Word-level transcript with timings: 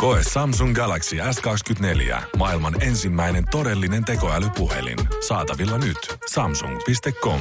Koe 0.00 0.20
Samsung 0.32 0.74
Galaxy 0.74 1.16
S24. 1.16 2.22
Maailman 2.36 2.82
ensimmäinen 2.82 3.44
todellinen 3.50 4.04
tekoälypuhelin. 4.04 4.98
Saatavilla 5.28 5.78
nyt. 5.78 6.18
Samsung.com. 6.30 7.40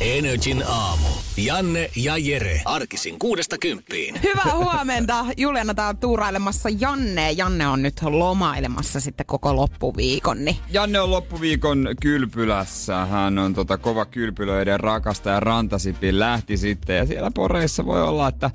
Energin 0.00 0.64
aamu. 0.66 1.08
Janne 1.36 1.90
ja 1.96 2.16
Jere. 2.16 2.62
Arkisin 2.64 3.18
kuudesta 3.18 3.58
kymppiin. 3.58 4.20
Hyvää 4.22 4.56
huomenta. 4.56 5.26
Juliana 5.36 5.74
tää 5.74 5.88
on 5.88 5.96
tuurailemassa 5.96 6.68
Janne. 6.78 7.32
Janne 7.32 7.68
on 7.68 7.82
nyt 7.82 8.02
lomailemassa 8.02 9.00
sitten 9.00 9.26
koko 9.26 9.56
loppuviikon. 9.56 10.44
Niin. 10.44 10.56
Janne 10.70 11.00
on 11.00 11.10
loppuviikon 11.10 11.88
kylpylässä. 12.02 13.06
Hän 13.06 13.38
on 13.38 13.54
tota 13.54 13.78
kova 13.78 14.04
kylpylöiden 14.04 14.80
rakastaja. 14.80 15.40
Rantasipi 15.40 16.18
lähti 16.18 16.56
sitten. 16.56 16.96
Ja 16.96 17.06
siellä 17.06 17.30
poreissa 17.34 17.86
voi 17.86 18.02
olla, 18.02 18.28
että 18.28 18.50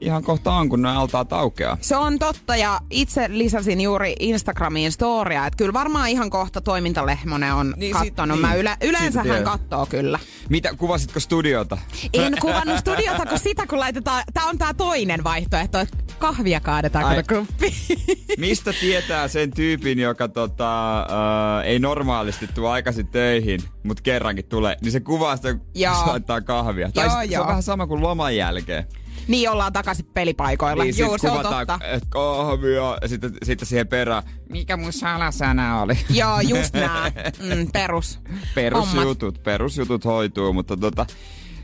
ihan 0.00 0.22
kohta 0.22 0.52
on, 0.52 0.68
kun 0.68 0.82
ne 0.82 0.88
altaa 0.88 1.24
taukea. 1.24 1.76
Se 1.80 1.96
on 1.96 2.18
totta 2.18 2.56
ja 2.56 2.80
itse 2.90 3.26
lisäsin 3.28 3.80
juuri 3.80 4.14
Instagramiin 4.20 4.92
storia, 4.92 5.46
että 5.46 5.56
kyllä 5.56 5.72
varmaan 5.72 6.08
ihan 6.08 6.30
kohta 6.30 6.60
toimintalehmonen 6.60 7.54
on 7.54 7.74
niin, 7.76 7.92
kattonut. 7.92 8.36
Sit, 8.36 8.40
Mä 8.40 8.54
yle, 8.54 8.76
yleensä 8.82 9.22
hän 9.22 9.44
kattoo 9.44 9.86
kyllä. 9.86 10.18
Mitä, 10.48 10.74
kuvasitko 10.74 11.20
studiota? 11.20 11.78
En 12.12 12.34
kuvannut 12.40 12.78
studiota, 12.78 13.26
kun 13.26 13.38
sitä 13.38 13.66
kun 13.66 13.80
laitetaan, 13.80 14.24
tää 14.34 14.44
on 14.44 14.58
tää 14.58 14.74
toinen 14.74 15.24
vaihtoehto, 15.24 15.78
että 15.78 15.96
kahvia 16.18 16.60
kaadetaan 16.60 17.24
kuppi. 17.28 17.74
Mistä 18.38 18.72
tietää 18.80 19.28
sen 19.28 19.50
tyypin, 19.50 19.98
joka 19.98 20.28
tota, 20.28 20.98
äh, 21.00 21.64
ei 21.64 21.78
normaalisti 21.78 22.48
tule 22.54 22.68
aikaisin 22.68 23.06
töihin, 23.06 23.60
mutta 23.82 24.02
kerrankin 24.02 24.44
tulee, 24.44 24.76
niin 24.82 24.92
se 24.92 25.00
kuvaa 25.00 25.36
sitä, 25.36 25.54
kun 25.54 25.62
laittaa 26.06 26.40
kahvia. 26.40 26.90
Joo, 26.94 27.08
tai 27.08 27.26
joo. 27.26 27.30
se 27.30 27.40
on 27.40 27.46
vähän 27.46 27.62
sama 27.62 27.86
kuin 27.86 28.02
loman 28.02 28.36
jälkeen. 28.36 28.86
Niin 29.28 29.50
ollaan 29.50 29.72
takaisin 29.72 30.06
pelipaikoilla. 30.14 30.84
Niin, 30.84 30.98
Joo, 30.98 31.18
se 31.18 31.30
on 31.30 31.42
totta. 31.42 31.78
kahvia 32.08 32.98
ja 33.02 33.08
sitten, 33.08 33.32
sitten 33.42 33.68
siihen 33.68 33.88
perään. 33.88 34.22
Mikä 34.50 34.76
mun 34.76 34.92
salasana 34.92 35.82
oli? 35.82 35.94
Joo, 36.20 36.40
just 36.40 36.74
nää. 36.74 37.12
Mm, 37.38 37.70
perus. 37.72 38.20
Perusjutut, 38.54 39.42
perusjutut 39.42 40.04
hoituu, 40.04 40.52
mutta 40.52 40.76
tota, 40.76 41.06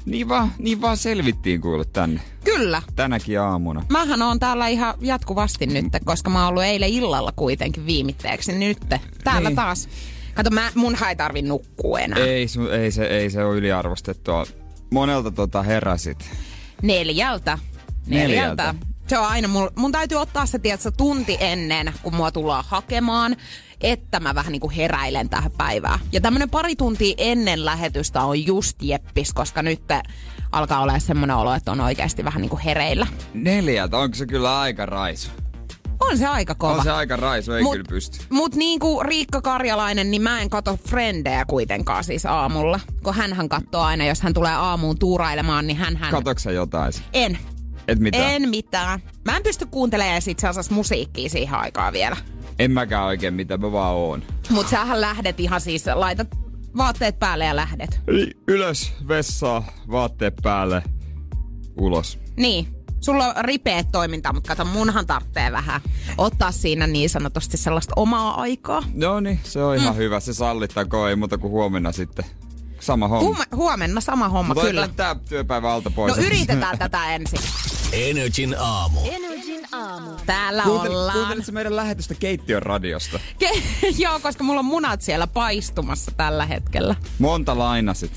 niin 0.04 0.28
vaan, 0.28 0.52
niin 0.58 0.80
vaan 0.80 0.96
selvittiin 0.96 1.60
kuule 1.60 1.84
tänne. 1.84 2.20
Kyllä. 2.44 2.82
Tänäkin 2.96 3.40
aamuna. 3.40 3.84
Mähän 3.88 4.22
on 4.22 4.38
täällä 4.38 4.68
ihan 4.68 4.94
jatkuvasti 5.00 5.66
nyt, 5.66 5.86
koska 6.04 6.30
mä 6.30 6.38
oon 6.38 6.48
ollut 6.48 6.62
eilen 6.62 6.88
illalla 6.88 7.32
kuitenkin 7.36 7.86
viimitteeksi. 7.86 8.52
Nyt 8.52 8.78
täällä 9.24 9.48
niin. 9.48 9.56
taas. 9.56 9.88
Kato, 10.34 10.50
mä, 10.50 10.72
mun 10.74 10.96
ei 11.08 11.16
tarvi 11.16 11.42
nukkua 11.42 12.00
enää. 12.00 12.18
Ei, 12.18 12.46
ei, 12.80 12.90
se, 12.90 13.04
ei 13.04 13.30
se 13.30 13.44
ole 13.44 13.56
yliarvostettua. 13.56 14.46
Monelta 14.90 15.30
tota 15.30 15.62
heräsit. 15.62 16.30
Neljältä. 16.82 17.58
Neljältä. 18.06 18.62
Neljältä. 18.62 18.74
Se 19.06 19.18
on 19.18 19.26
aina, 19.26 19.48
mun, 19.48 19.70
mun 19.76 19.92
täytyy 19.92 20.18
ottaa 20.18 20.46
se 20.46 20.58
tiedätkö, 20.58 20.90
tunti 20.90 21.36
ennen, 21.40 21.92
kun 22.02 22.14
mua 22.14 22.30
tullaan 22.30 22.64
hakemaan, 22.68 23.36
että 23.80 24.20
mä 24.20 24.34
vähän 24.34 24.52
niin 24.52 24.60
kuin 24.60 24.74
heräilen 24.74 25.28
tähän 25.28 25.52
päivään. 25.52 25.98
Ja 26.12 26.20
tämmönen 26.20 26.50
pari 26.50 26.76
tuntia 26.76 27.14
ennen 27.18 27.64
lähetystä 27.64 28.22
on 28.22 28.46
just 28.46 28.82
jeppis, 28.82 29.32
koska 29.32 29.62
nyt 29.62 29.82
alkaa 30.52 30.80
olla 30.80 30.98
semmoinen 30.98 31.36
olo, 31.36 31.54
että 31.54 31.72
on 31.72 31.80
oikeasti 31.80 32.24
vähän 32.24 32.40
niin 32.40 32.50
kuin 32.50 32.62
hereillä. 32.62 33.06
Neljältä, 33.34 33.98
onko 33.98 34.14
se 34.14 34.26
kyllä 34.26 34.60
aika 34.60 34.86
raisu? 34.86 35.30
On 36.10 36.18
se 36.18 36.26
aika 36.26 36.54
kova. 36.54 36.72
On 36.72 36.82
se 36.82 36.90
aika 36.90 37.16
raisu, 37.16 37.52
ei 37.52 37.62
mut, 37.62 37.72
kyllä 37.72 37.86
pysty. 37.88 38.18
Mut 38.30 38.54
niin 38.54 38.80
kuin 38.80 39.06
Riikka 39.06 39.40
Karjalainen, 39.40 40.10
niin 40.10 40.22
mä 40.22 40.40
en 40.40 40.50
kato 40.50 40.78
Frendejä 40.88 41.44
kuitenkaan 41.44 42.04
siis 42.04 42.26
aamulla. 42.26 42.80
Kun 43.02 43.14
hän 43.14 43.48
katsoo 43.48 43.82
aina, 43.82 44.06
jos 44.06 44.20
hän 44.20 44.34
tulee 44.34 44.54
aamuun 44.54 44.98
tuurailemaan, 44.98 45.66
niin 45.66 45.76
hän... 45.76 45.98
Katoksa 46.10 46.52
jotain? 46.52 46.92
En. 47.12 47.38
Et 47.88 47.98
mitään? 47.98 48.32
En 48.32 48.48
mitään. 48.48 49.02
Mä 49.24 49.36
en 49.36 49.42
pysty 49.42 49.66
kuuntelemaan 49.66 50.22
itse 50.28 50.48
asiassa 50.48 50.74
musiikkia 50.74 51.28
siihen 51.28 51.58
aikaan 51.58 51.92
vielä. 51.92 52.16
En 52.58 52.70
mäkään 52.70 53.04
oikein, 53.04 53.34
mitä 53.34 53.56
mä 53.56 53.72
vaan 53.72 53.94
oon. 53.94 54.22
Mut 54.50 54.68
sähän 54.68 55.00
lähdet 55.00 55.40
ihan 55.40 55.60
siis, 55.60 55.84
laitat 55.94 56.28
vaatteet 56.76 57.18
päälle 57.18 57.44
ja 57.44 57.56
lähdet. 57.56 58.00
Ylös, 58.48 58.92
vessaa, 59.08 59.66
vaatteet 59.90 60.34
päälle, 60.42 60.82
ulos. 61.76 62.18
Niin. 62.36 62.81
Sulla 63.04 63.26
on 63.26 63.44
ripeät 63.44 63.86
toiminta, 63.92 64.32
mutta 64.32 64.48
kato, 64.48 64.64
munhan 64.64 65.06
tarvitsee 65.06 65.52
vähän 65.52 65.80
ottaa 66.18 66.52
siinä 66.52 66.86
niin 66.86 67.10
sanotusti 67.10 67.56
sellaista 67.56 67.92
omaa 67.96 68.40
aikaa. 68.40 68.82
Joo 68.94 69.20
niin, 69.20 69.40
se 69.42 69.62
on 69.64 69.76
ihan 69.76 69.94
mm. 69.94 69.98
hyvä. 69.98 70.20
Se 70.20 70.34
sallittakoon, 70.34 71.10
ei 71.10 71.16
muuta 71.16 71.38
kuin 71.38 71.50
huomenna 71.50 71.92
sitten. 71.92 72.24
Sama 72.80 73.08
homma. 73.08 73.28
Huom- 73.28 73.56
huomenna 73.56 74.00
sama 74.00 74.28
homma, 74.28 74.54
Mutta 74.54 74.68
kyllä. 74.68 74.88
tää 74.88 75.16
työpäivä 75.28 75.72
alta 75.72 75.90
pois. 75.90 76.16
No 76.16 76.22
yritetään 76.22 76.78
tätä 76.78 77.14
ensin. 77.14 77.40
Energin 77.92 78.56
aamu. 78.58 79.00
Energin 79.04 79.66
aamu. 79.72 80.10
Täällä 80.26 80.62
Kuuntel, 80.62 80.92
ollaan. 80.92 81.18
Kuuntelitko 81.18 81.52
meidän 81.52 81.76
lähetystä 81.76 82.14
keittiön 82.14 82.62
radiosta? 82.62 83.20
Ke- 83.44 83.62
Joo, 84.02 84.20
koska 84.20 84.44
mulla 84.44 84.58
on 84.58 84.64
munat 84.64 85.02
siellä 85.02 85.26
paistumassa 85.26 86.10
tällä 86.16 86.46
hetkellä. 86.46 86.94
Monta 87.18 87.58
lainasit? 87.58 88.12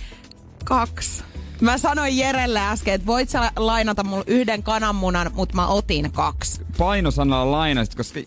Kaksi. 0.65 1.23
Mä 1.61 1.77
sanoin 1.77 2.17
Jerelle 2.17 2.59
äsken, 2.59 2.93
että 2.93 3.07
voit 3.07 3.29
sä 3.29 3.51
lainata 3.55 4.03
mulle 4.03 4.23
yhden 4.27 4.63
kananmunan, 4.63 5.31
mutta 5.33 5.55
mä 5.55 5.67
otin 5.67 6.11
kaksi. 6.11 6.61
Painosanalla 6.77 7.51
lainasit, 7.51 7.95
koska 7.95 8.19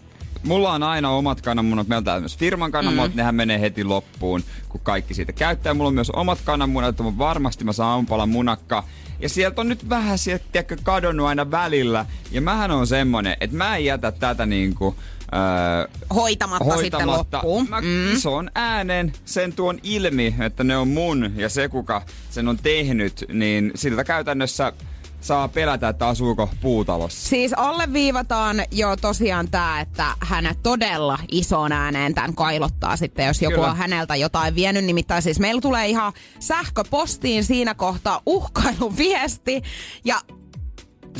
mulla 0.42 0.72
on 0.72 0.82
aina 0.82 1.10
omat 1.10 1.40
kananmunat. 1.40 1.88
Meillä 1.88 2.14
on 2.14 2.22
myös 2.22 2.36
firman 2.38 2.72
kananmunat, 2.72 3.12
mm. 3.12 3.16
nehän 3.16 3.34
menee 3.34 3.60
heti 3.60 3.84
loppuun, 3.84 4.42
kun 4.68 4.80
kaikki 4.80 5.14
siitä 5.14 5.32
käyttää. 5.32 5.74
Mulla 5.74 5.88
on 5.88 5.94
myös 5.94 6.10
omat 6.10 6.38
kananmunat, 6.44 6.88
että 6.88 7.18
varmasti 7.18 7.64
mä 7.64 7.72
saan 7.72 7.90
aamupalan 7.90 8.28
munakka. 8.28 8.84
Ja 9.20 9.28
sieltä 9.28 9.60
on 9.60 9.68
nyt 9.68 9.88
vähän 9.88 10.18
sieltä 10.18 10.64
kadonnut 10.82 11.26
aina 11.26 11.50
välillä. 11.50 12.06
Ja 12.30 12.40
mähän 12.40 12.70
on 12.70 12.86
semmonen, 12.86 13.36
että 13.40 13.56
mä 13.56 13.76
en 13.76 13.84
jätä 13.84 14.12
tätä 14.12 14.46
niinku... 14.46 14.96
Öö, 15.34 15.88
hoitamatta, 16.14 16.64
hoitamatta 16.64 16.82
sitten 16.82 17.06
loppuun. 17.06 17.68
Mä 17.68 17.80
mm. 17.80 18.12
ison 18.12 18.50
äänen 18.54 19.12
sen 19.24 19.52
tuon 19.52 19.78
ilmi, 19.82 20.34
että 20.40 20.64
ne 20.64 20.76
on 20.76 20.88
mun 20.88 21.32
ja 21.36 21.48
se 21.48 21.68
kuka 21.68 22.02
sen 22.30 22.48
on 22.48 22.58
tehnyt, 22.58 23.24
niin 23.32 23.72
siltä 23.74 24.04
käytännössä 24.04 24.72
saa 25.20 25.48
pelätä, 25.48 25.88
että 25.88 26.08
asuuko 26.08 26.50
puutalossa. 26.60 27.28
Siis 27.28 27.52
alleviivataan 27.56 28.62
jo 28.70 28.96
tosiaan 28.96 29.50
tämä, 29.50 29.80
että 29.80 30.04
hän 30.20 30.54
todella 30.62 31.18
isoon 31.32 31.72
ääneen 31.72 32.14
tämän 32.14 32.34
kailottaa 32.34 32.96
sitten, 32.96 33.26
jos 33.26 33.42
joku 33.42 33.54
Kyllä. 33.54 33.70
on 33.70 33.76
häneltä 33.76 34.16
jotain 34.16 34.54
vienyt. 34.54 34.84
Nimittäin 34.84 35.22
siis 35.22 35.40
meillä 35.40 35.60
tulee 35.60 35.88
ihan 35.88 36.12
sähköpostiin 36.40 37.44
siinä 37.44 37.74
kohtaa 37.74 38.20
uhkailun 38.26 38.96
viesti. 38.96 39.62
Ja 40.04 40.20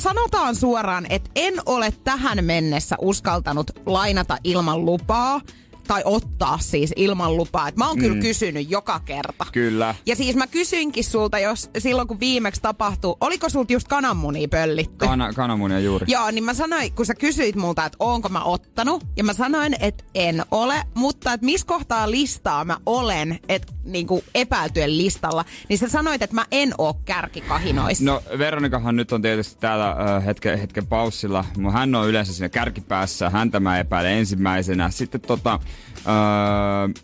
sanotaan 0.00 0.56
suoraan, 0.56 1.06
että 1.10 1.31
en 1.34 1.54
ole 1.66 1.92
tähän 2.04 2.44
mennessä 2.44 2.97
uskaltanut 3.00 3.70
lainata 3.86 4.38
ilman 4.44 4.84
lupaa 4.84 5.41
tai 5.88 6.03
ottaa 6.04 6.59
siis 6.59 6.93
ilman 6.97 7.37
lupaa. 7.37 7.69
Et 7.69 7.76
mä 7.76 7.88
oon 7.88 7.97
mm. 7.97 8.00
kyllä 8.00 8.21
kysynyt 8.21 8.71
joka 8.71 9.00
kerta. 9.00 9.47
Kyllä. 9.53 9.94
Ja 10.06 10.16
siis 10.16 10.37
mä 10.37 10.47
kysyinkin 10.47 11.04
sulta, 11.04 11.38
jos 11.38 11.71
silloin 11.78 12.09
kun 12.09 12.21
viimeksi 12.21 12.62
tapahtui, 12.62 13.16
oliko 13.21 13.49
sulta 13.49 13.72
just 13.72 13.88
kananmunia 13.88 14.49
pöllitty? 14.49 15.06
Kana, 15.06 15.32
kananmunia 15.32 15.81
juuri. 15.81 16.06
Joo, 16.09 16.31
niin 16.31 16.44
mä 16.44 16.54
sanoin, 16.54 16.93
kun 16.93 17.06
sä 17.06 17.15
kysyit 17.15 17.56
multa, 17.56 17.84
että 17.84 17.97
onko 18.00 18.28
mä 18.28 18.44
ottanut, 18.44 19.06
ja 19.16 19.25
mä 19.25 19.32
sanoin, 19.32 19.76
että 19.81 20.04
en 20.15 20.43
ole, 20.50 20.82
mutta 20.94 21.32
että 21.32 21.44
missä 21.44 21.66
kohtaa 21.66 22.10
listaa 22.10 22.65
mä 22.65 22.76
olen, 22.87 23.38
että 23.49 23.72
niinku 23.84 24.25
epäiltyjen 24.34 24.99
listalla, 24.99 25.44
niin 25.69 25.78
sä 25.78 25.88
sanoit, 25.88 26.23
että 26.23 26.35
mä 26.35 26.46
en 26.50 26.75
oo 26.79 26.94
kärkikahinoissa. 27.05 28.05
No 28.05 28.23
Veronikahan 28.38 28.96
nyt 28.96 29.12
on 29.12 29.23
tietysti 29.23 29.61
täällä 29.61 29.90
äh, 29.90 30.25
hetken, 30.25 30.58
hetken 30.58 30.87
paussilla, 30.87 31.44
mutta 31.56 31.79
hän 31.79 31.94
on 31.94 32.08
yleensä 32.08 32.32
siinä 32.32 32.49
kärkipäässä, 32.49 33.31
häntä 33.31 33.61
mä 33.61 33.79
epäilen 33.79 34.12
ensimmäisenä. 34.12 34.90
Sitten 34.90 35.20
tota, 35.20 35.61
Öö, 36.06 37.02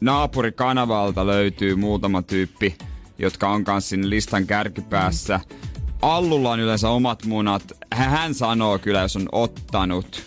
naapurikanavalta 0.00 1.26
löytyy 1.26 1.74
muutama 1.76 2.22
tyyppi, 2.22 2.76
jotka 3.18 3.48
on 3.48 3.64
kanssa 3.64 3.88
sinne 3.88 4.10
listan 4.10 4.46
kärkipäässä. 4.46 5.40
Allulla 6.02 6.50
on 6.50 6.60
yleensä 6.60 6.88
omat 6.90 7.24
munat. 7.24 7.72
Hän 7.94 8.34
sanoo 8.34 8.78
kyllä, 8.78 9.00
jos 9.00 9.16
on 9.16 9.28
ottanut. 9.32 10.22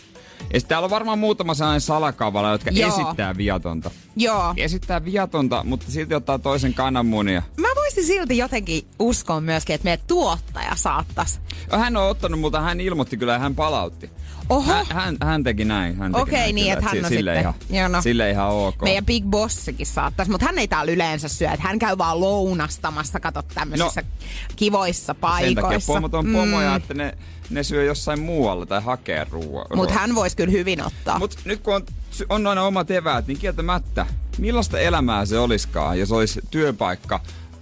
Ja 0.54 0.60
sitten 0.60 0.70
täällä 0.70 0.86
on 0.86 0.90
varmaan 0.90 1.20
muutama 1.20 1.54
sellainen 1.54 1.82
salakavala, 1.82 2.52
jotka 2.52 2.72
Joo. 2.72 2.90
esittää 2.90 3.38
viatonta. 3.38 3.92
Joo. 4.16 4.54
Esittää 4.58 5.06
viatonta, 5.06 5.64
mutta 5.64 5.92
silti 5.92 6.16
ottaa 6.16 6.40
toisen 6.40 6.74
kananmunia. 6.74 7.42
Mä 7.58 7.68
voisin 7.96 8.16
silti 8.16 8.38
jotenkin 8.38 8.88
uskoa 9.00 9.42
myöskin, 9.42 9.74
että 9.74 9.84
meidän 9.86 10.06
tuottaja 10.08 10.76
saattaisi. 10.76 11.40
Hän 11.72 11.98
on 11.98 12.10
ottanut, 12.10 12.40
mutta 12.40 12.62
hän 12.62 12.82
ilmoitti 12.82 13.18
kyllä 13.18 13.34
ja 13.34 13.40
hän 13.40 13.56
palautti. 13.56 14.10
Oho. 14.50 14.74
Hän, 14.74 14.86
hän, 14.90 15.18
hän 15.24 15.44
teki 15.44 15.66
näin. 15.66 15.98
Hän 15.98 16.12
teki 16.12 16.22
Okei, 16.22 16.40
näin 16.40 16.56
niin, 16.56 16.74
että 16.74 16.86
hän 16.86 16.98
on 16.98 17.06
sille 17.06 17.36
sitten- 17.36 17.42
Ihan, 17.42 17.54
joo, 17.70 17.88
no. 17.88 18.02
Sille 18.02 18.30
ihan 18.30 18.50
ok. 18.50 18.82
Meidän 18.82 19.06
Big 19.06 19.26
Bossikin 19.26 19.86
saattaisi, 19.86 20.32
mutta 20.32 20.46
hän 20.46 20.60
ei 20.60 20.68
täällä 20.68 20.92
yleensä 20.92 21.28
syö. 21.28 21.52
Että 21.52 21.68
hän 21.68 21.80
käy 21.80 21.98
vaan 21.98 22.20
lounastamassa, 22.20 23.20
kato 23.20 23.42
tämmöisissä 23.42 24.02
no, 24.02 24.08
kivoissa 24.56 25.14
Sen 25.14 25.22
takia 25.22 25.62
paikoissa. 25.62 25.94
pomot 25.94 26.14
on 26.14 26.26
pomoja, 26.34 26.76
että 26.76 26.94
ne, 26.94 27.18
ne 27.50 27.64
syö 27.64 27.84
jossain 27.84 28.20
muualla 28.20 28.66
tai 28.66 28.82
hakee 28.82 29.28
ruoaa. 29.32 29.76
Mutta 29.76 29.94
hän 29.94 30.16
voisi 30.16 30.38
kyllä 30.38 30.52
hyvin 30.52 30.86
ottaa. 30.86 31.20
Mut 31.20 31.40
nyt 31.46 31.60
kun 31.62 31.74
on, 31.76 31.84
on 32.30 32.48
aina 32.48 32.64
omat 32.64 32.92
eväät, 32.92 33.28
niin 33.28 33.38
kieltämättä, 33.38 34.06
millaista 34.38 34.80
elämää 34.80 35.26
se 35.26 35.40
olisikaan, 35.40 36.00
jos 36.00 36.12
olisi 36.12 36.42
työpaikka 36.52 37.20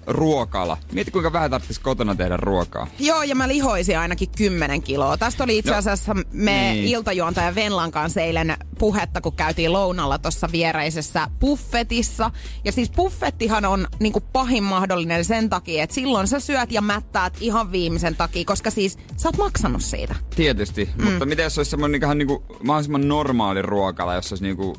ruokala. 0.08 0.78
Mieti 0.92 1.12
kuinka 1.12 1.34
vähän 1.34 1.52
tarvitsisi 1.52 1.82
kotona 1.82 2.16
tehdä 2.16 2.38
ruokaa. 2.38 2.88
Joo, 3.00 3.24
ja 3.24 3.36
mä 3.36 3.48
lihoisin 3.48 4.00
ainakin 4.00 4.30
10 4.38 4.82
kiloa. 4.82 5.18
Tästä 5.18 5.44
oli 5.44 5.58
itse 5.58 5.72
No, 5.72 5.78
asiassa 5.78 6.14
me 6.32 6.52
niin. 6.74 6.86
iltajuontaja 6.88 7.56
Venlan 7.56 7.92
kanssa 7.92 8.22
eilen 8.22 8.58
puhetta, 8.80 9.22
kun 9.22 9.34
käytiin 9.34 9.74
lounalla 9.74 10.18
tuossa 10.18 10.50
viereisessä 10.52 11.28
buffetissa. 11.40 12.32
Ja 12.66 12.72
siis 12.72 12.92
buffettihan 12.92 13.66
on 13.66 13.88
niinku 14.00 14.20
pahin 14.20 14.64
mahdollinen 14.64 15.26
sen 15.26 15.50
takia, 15.50 15.84
että 15.84 15.94
silloin 15.94 16.28
sä 16.28 16.40
syöt 16.40 16.72
ja 16.72 16.82
mättäät 16.82 17.34
ihan 17.40 17.72
viimeisen 17.72 18.16
takia, 18.16 18.46
koska 18.46 18.72
siis 18.72 18.98
sä 19.18 19.28
oot 19.30 19.38
maksanut 19.38 19.84
siitä. 19.84 20.16
Tietysti, 20.36 20.90
mm. 20.98 21.04
mutta 21.06 21.26
miten 21.26 21.44
jos 21.44 21.58
olisi 21.58 21.72
semmoinen 21.72 22.02
niinku, 22.18 22.44
mahdollisimman 22.64 23.08
normaali 23.08 23.62
ruokala, 23.62 24.16
jos 24.16 24.32
olisi 24.32 24.44
niinku, 24.44 24.78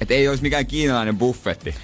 että 0.00 0.14
ei 0.14 0.28
olisi 0.28 0.42
mikään 0.42 0.66
kiinalainen 0.66 1.18
buffetti. 1.18 1.74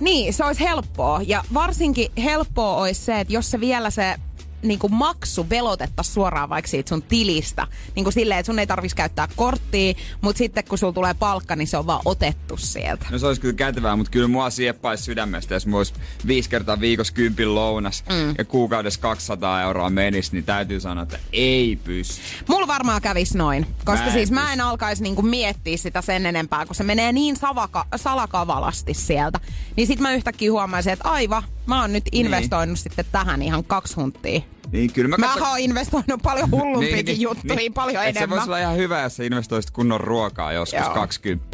Niin, 0.00 0.34
se 0.34 0.44
olisi 0.44 0.60
helppoa. 0.60 1.20
Ja 1.26 1.44
varsinkin 1.54 2.12
helppoa 2.24 2.76
olisi 2.76 3.04
se, 3.04 3.20
että 3.20 3.32
jos 3.32 3.50
se 3.50 3.60
vielä 3.60 3.90
se 3.90 4.16
niin 4.62 4.78
kuin 4.78 4.94
maksu 4.94 5.50
velotettaisiin 5.50 6.14
suoraan 6.14 6.48
vaikka 6.48 6.68
siitä 6.68 6.88
sun 6.88 7.02
tilistä. 7.02 7.66
Niin 7.94 8.04
kuin 8.04 8.12
silleen, 8.12 8.40
että 8.40 8.46
sun 8.52 8.58
ei 8.58 8.66
tarvitsisi 8.66 8.96
käyttää 8.96 9.28
korttia, 9.36 9.94
mutta 10.20 10.38
sitten 10.38 10.64
kun 10.64 10.78
sulla 10.78 10.92
tulee 10.92 11.14
palkka, 11.14 11.56
niin 11.56 11.68
se 11.68 11.76
on 11.76 11.86
vaan 11.86 12.00
otettu 12.04 12.56
sieltä. 12.56 13.06
No 13.10 13.18
se 13.18 13.26
olisi 13.26 13.40
kyllä 13.40 13.54
kätevää, 13.54 13.96
mutta 13.96 14.10
kyllä 14.10 14.28
mua 14.28 14.50
sieppaisi 14.50 15.04
sydämestä, 15.04 15.54
jos 15.54 15.66
mulla 15.66 15.78
olisi 15.78 15.94
viisi 16.26 16.50
kertaa 16.50 16.80
viikossa 16.80 17.12
kympin 17.14 17.54
lounas 17.54 18.04
mm. 18.08 18.34
ja 18.38 18.44
kuukaudessa 18.44 19.00
200 19.00 19.62
euroa 19.62 19.90
menisi, 19.90 20.32
niin 20.32 20.44
täytyy 20.44 20.80
sanoa, 20.80 21.02
että 21.02 21.18
ei 21.32 21.78
pysty. 21.84 22.14
Mulla 22.48 22.66
varmaan 22.66 23.02
kävisi 23.02 23.38
noin, 23.38 23.66
koska 23.84 24.00
Mä 24.00 24.06
en 24.06 24.12
siis 24.12 24.30
mä 24.30 24.40
pysty. 24.40 24.52
en 24.52 24.60
alkaisi 24.60 25.02
niinku 25.02 25.22
miettiä 25.22 25.76
sitä 25.76 26.02
sen 26.02 26.26
enempää, 26.26 26.66
kun 26.66 26.74
se 26.76 26.84
menee 26.84 27.12
niin 27.12 27.36
savaka, 27.36 27.86
salakavalasti 27.96 28.94
sieltä. 28.94 29.40
Niin 29.76 29.86
sit 29.86 30.00
mä 30.00 30.12
yhtäkkiä 30.14 30.52
huomaisin, 30.52 30.92
että 30.92 31.08
aiva, 31.08 31.42
mä 31.66 31.80
oon 31.80 31.92
nyt 31.92 32.04
investoinut 32.12 32.68
niin. 32.68 32.76
sitten 32.82 33.04
tähän 33.12 33.42
ihan 33.42 33.64
kaksi 33.64 33.94
hunttia. 33.94 34.40
Niin 34.72 34.92
kyllä 34.92 35.08
mä, 35.08 35.16
Mä 35.16 35.26
katson- 35.26 35.48
oon 35.48 35.58
investoinut 35.58 36.22
paljon 36.22 36.50
hullumpiakin 36.50 37.04
niin, 37.06 37.20
juttuihin, 37.20 37.56
niin, 37.56 37.72
paljon 37.72 38.04
Et 38.04 38.14
Se 38.14 38.18
enemmän. 38.18 38.36
voisi 38.38 38.50
olla 38.50 38.58
ihan 38.60 38.76
hyvä, 38.76 39.02
jos 39.02 39.20
investoisit 39.20 39.70
kunnon 39.70 40.00
ruokaa 40.00 40.52
joskus 40.52 40.80
Joo. 40.80 40.94
20 40.94 41.46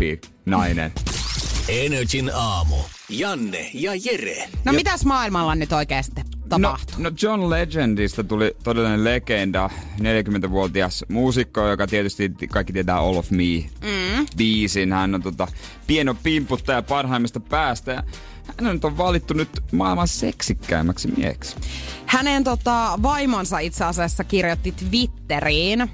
nainen. 0.47 0.93
Energin 1.69 2.31
aamu. 2.35 2.77
Janne 3.09 3.71
ja 3.75 3.93
Jere. 4.05 4.49
No 4.65 4.73
mitäs 4.73 5.05
maailmalla 5.05 5.55
nyt 5.55 5.73
oikeasti 5.73 6.21
No, 6.25 6.59
tapahtuu? 6.69 6.95
no 6.99 7.11
John 7.23 7.51
Legendista 7.51 8.25
tuli 8.25 8.57
todellinen 8.65 9.05
legenda, 9.05 9.71
40-vuotias 9.99 11.05
muusikko, 11.09 11.69
joka 11.69 11.87
tietysti 11.87 12.33
kaikki 12.51 12.73
tietää 12.73 12.97
All 12.99 13.17
of 13.17 13.31
Me 13.31 13.65
mm. 13.81 14.27
biisin. 14.37 14.93
Hän 14.93 15.15
on 15.15 15.23
tota, 15.23 15.49
pieno 15.87 16.15
pimputtaja 16.23 16.83
parhaimmasta 16.83 17.41
päästä. 17.41 18.03
Hän 18.47 18.75
nyt 18.75 18.85
on 18.85 18.99
valittu 18.99 19.35
nyt 19.35 19.49
maailman 19.73 20.09
seksikkäimmäksi 20.09 21.09
mieheksi. 21.17 21.57
Hänen 22.07 22.45
tota, 22.45 22.99
vaimonsa 23.03 23.59
itse 23.59 23.85
asiassa 23.85 24.25
kirjoitti 24.25 24.73
Twitteriin, 24.73 25.81
ö, 25.81 25.87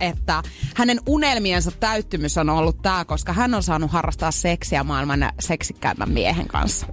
että 0.00 0.42
hänen 0.74 1.00
unelmiensa 1.06 1.70
täyttymys 1.70 2.38
on 2.38 2.50
ollut 2.50 2.82
tämä, 2.82 3.04
koska 3.04 3.32
hän 3.32 3.54
on 3.54 3.62
saanut 3.62 3.90
harrastaa 3.90 4.30
seksiä 4.30 4.84
maailman 4.84 5.32
seksikkäimmän 5.40 6.10
miehen 6.10 6.48
kanssa. 6.48 6.86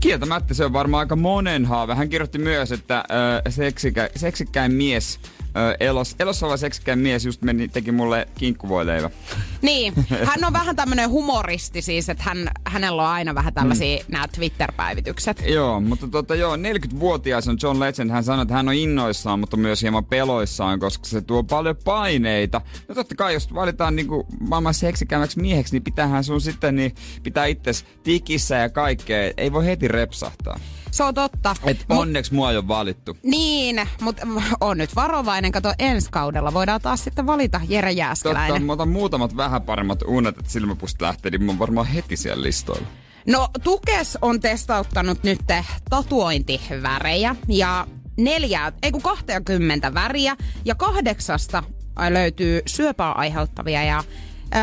Kieltämättä 0.00 0.54
se 0.54 0.64
on 0.64 0.72
varmaan 0.72 1.00
aika 1.00 1.16
monen 1.16 1.64
haave. 1.66 1.94
Hän 1.94 2.08
kirjoitti 2.08 2.38
myös, 2.38 2.72
että 2.72 3.04
ö, 3.46 3.50
seksikä, 3.50 4.10
seksikkäin 4.16 4.72
mies, 4.72 5.20
ö, 5.56 5.76
elos, 5.80 6.16
elossa 6.18 6.46
oleva 6.46 6.56
seksikkäin 6.56 6.98
mies 6.98 7.24
just 7.24 7.42
meni, 7.42 7.68
teki 7.68 7.92
mulle 7.92 8.28
kinkkuvoileivä. 8.34 9.10
Niin, 9.62 9.92
hän 10.24 10.44
on 10.44 10.52
vähän 10.52 10.76
tämmöinen 10.76 11.10
humoristi 11.10 11.82
siis, 11.82 12.08
että 12.08 12.24
hän, 12.24 12.50
hänellä 12.64 13.02
on 13.02 13.08
aina 13.08 13.34
vähän 13.34 13.54
tällaisia 13.54 13.96
mm. 13.96 14.12
nämä 14.12 14.28
Twitter-päivitykset. 14.28 15.42
Joo, 15.46 15.80
mutta 15.80 16.08
tota, 16.08 16.34
joo, 16.34 16.56
40-vuotias 16.56 17.48
on 17.48 17.56
John 17.62 17.80
Legend. 17.80 18.10
Hän 18.10 18.24
sanoi, 18.24 18.42
että 18.42 18.54
hän 18.54 18.68
on 18.68 18.74
innoissaan, 18.74 19.40
mutta 19.40 19.56
myös 19.56 19.82
hieman 19.82 20.04
peloissaan, 20.04 20.80
koska 20.80 21.04
se 21.04 21.20
tuo 21.20 21.42
paljon 21.42 21.76
paineita. 21.84 22.60
No 22.88 22.94
totta 22.94 23.14
kai, 23.14 23.34
jos 23.34 23.54
valitaan 23.54 23.96
niinku 23.96 24.26
maailman 24.40 24.74
seksikämmäksi 24.74 25.40
mieheksi, 25.40 25.74
niin 25.74 25.84
pitäähän 25.84 26.24
sun 26.24 26.40
sitten 26.40 26.76
niin 26.76 26.94
pitää 27.22 27.46
itses 27.46 27.84
tikissä 28.02 28.56
ja 28.56 28.68
kaikkea. 28.68 29.32
Ei 29.36 29.52
voi 29.52 29.66
heti 29.66 29.88
repsahtaa. 29.88 30.60
Se 30.90 31.02
on 31.04 31.14
totta. 31.14 31.56
Et 31.64 31.84
onneksi 31.88 32.34
mua 32.34 32.50
ei 32.50 32.56
ole 32.56 32.68
valittu. 32.68 33.16
Niin, 33.22 33.88
mutta 34.00 34.26
on 34.60 34.78
nyt 34.78 34.96
varovainen. 34.96 35.52
Kato, 35.52 35.72
ensi 35.78 36.08
kaudella 36.10 36.54
voidaan 36.54 36.80
taas 36.80 37.04
sitten 37.04 37.26
valita 37.26 37.60
Jere 37.68 37.88
Totta, 37.90 37.98
Jääskeläinen. 37.98 38.62
mä 38.62 38.72
otan 38.72 38.88
muutamat 38.88 39.36
vähän 39.36 39.62
paremmat 39.62 40.02
unet, 40.06 40.38
että 40.38 40.50
silmäpustit 40.52 41.00
lähtee, 41.00 41.30
niin 41.30 41.42
mä 41.42 41.52
oon 41.52 41.58
varmaan 41.58 41.86
heti 41.86 42.16
siellä 42.16 42.42
listoilla. 42.42 42.86
No, 43.26 43.48
Tukes 43.64 44.18
on 44.22 44.40
testauttanut 44.40 45.22
nyt 45.24 45.40
tatuointivärejä 45.90 47.36
ja 47.48 47.86
neljää, 48.16 48.72
ei 48.82 48.92
kun 48.92 49.02
20 49.02 49.94
väriä 49.94 50.36
ja 50.64 50.74
kahdeksasta 50.74 51.62
löytyy 52.10 52.60
syöpää 52.66 53.12
aiheuttavia 53.12 53.84
ja 53.84 54.04
öö, 54.54 54.60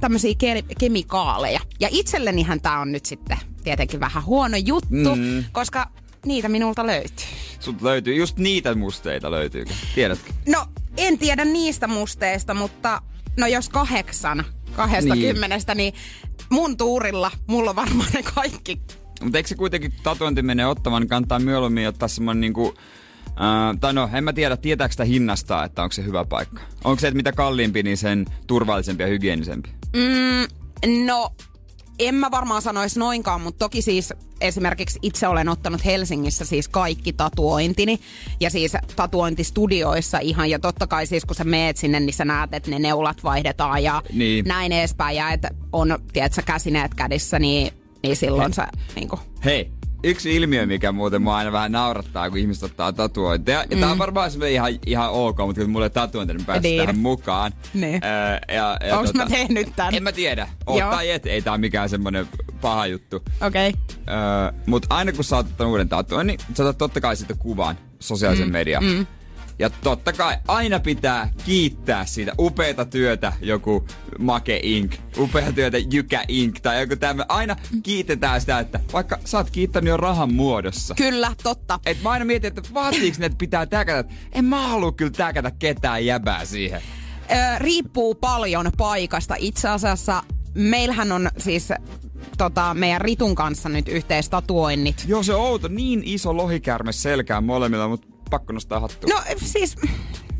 tämmöisiä 0.00 0.32
ke- 0.32 0.74
kemikaaleja. 0.78 1.60
Ja 1.80 1.88
itsellenihän 1.90 2.60
tämä 2.60 2.80
on 2.80 2.92
nyt 2.92 3.04
sitten 3.06 3.38
tietenkin 3.68 4.00
vähän 4.00 4.24
huono 4.24 4.56
juttu, 4.56 5.16
mm. 5.16 5.44
koska 5.52 5.90
niitä 6.26 6.48
minulta 6.48 6.86
löytyy. 6.86 7.26
Sulta 7.60 7.84
löytyy, 7.84 8.14
just 8.14 8.38
niitä 8.38 8.74
musteita 8.74 9.30
löytyykö? 9.30 9.72
Tiedätkö? 9.94 10.32
No, 10.48 10.66
en 10.96 11.18
tiedä 11.18 11.44
niistä 11.44 11.86
musteista, 11.86 12.54
mutta 12.54 13.02
no 13.36 13.46
jos 13.46 13.68
kahdeksan 13.68 14.44
kahdesta 14.76 15.14
Niin. 15.14 15.34
kymmenestä, 15.34 15.74
niin 15.74 15.94
mun 16.50 16.76
tuurilla 16.76 17.30
mulla 17.46 17.70
on 17.70 17.76
varmaan 17.76 18.10
ne 18.14 18.22
kaikki 18.22 18.80
Mutta 19.22 19.38
eikö 19.38 19.48
se 19.48 19.54
kuitenkin 19.54 19.92
tatuointi 20.02 20.42
menee 20.42 20.66
ottamaan, 20.66 21.02
niin 21.02 21.08
kannattaa 21.08 21.38
mieluummin 21.38 21.88
ottaa 21.88 22.08
semmonen 22.08 22.40
niinku... 22.40 22.62
Uh, 23.28 23.78
tai 23.80 23.92
no, 23.92 24.10
en 24.12 24.24
mä 24.24 24.32
tiedä, 24.32 24.56
tietääkö 24.56 24.92
sitä 24.92 25.04
hinnasta, 25.04 25.64
että 25.64 25.82
onko 25.82 25.92
se 25.92 26.04
hyvä 26.04 26.24
paikka. 26.24 26.60
Onko 26.84 27.00
se, 27.00 27.08
että 27.08 27.16
mitä 27.16 27.32
kalliimpi, 27.32 27.82
niin 27.82 27.96
sen 27.96 28.26
turvallisempi 28.46 29.02
ja 29.02 29.08
hygienisempi? 29.08 29.70
Mm, 29.96 31.06
no, 31.06 31.30
en 31.98 32.14
mä 32.14 32.30
varmaan 32.30 32.62
sanoisi 32.62 32.98
noinkaan, 32.98 33.40
mutta 33.40 33.58
toki 33.58 33.82
siis 33.82 34.12
esimerkiksi 34.40 34.98
itse 35.02 35.28
olen 35.28 35.48
ottanut 35.48 35.84
Helsingissä 35.84 36.44
siis 36.44 36.68
kaikki 36.68 37.12
tatuointini. 37.12 38.00
Ja 38.40 38.50
siis 38.50 38.72
tatuointistudioissa 38.96 40.18
ihan. 40.18 40.50
Ja 40.50 40.58
totta 40.58 40.86
kai 40.86 41.06
siis 41.06 41.24
kun 41.24 41.36
sä 41.36 41.44
meet 41.44 41.76
sinne, 41.76 42.00
niin 42.00 42.14
sä 42.14 42.24
näet, 42.24 42.54
että 42.54 42.70
ne 42.70 42.78
neulat 42.78 43.24
vaihdetaan 43.24 43.82
ja 43.82 44.02
Niin. 44.12 44.44
näin 44.44 44.72
edespäin. 44.72 45.16
Ja 45.16 45.30
että 45.30 45.50
on, 45.72 45.98
tiedätkö, 46.12 46.42
käsineet 46.46 46.94
kädissä, 46.94 47.38
niin, 47.38 47.72
niin 48.02 48.16
silloin 48.16 48.52
sä 48.54 48.68
niinku... 48.94 49.18
Hei, 49.44 49.70
yksi 50.04 50.36
ilmiö, 50.36 50.66
mikä 50.66 50.92
muuten 50.92 51.22
mua 51.22 51.36
aina 51.36 51.52
vähän 51.52 51.72
naurattaa, 51.72 52.30
kun 52.30 52.38
ihmiset 52.38 52.62
ottaa 52.62 52.92
tatuointeja. 52.92 53.64
Ja 53.70 53.76
mm. 53.76 53.80
tää 53.80 53.90
on 53.90 53.98
varmaan 53.98 54.30
semmoinen 54.30 54.54
ihan, 54.54 54.70
ihan 54.86 55.10
ok, 55.10 55.38
mutta 55.38 55.60
kun 55.60 55.70
mulle 55.70 55.90
tatuointi, 55.90 56.34
niin 56.34 56.46
päästä 56.46 56.62
Niin. 56.68 56.80
tähän 56.80 56.98
mukaan. 56.98 57.52
Niin. 57.74 58.00
Öö, 58.04 58.56
ja, 58.56 58.76
ja 58.88 58.98
Onks 58.98 59.14
mä 59.14 59.26
tehnyt 59.26 59.72
tän? 59.76 59.94
En 59.94 60.02
mä 60.02 60.12
tiedä. 60.12 60.48
Oot 60.66 60.80
Joo. 60.80 60.90
tai 60.90 61.10
et, 61.10 61.26
ei 61.26 61.42
tää 61.42 61.52
ole 61.52 61.60
mikään 61.60 61.88
semmonen 61.88 62.28
paha 62.60 62.86
juttu. 62.86 63.16
Okei. 63.16 63.68
Okay. 63.68 63.72
Öö, 64.08 64.52
mutta 64.66 64.94
aina 64.94 65.12
kun 65.12 65.24
sä 65.24 65.36
oot 65.36 65.46
ottanut 65.46 65.70
uuden 65.70 65.88
tatuoin, 65.88 66.26
niin 66.26 66.40
sä 66.54 66.62
otat 66.62 66.78
totta 66.78 67.00
kai 67.00 67.16
sitten 67.16 67.38
kuvan 67.38 67.78
sosiaalisen 68.00 68.48
mm. 68.48 68.52
median. 68.52 68.84
Mm. 68.84 69.06
Ja 69.58 69.70
totta 69.70 70.12
kai 70.12 70.36
aina 70.48 70.80
pitää 70.80 71.30
kiittää 71.44 72.06
siitä 72.06 72.32
upeata 72.38 72.84
työtä 72.84 73.32
joku 73.40 73.86
Make 74.18 74.60
Inc. 74.62 74.94
Upeata 75.18 75.52
työtä 75.52 75.78
Jykä 75.78 76.24
Inc. 76.28 76.60
Tai 76.62 76.80
joku 76.80 76.96
tämmöinen. 76.96 77.30
Aina 77.30 77.56
kiitetään 77.82 78.40
sitä, 78.40 78.58
että 78.58 78.80
vaikka 78.92 79.18
sä 79.24 79.38
oot 79.38 79.50
kiittänyt 79.50 79.88
jo 79.88 79.96
rahan 79.96 80.34
muodossa. 80.34 80.94
Kyllä, 80.94 81.32
totta. 81.42 81.80
Et 81.86 82.02
mä 82.02 82.10
aina 82.10 82.24
mietin, 82.24 82.48
että 82.48 82.62
vaatiiks 82.74 83.18
ne, 83.18 83.26
että 83.26 83.38
pitää 83.38 83.66
täkätä. 83.66 84.14
En 84.32 84.44
mä 84.44 84.68
halua 84.68 84.92
kyllä 84.92 85.10
täkätä 85.10 85.50
ketään 85.58 86.06
jäbää 86.06 86.44
siihen. 86.44 86.82
Ö, 87.30 87.58
riippuu 87.58 88.14
paljon 88.14 88.70
paikasta. 88.76 89.34
Itse 89.38 89.68
asiassa 89.68 90.22
meillähän 90.54 91.12
on 91.12 91.30
siis 91.38 91.68
tota, 92.38 92.74
meidän 92.74 93.00
Ritun 93.00 93.34
kanssa 93.34 93.68
nyt 93.68 93.88
yhteistatuoinnit. 93.88 95.04
Joo, 95.06 95.22
se 95.22 95.34
on 95.34 95.40
outo. 95.40 95.68
Niin 95.68 96.02
iso 96.04 96.36
lohikärme 96.36 96.92
selkään 96.92 97.44
molemmilla, 97.44 97.88
mutta 97.88 98.06
pakko 98.30 98.52
nostaa 98.52 98.80
hattua. 98.80 99.10
No 99.14 99.22
siis 99.36 99.76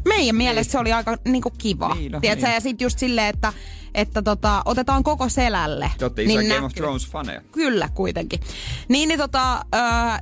meidän 0.09 0.37
mielestä 0.37 0.73
se 0.73 0.79
oli 0.79 0.93
aika 0.93 1.17
niinku 1.25 1.51
kiva. 1.59 1.95
Niin, 1.95 2.13
no, 2.13 2.21
Tiedätkö? 2.21 2.47
niin. 2.47 2.55
Ja 2.55 2.61
sitten 2.61 2.85
just 2.85 2.99
silleen, 2.99 3.27
että 3.35 3.53
että 3.95 4.23
tota, 4.23 4.63
otetaan 4.65 5.03
koko 5.05 5.29
selälle. 5.29 5.91
Te 5.99 6.05
olette 6.05 6.23
niin 6.25 6.41
Game 6.49 6.55
of 6.57 6.63
näkyy. 6.63 6.83
Thrones-faneja. 6.87 7.41
Kyllä, 7.53 7.89
kuitenkin. 7.95 8.41
Niin, 8.89 9.09
niin 9.09 9.19
tota, 9.19 9.65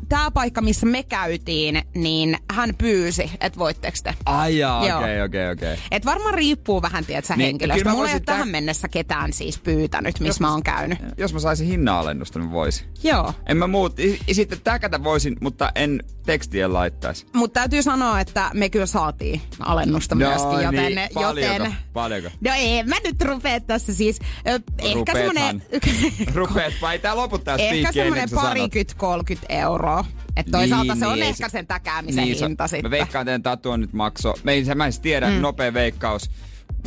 tämä 0.09 0.31
paikka, 0.31 0.61
missä 0.61 0.87
me 0.87 1.03
käytiin, 1.03 1.83
niin 1.95 2.39
hän 2.53 2.75
pyysi, 2.79 3.31
että 3.41 3.59
voitteko 3.59 3.97
te. 4.05 4.15
Ai 4.27 4.61
okei, 4.65 5.23
okei, 5.23 5.51
okei. 5.51 5.77
Et 5.91 6.05
varmaan 6.07 6.35
riippuu 6.35 6.83
vähän, 6.83 7.05
tiedätkö, 7.07 7.35
Niin, 7.37 7.47
henkilöstä. 7.47 7.91
Mulla 7.91 8.09
ei 8.09 8.15
ole 8.15 8.21
tähän 8.21 8.49
tä- 8.49 8.53
mennessä 8.53 8.89
ketään 8.89 9.33
siis 9.33 9.59
pyytänyt, 9.59 10.21
missä 10.21 10.41
mä 10.45 10.51
oon 10.51 10.63
käynyt. 10.63 10.99
Jos 11.19 11.33
mä 11.35 11.41
saisin 11.41 11.67
hinnanalennusta, 11.67 12.39
niin 12.39 12.51
voisin. 12.51 12.87
Joo. 13.03 13.33
En 13.47 13.57
mä 13.57 13.67
muut, 13.67 13.99
i- 14.01 14.21
i- 14.29 14.35
sitten 14.35 14.61
täkätä 14.65 15.05
voisin, 15.05 15.37
mutta 15.41 15.73
en 15.75 16.03
tekstien 16.27 16.73
laittaisi. 16.73 17.27
Mutta 17.33 17.61
täytyy 17.61 17.83
sanoa, 17.83 18.21
että 18.21 18.51
me 18.55 18.69
kyllä 18.71 18.87
saatiin 18.87 19.43
alennusta 19.61 20.15
No 20.15 20.19
myöskin, 20.19 20.61
joten... 20.63 20.95
niin, 20.95 21.09
paljonko? 21.15 21.55
joten 21.55 21.77
Paljonko? 21.93 22.31
No 22.41 22.51
ei, 22.57 22.83
mä 22.85 22.97
nyt 23.05 23.23
rupea 23.23 23.56
tässä 23.61 23.95
siis... 23.95 24.19
Ö, 24.49 24.61
ehkä 24.79 25.13
semmonen... 25.13 25.63
Rupeet, 26.35 26.75
vai 26.83 26.99
tää 26.99 27.17
lopu 27.17 27.39
tää 27.39 27.57
ehkä 27.57 27.93
sanot. 27.93 28.31
parikymmentä, 28.43 28.95
30 28.97 29.47
euroa. 29.55 30.05
Että 30.37 30.53
toisaalta 30.53 30.93
Niin, 30.95 31.01
se 31.01 31.07
on 31.07 31.15
niin, 31.15 31.27
ehkä 31.27 31.49
se- 31.49 31.53
sen 31.53 31.67
täkäämisen 31.67 32.25
niin, 32.25 32.39
se- 32.39 32.47
hinta 32.47 32.69
sitten. 32.69 32.85
Mä 32.85 32.91
veikkaan 32.91 33.27
teidän 33.27 33.43
tatuon 33.43 33.81
nyt 33.81 33.93
makso. 33.93 34.35
Mä 34.45 34.51
en, 34.53 34.65
mä 34.75 34.87
en 34.87 34.93
tiedä, 35.03 35.31
mm. 35.31 35.35
nopea 35.35 35.75
veikkaus. 35.75 36.31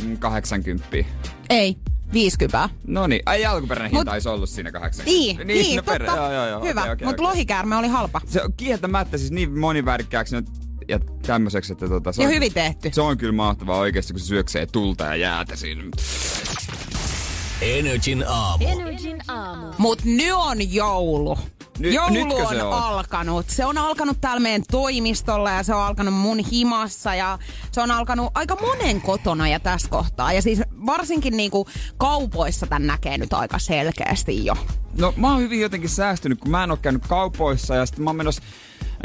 mm, 0.02 0.18
80. 0.18 0.86
Ei, 1.50 1.76
50. 2.12 2.68
No 2.86 3.06
niin, 3.06 3.22
ai 3.26 3.44
alkuperäinen 3.44 3.92
Mut- 3.92 3.98
hinta 3.98 4.12
olisi 4.12 4.28
ollut 4.28 4.48
siinä 4.50 4.72
80. 4.72 5.10
Niin, 5.10 5.46
niin, 5.46 5.76
no 5.76 5.82
totta. 5.82 6.04
Joo, 6.16 6.32
joo, 6.32 6.46
joo, 6.48 6.64
Hyvä, 6.64 6.80
okei, 6.80 6.92
okei, 6.92 7.06
mutta 7.06 7.22
okei. 7.22 7.32
lohikäärme 7.32 7.76
oli 7.76 7.88
halpa. 7.88 8.20
Se 8.26 8.42
on 8.42 8.52
kieltämättä 8.56 9.18
siis 9.18 9.30
niin 9.30 9.58
monivärikkääksi 9.58 10.36
nyt 10.36 10.46
ja 10.90 10.98
tämmöiseksi, 11.26 11.72
että 11.72 11.88
tota, 11.88 12.12
se 12.12 12.22
Ja 12.22 12.28
on, 12.28 12.34
hyvin 12.34 12.52
tehty. 12.52 12.90
Se 12.92 13.00
on 13.00 13.18
kyllä 13.18 13.32
mahtavaa 13.32 13.78
oikeasti, 13.78 14.12
kun 14.12 14.20
se 14.20 14.26
syöksee 14.26 14.66
tulta 14.66 15.04
ja 15.04 15.16
jäätä 15.16 15.56
siinä. 15.56 15.82
Energin 17.62 18.24
aamu. 18.28 18.64
Energin 18.68 19.18
aamu. 19.28 19.66
Mut 19.78 20.04
nyt 20.04 20.32
on 20.34 20.72
joulu. 20.74 21.38
Ny- 21.78 21.90
Joulu 21.90 22.14
nytkö 22.14 22.34
on, 22.42 22.48
se 22.48 22.62
on? 22.62 22.72
alkanut. 22.72 23.50
Se 23.50 23.64
on 23.64 23.78
alkanut 23.78 24.20
täällä 24.20 24.40
meidän 24.40 24.62
toimistolla 24.70 25.50
ja 25.50 25.62
se 25.62 25.74
on 25.74 25.82
alkanut 25.82 26.14
mun 26.14 26.38
himassa 26.38 27.14
ja 27.14 27.38
se 27.72 27.80
on 27.80 27.90
alkanut 27.90 28.30
aika 28.34 28.56
monen 28.60 29.00
kotona 29.00 29.48
ja 29.48 29.60
tässä 29.60 29.88
kohtaa. 29.88 30.32
Ja 30.32 30.42
siis 30.42 30.60
varsinkin 30.86 31.36
niinku 31.36 31.66
kaupoissa 31.96 32.66
tän 32.66 32.86
näkee 32.86 33.18
nyt 33.18 33.32
aika 33.32 33.58
selkeästi 33.58 34.44
jo. 34.44 34.54
No 34.98 35.14
mä 35.16 35.32
oon 35.32 35.40
hyvin 35.40 35.60
jotenkin 35.60 35.90
säästynyt, 35.90 36.40
kun 36.40 36.50
mä 36.50 36.64
en 36.64 36.70
oo 36.70 36.76
käynyt 36.76 37.06
kaupoissa 37.06 37.74
ja 37.74 37.86
sitten 37.86 38.04
mä 38.04 38.10
oon 38.10 38.16
menossa 38.16 38.42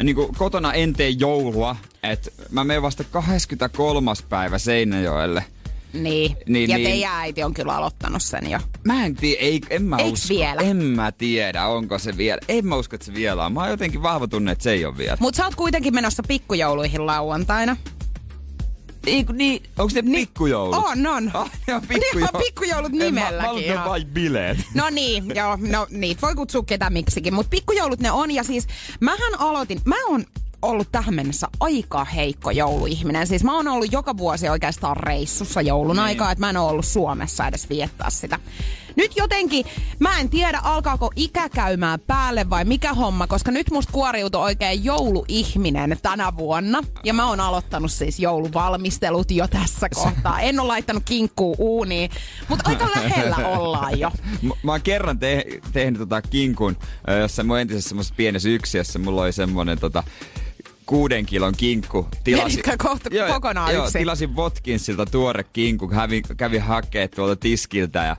niin 0.02 0.16
kotona 0.38 0.72
en 0.72 0.92
tee 0.92 1.08
joulua. 1.08 1.76
että 2.02 2.30
mä 2.50 2.64
menen 2.64 2.82
vasta 2.82 3.04
23. 3.04 4.12
päivä 4.28 4.58
Seinäjoelle. 4.58 5.44
Niin. 5.92 6.36
Niin, 6.46 6.70
ja 6.70 6.76
niin. 6.76 6.88
teidän 6.88 7.12
äiti 7.14 7.42
on 7.42 7.54
kyllä 7.54 7.76
aloittanut 7.76 8.22
sen 8.22 8.50
jo. 8.50 8.58
Mä 8.84 9.04
en 9.04 9.14
tiedä, 9.16 9.40
ei, 9.42 9.60
en 9.70 9.82
mä 9.82 9.96
Eiks 9.96 10.22
usko. 10.22 10.34
vielä? 10.34 10.60
En 10.62 10.76
mä 10.76 11.12
tiedä, 11.12 11.66
onko 11.66 11.98
se 11.98 12.16
vielä. 12.16 12.40
En 12.48 12.66
mä 12.66 12.76
usko, 12.76 12.96
että 12.96 13.06
se 13.06 13.14
vielä 13.14 13.46
on. 13.46 13.52
Mä 13.52 13.60
oon 13.60 13.70
jotenkin 13.70 14.02
vahva 14.02 14.28
tunne, 14.28 14.52
että 14.52 14.62
se 14.64 14.70
ei 14.70 14.84
ole 14.84 14.98
vielä. 14.98 15.16
Mut 15.20 15.34
sä 15.34 15.44
oot 15.44 15.54
kuitenkin 15.54 15.94
menossa 15.94 16.22
pikkujouluihin 16.28 17.06
lauantaina. 17.06 17.76
Niin, 19.06 19.26
niin, 19.32 19.62
onko 19.78 19.92
ne 19.94 20.02
pikkujoulut? 20.02 20.84
On, 20.84 21.06
on. 21.06 21.30
Ah, 21.34 21.50
Niin 21.66 21.80
pikkujoulut. 21.88 22.34
on 22.34 22.40
pikkujoulut 22.42 22.92
mä- 22.92 23.04
nimelläkin 23.04 23.68
Mä, 23.72 23.78
mä 23.78 23.84
vain 23.88 24.06
bileet. 24.06 24.58
No 24.74 24.90
niin, 24.90 25.32
joo, 25.34 25.58
no 25.60 25.86
niitä 25.90 26.20
voi 26.22 26.34
kutsua 26.34 26.62
ketä 26.62 26.90
miksikin, 26.90 27.34
mutta 27.34 27.50
pikkujoulut 27.50 28.00
ne 28.00 28.10
on 28.12 28.30
ja 28.30 28.42
siis 28.44 28.66
mähän 29.00 29.40
aloitin, 29.40 29.80
mä 29.84 29.94
oon 30.08 30.24
ollut 30.62 30.88
tähän 30.92 31.14
mennessä 31.14 31.48
aika 31.60 32.04
heikko 32.04 32.50
jouluihminen. 32.50 33.26
Siis 33.26 33.44
mä 33.44 33.56
oon 33.56 33.68
ollut 33.68 33.92
joka 33.92 34.16
vuosi 34.16 34.48
oikeastaan 34.48 34.96
reissussa 34.96 35.60
joulun 35.62 35.96
Niin. 35.96 36.04
aikaa, 36.04 36.30
että 36.32 36.40
mä 36.40 36.50
en 36.50 36.56
oo 36.56 36.68
ollut 36.68 36.84
Suomessa 36.86 37.46
edes 37.46 37.68
viettää 37.68 38.10
sitä. 38.10 38.38
Nyt 38.96 39.16
jotenkin, 39.16 39.66
mä 39.98 40.20
en 40.20 40.28
tiedä 40.28 40.60
alkaako 40.62 41.10
ikä 41.16 41.48
käymään 41.48 42.00
päälle 42.00 42.50
vai 42.50 42.64
mikä 42.64 42.92
homma, 42.94 43.26
koska 43.26 43.50
nyt 43.50 43.70
musta 43.70 43.92
kuoriutui 43.92 44.42
oikein 44.42 44.84
jouluihminen 44.84 45.98
tänä 46.02 46.36
vuonna. 46.36 46.82
Ja 47.04 47.14
mä 47.14 47.28
oon 47.28 47.40
aloittanut 47.40 47.92
siis 47.92 48.20
jouluvalmistelut 48.20 49.30
jo 49.30 49.48
tässä 49.48 49.88
kohtaa. 49.94 50.40
En 50.40 50.60
ole 50.60 50.68
laittanut 50.68 51.02
kinkkuu 51.06 51.54
uuniin, 51.58 52.10
mutta 52.48 52.70
aika 52.70 52.88
lähellä 52.96 53.36
ollaan 53.48 54.00
jo. 54.00 54.10
Mä, 54.42 54.54
mä 54.62 54.72
oon 54.72 54.82
kerran 54.82 55.18
te- 55.18 55.44
tehnyt 55.72 55.98
tota 55.98 56.22
kinkun, 56.22 56.76
jossa 57.22 57.44
mun 57.44 57.58
entisessä 57.58 57.88
semmoisessa 57.88 58.14
pienessä 58.16 58.48
yksiössä 58.48 58.98
mulla 58.98 59.22
oli 59.22 59.32
semmonen 59.32 59.78
tota, 59.78 60.02
kuuden 60.86 61.26
kilon 61.26 61.54
kinkku. 61.56 62.08
Menitkö 62.26 62.76
kohta 62.78 63.10
kokonaan 63.32 63.74
joo, 63.74 63.84
yksin? 63.84 63.98
tilasin 63.98 64.36
Watkinsilta 64.36 65.06
tuore 65.06 65.44
kinkku, 65.44 65.88
kävin, 65.88 66.22
kävin 66.36 66.62
hakee 66.62 67.08
tuolta 67.08 67.36
tiskiltä 67.36 68.04
ja 68.04 68.16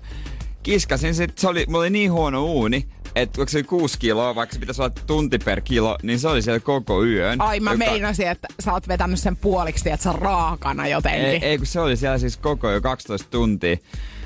kiskasin 0.71 1.15
sit, 1.15 1.37
se 1.37 1.47
oli, 1.47 1.65
mulla 1.67 1.79
oli 1.79 1.89
niin 1.89 2.11
huono 2.11 2.43
uuni, 2.45 2.87
että 3.15 3.37
vaikka 3.37 3.51
se 3.51 3.57
oli 3.57 3.63
kuusi 3.63 3.99
kiloa, 3.99 4.35
vaikka 4.35 4.53
se 4.53 4.59
pitäisi 4.59 4.81
olla 4.81 4.93
tunti 5.07 5.37
per 5.37 5.61
kilo, 5.61 5.97
niin 6.03 6.19
se 6.19 6.27
oli 6.27 6.41
siellä 6.41 6.59
koko 6.59 7.03
yön. 7.03 7.41
Ai 7.41 7.59
mä 7.59 7.71
joka- 7.71 7.77
meinasin, 7.85 8.27
että 8.27 8.47
sä 8.59 8.73
oot 8.73 8.87
vetänyt 8.87 9.19
sen 9.19 9.37
puoliksi, 9.37 9.89
että 9.89 10.03
sä 10.03 10.11
raakana 10.13 10.87
jotenkin. 10.87 11.25
Ei, 11.25 11.39
ei, 11.45 11.57
kun 11.57 11.67
se 11.67 11.79
oli 11.79 11.97
siellä 11.97 12.17
siis 12.17 12.37
koko 12.37 12.69
jo 12.71 12.81
12 12.81 13.27
tuntia. 13.31 13.77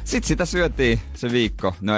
Sitten 0.04 0.28
sitä 0.28 0.46
syötiin 0.46 1.00
se 1.14 1.32
viikko. 1.32 1.76
No 1.82 1.94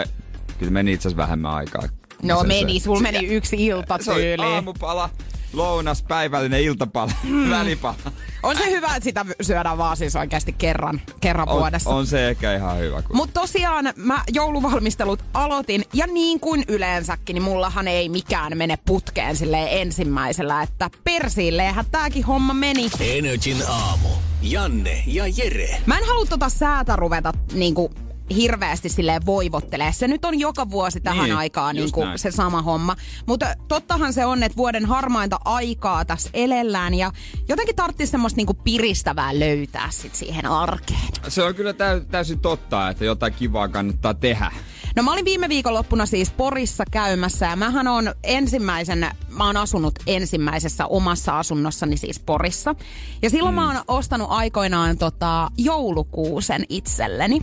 kyllä 0.60 0.72
meni 0.72 0.94
itse 0.94 1.08
asiassa 1.08 1.24
vähemmän 1.24 1.52
aikaa. 1.52 1.84
no 2.24 2.44
meni, 2.44 2.80
se- 2.80 2.84
sul 2.84 2.96
se- 2.98 3.02
meni 3.04 3.26
yksi 3.28 3.66
ilta 3.66 3.98
Se 4.02 4.12
oli 4.12 4.36
aamupala, 4.40 5.10
lounas, 5.54 6.04
päivällinen 6.04 6.62
iltapala, 6.62 7.12
mm. 7.24 7.50
välipala. 7.58 7.96
On 8.44 8.58
se 8.58 8.72
hyvä, 8.72 8.88
että 8.88 9.04
sitä 9.04 9.26
syödään 9.42 9.78
vaan 9.78 9.98
siis 9.98 10.16
oikeasti 10.16 10.54
kerran, 10.54 11.02
kerran 11.22 11.50
On, 11.50 11.60
vuodessa. 11.60 11.90
on 11.90 12.08
se 12.08 12.30
ehkä 12.30 12.56
ihan 12.56 12.78
hyvä. 12.80 13.02
Kun... 13.02 13.16
Mutta 13.16 13.40
tosiaan 13.42 13.94
mä 13.96 14.24
jouluvalmistelut 14.34 15.24
aloitin 15.34 15.84
ja 15.94 16.08
niin 16.08 16.40
kuin 16.40 16.64
yleensäkin, 16.68 17.34
niin 17.34 17.44
mullahan 17.44 17.88
ei 17.88 18.10
mikään 18.10 18.58
mene 18.58 18.78
putkeen 18.86 19.36
silleen 19.36 19.68
ensimmäisellä, 19.82 20.62
että 20.62 20.90
persiilleenhän 21.04 21.86
tääkin 21.92 22.26
homma 22.26 22.54
meni. 22.54 22.90
Energin 23.00 23.58
aamu. 23.68 24.10
Janne 24.42 25.04
ja 25.08 25.24
Jere. 25.28 25.82
Mä 25.86 25.98
en 25.98 26.08
halua 26.08 26.26
tota 26.26 26.50
säätä 26.50 26.96
ruveta 26.96 27.34
niinku 27.54 27.92
hirveästi 28.36 28.90
silleen 28.90 29.26
voivottelee. 29.26 29.92
Se 29.94 30.08
nyt 30.08 30.26
on 30.26 30.40
joka 30.40 30.70
vuosi 30.70 31.02
tähän 31.02 31.24
Niin, 31.24 31.36
aikaan 31.36 31.78
just 31.78 31.96
niinku 31.96 32.06
näin. 32.06 32.20
se 32.20 32.32
sama 32.32 32.62
homma. 32.62 32.96
Mutta 33.26 33.56
tottahan 33.68 34.14
se 34.14 34.26
on, 34.26 34.44
että 34.44 34.58
vuoden 34.58 34.86
harmainta 34.86 35.40
aikaa 35.46 36.06
tässä 36.06 36.30
elellään 36.34 36.94
ja 36.94 37.12
jotenkin 37.50 37.76
tarvitsisi 37.76 38.12
semmoista 38.12 38.38
niinku 38.38 38.54
piristävää 38.54 39.40
löytää 39.40 39.88
sit 39.92 40.16
siihen 40.16 40.46
arkeen. 40.46 41.00
Se 41.28 41.44
on 41.44 41.56
kyllä 41.56 41.74
täy- 41.74 42.06
täysin 42.12 42.40
totta, 42.40 42.90
että 42.90 43.06
jotain 43.06 43.34
kivaa 43.34 43.68
kannattaa 43.68 44.14
tehdä. 44.14 44.52
No 44.96 45.04
mä 45.04 45.14
olin 45.14 45.26
viime 45.26 45.50
viikonloppuna 45.50 46.06
siis 46.06 46.32
Porissa 46.32 46.84
käymässä 46.92 47.46
ja 47.46 47.56
mähän 47.56 47.88
on 47.88 48.14
ensimmäisen, 48.24 49.08
mä 49.30 49.46
oon 49.46 49.58
asunut 49.58 49.94
ensimmäisessä 50.08 50.86
omassa 50.86 51.40
asunnossani 51.40 51.98
siis 51.98 52.20
Porissa. 52.20 52.76
Ja 53.22 53.30
silloin 53.30 53.56
mm. 53.56 53.62
mä 53.62 53.68
oon 53.68 53.84
ostanut 53.88 54.28
aikoinaan 54.32 54.98
tota 54.98 55.52
joulukuusen 55.58 56.66
itselleni. 56.70 57.42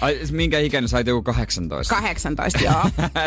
Ai, 0.00 0.18
minkä 0.30 0.58
ikäinen 0.58 0.88
sait 0.88 1.06
joku 1.06 1.22
18? 1.22 1.94
18 1.94 2.58
joo. 2.64 2.82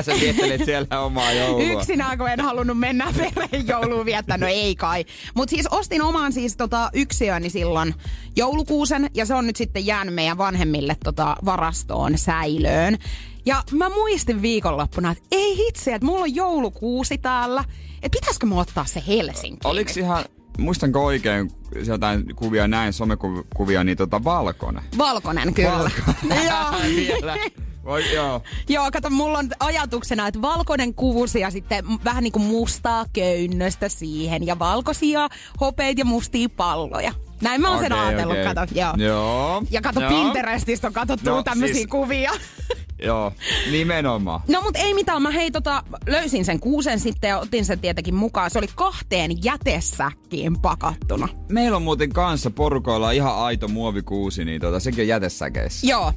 Sä 0.06 0.14
viettelet 0.22 0.66
siellä 0.66 1.02
omaa 1.02 1.32
joulua. 1.32 1.72
Yksinään, 1.74 2.18
kun 2.18 2.30
en 2.30 2.40
halunnut 2.40 2.80
mennä 2.80 3.14
perheen 3.18 3.68
jouluun 3.68 4.06
viettää, 4.06 4.38
no 4.38 4.48
ei 4.48 4.76
kai. 4.76 5.06
Mutta 5.36 5.50
siis 5.50 5.68
ostin 5.72 6.02
oman 6.02 6.34
siis 6.34 6.58
tota 6.58 6.90
yksiöni 6.94 7.50
silloin 7.50 7.96
joulukuusen 8.36 9.10
ja 9.14 9.26
se 9.26 9.34
on 9.34 9.48
nyt 9.48 9.56
sitten 9.56 9.86
jäänyt 9.86 10.16
meidän 10.16 10.38
vanhemmille 10.38 10.98
tota 11.04 11.36
varastoon 11.46 12.18
säilöön. 12.18 12.98
Ja 13.46 13.64
mä 13.72 13.90
muistin 13.90 14.42
viikonloppuna, 14.42 15.12
että 15.12 15.24
ei 15.32 15.58
hitse, 15.58 15.94
että 15.96 16.06
mulla 16.06 16.22
on 16.22 16.36
joulukuusi 16.36 17.18
täällä. 17.18 17.64
Että 18.04 18.18
pitäisikö 18.20 18.46
mä 18.46 18.60
ottaa 18.60 18.86
se 18.86 19.04
Helsinkiin? 19.08 19.72
Oliko 19.72 19.92
ihan, 19.98 20.26
muistanko 20.58 21.06
oikein, 21.06 21.52
jotain 21.86 22.36
kuvia 22.36 22.68
näin, 22.68 22.94
somekuvia, 22.94 23.84
niin 23.84 23.98
tota 23.98 24.24
valkoinen? 24.24 24.84
Valkoinen 24.98 25.54
kyllä. 25.54 25.72
Valkoinen. 25.72 26.46
Joo. 26.50 26.72
Vielä. 26.96 27.38
Voi, 27.86 28.14
joo. 28.14 28.42
Joo, 28.70 28.92
kato, 28.92 29.10
mulla 29.10 29.38
on 29.38 29.50
ajatuksena, 29.60 30.28
että 30.28 30.42
valkoinen 30.42 30.94
kuusi 30.94 31.40
ja 31.40 31.52
sitten 31.52 31.86
vähän 32.06 32.24
niin 32.24 32.32
kuin 32.32 32.46
mustaa 32.46 33.06
köynnöstä 33.14 33.90
siihen 33.90 34.46
ja 34.46 34.60
valkoisia 34.60 35.30
hopeita 35.62 36.02
ja 36.02 36.06
mustia 36.06 36.50
palloja. 36.50 37.14
Näin 37.42 37.62
mä 37.62 37.70
oon 37.70 37.80
sen 37.80 37.94
Okei, 37.94 38.06
ajatellut, 38.06 38.38
okei. 38.38 38.54
kato. 38.54 38.74
Joo. 38.76 38.94
Joo. 38.98 39.64
Ja 39.72 39.82
kato, 39.82 40.02
Joo. 40.02 40.10
Pinterestistä 40.10 40.88
on 40.88 40.94
katsottu 40.94 41.30
No, 41.30 41.44
tämmöisiä 41.44 41.74
siis... 41.76 41.88
kuvia. 41.88 42.32
Joo, 43.02 43.34
nimenomaan. 43.72 44.42
No 44.48 44.62
mut 44.62 44.76
ei 44.76 44.94
mitään, 44.94 45.22
mä 45.22 45.32
hei 45.32 45.52
tota, 45.52 45.84
löysin 46.08 46.46
sen 46.46 46.60
kuusen 46.60 47.00
sitten 47.00 47.28
ja 47.28 47.40
otin 47.40 47.66
sen 47.66 47.80
tietenkin 47.80 48.16
mukaan. 48.16 48.52
Se 48.52 48.60
oli 48.60 48.68
kahteen 48.76 49.44
jätesäkkiin 49.44 50.62
pakattuna. 50.62 51.28
Meillä 51.50 51.76
on 51.76 51.84
muuten 51.84 52.14
kanssa 52.14 52.52
porukoilla 52.52 53.12
ihan 53.12 53.36
aito 53.36 53.68
muovikuusi, 53.68 54.46
niin 54.46 54.62
tota, 54.62 54.80
sekin 54.80 55.04
on 55.04 55.08
jätesäkeissä. 55.08 55.88
Joo. 55.88 56.14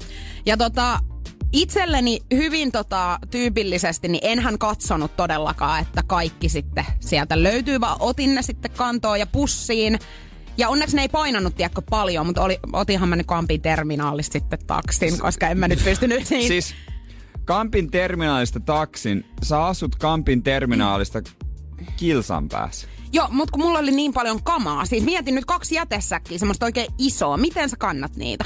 Ja 0.47 0.57
tota, 0.57 0.99
itselleni 1.53 2.21
hyvin 2.35 2.73
tota, 2.73 3.19
tyypillisesti, 3.31 4.09
niin 4.09 4.21
enhän 4.23 4.59
katsonut 4.59 5.17
todellakaan, 5.17 5.81
että 5.81 6.03
kaikki 6.07 6.49
sitten 6.49 6.85
sieltä 7.01 7.43
löytyy, 7.43 7.81
vaan 7.81 7.97
otin 8.01 8.35
ne 8.35 8.43
sitten 8.43 8.71
kantoon 8.71 9.21
ja 9.21 9.27
pussiin. 9.27 9.99
Ja 10.57 10.69
onneksi 10.69 10.97
ne 10.97 11.03
ei 11.03 11.09
painanut, 11.09 11.57
tiedätkö, 11.57 11.83
paljon, 11.91 12.27
mutta 12.27 12.43
oli, 12.43 12.59
otinhan 12.73 13.09
mä 13.09 13.17
nyt 13.17 13.27
Kampin 13.27 13.63
terminaalista 13.63 14.33
sitten 14.33 14.59
taksin, 14.67 15.19
koska 15.19 15.49
en 15.49 15.59
mä 15.59 15.69
nyt 15.69 15.85
pystynyt 15.85 16.27
niin. 16.31 16.49
Siis 16.49 16.75
Kampin 17.45 17.91
terminaalista 17.91 18.61
taksin, 18.61 19.27
sä 19.43 19.65
asut 19.65 19.97
Kampin 19.97 20.43
terminaalista 20.43 21.23
kilsan 21.97 22.49
päässä. 22.49 22.89
Joo, 23.13 23.29
mutta 23.31 23.53
kun 23.53 23.63
mulla 23.63 23.79
oli 23.79 23.91
niin 23.91 24.13
paljon 24.13 24.43
kamaa, 24.43 24.87
siis 24.87 25.05
mietin 25.05 25.35
nyt 25.35 25.45
kaksi 25.45 25.75
jätesäkkiä, 25.75 26.39
semmoista 26.39 26.67
oikein 26.67 26.93
isoa, 26.99 27.37
miten 27.37 27.69
sä 27.69 27.77
kannat 27.77 28.17
niitä? 28.17 28.45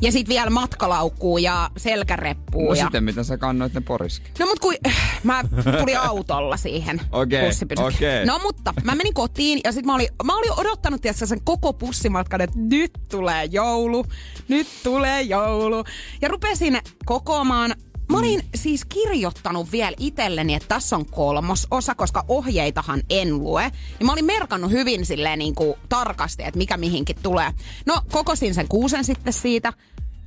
Ja 0.00 0.12
sit 0.12 0.28
vielä 0.28 0.50
matkalaukkuu 0.50 1.38
ja 1.38 1.70
selkäreppuu. 1.76 2.68
No 2.68 2.74
ja... 2.74 2.82
sitten 2.82 3.04
mitä 3.04 3.24
sä 3.24 3.38
kannoit 3.38 3.74
ne 3.74 3.80
poriski? 3.80 4.30
No 4.38 4.46
mut 4.46 4.58
kun 4.58 4.74
mä 5.22 5.44
tulin 5.80 5.98
autolla 5.98 6.56
siihen 6.56 7.00
Okei, 7.12 7.50
okei. 7.76 8.26
No 8.26 8.40
mutta 8.42 8.74
mä 8.84 8.94
menin 8.94 9.14
kotiin 9.14 9.60
ja 9.64 9.72
sit 9.72 9.86
mä 9.86 9.94
olin, 9.94 10.08
mä 10.24 10.36
olin 10.36 10.60
odottanut 10.60 11.02
tietysti 11.02 11.26
sen 11.26 11.44
koko 11.44 11.72
pussimatkan, 11.72 12.40
että 12.40 12.58
nyt 12.58 12.92
tulee 13.10 13.44
joulu, 13.44 14.06
nyt 14.48 14.66
tulee 14.82 15.22
joulu. 15.22 15.84
Ja 16.22 16.28
rupesin 16.28 16.78
kokoamaan 17.04 17.74
Mä 18.08 18.18
olin 18.18 18.40
Mm. 18.40 18.48
siis 18.54 18.84
kirjoittanut 18.84 19.72
vielä 19.72 19.96
itselleni, 19.98 20.54
että 20.54 20.68
tässä 20.68 20.96
on 20.96 21.06
kolmososa, 21.06 21.94
koska 21.94 22.24
ohjeitahan 22.28 23.02
en 23.10 23.38
lue. 23.38 23.72
Ja 24.00 24.06
mä 24.06 24.12
olin 24.12 24.24
merkannut 24.24 24.70
hyvin 24.70 25.06
silleen 25.06 25.38
niin 25.38 25.54
kuin 25.54 25.74
tarkasti, 25.88 26.42
että 26.42 26.58
mikä 26.58 26.76
mihinkin 26.76 27.16
tulee. 27.22 27.52
No, 27.86 28.02
kokosin 28.12 28.54
sen 28.54 28.68
kuusen 28.68 29.04
sitten 29.04 29.32
siitä. 29.32 29.72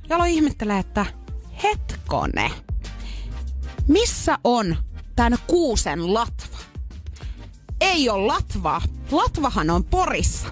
Ja 0.08 0.16
aloin 0.16 0.30
ihmettelee, 0.32 0.78
että 0.78 1.06
hetkone, 1.62 2.50
missä 3.88 4.38
on 4.44 4.76
tämän 5.16 5.38
kuusen 5.46 6.14
latva? 6.14 6.58
Ei 7.80 8.08
ole 8.08 8.26
latvaa. 8.26 8.82
Latvahan 9.10 9.70
on 9.70 9.84
Porissa. 9.84 10.48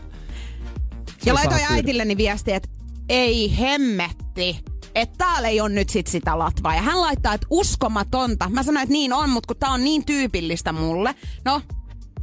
Ja 1.25 1.35
laitoin 1.35 1.64
äitilleni 1.71 2.16
viestiä, 2.16 2.56
että 2.56 2.68
ei 3.09 3.59
hemmetti, 3.59 4.64
että 4.97 5.15
täällä 5.19 5.49
ei 5.49 5.61
ole 5.61 5.69
nyt 5.69 5.88
sit 5.88 6.07
sitä 6.07 6.38
latvaa. 6.38 6.75
Ja 6.75 6.83
hän 6.83 7.00
laittaa, 7.00 7.35
että 7.35 7.47
uskomatonta. 7.50 8.49
Mä 8.49 8.62
sanoin, 8.62 8.83
että 8.83 8.93
niin 8.93 9.12
on, 9.12 9.31
mutta 9.31 9.47
kun 9.47 9.57
tää 9.57 9.71
on 9.71 9.85
niin 9.85 10.05
tyypillistä 10.05 10.73
mulle. 10.73 11.15
No, 11.45 11.62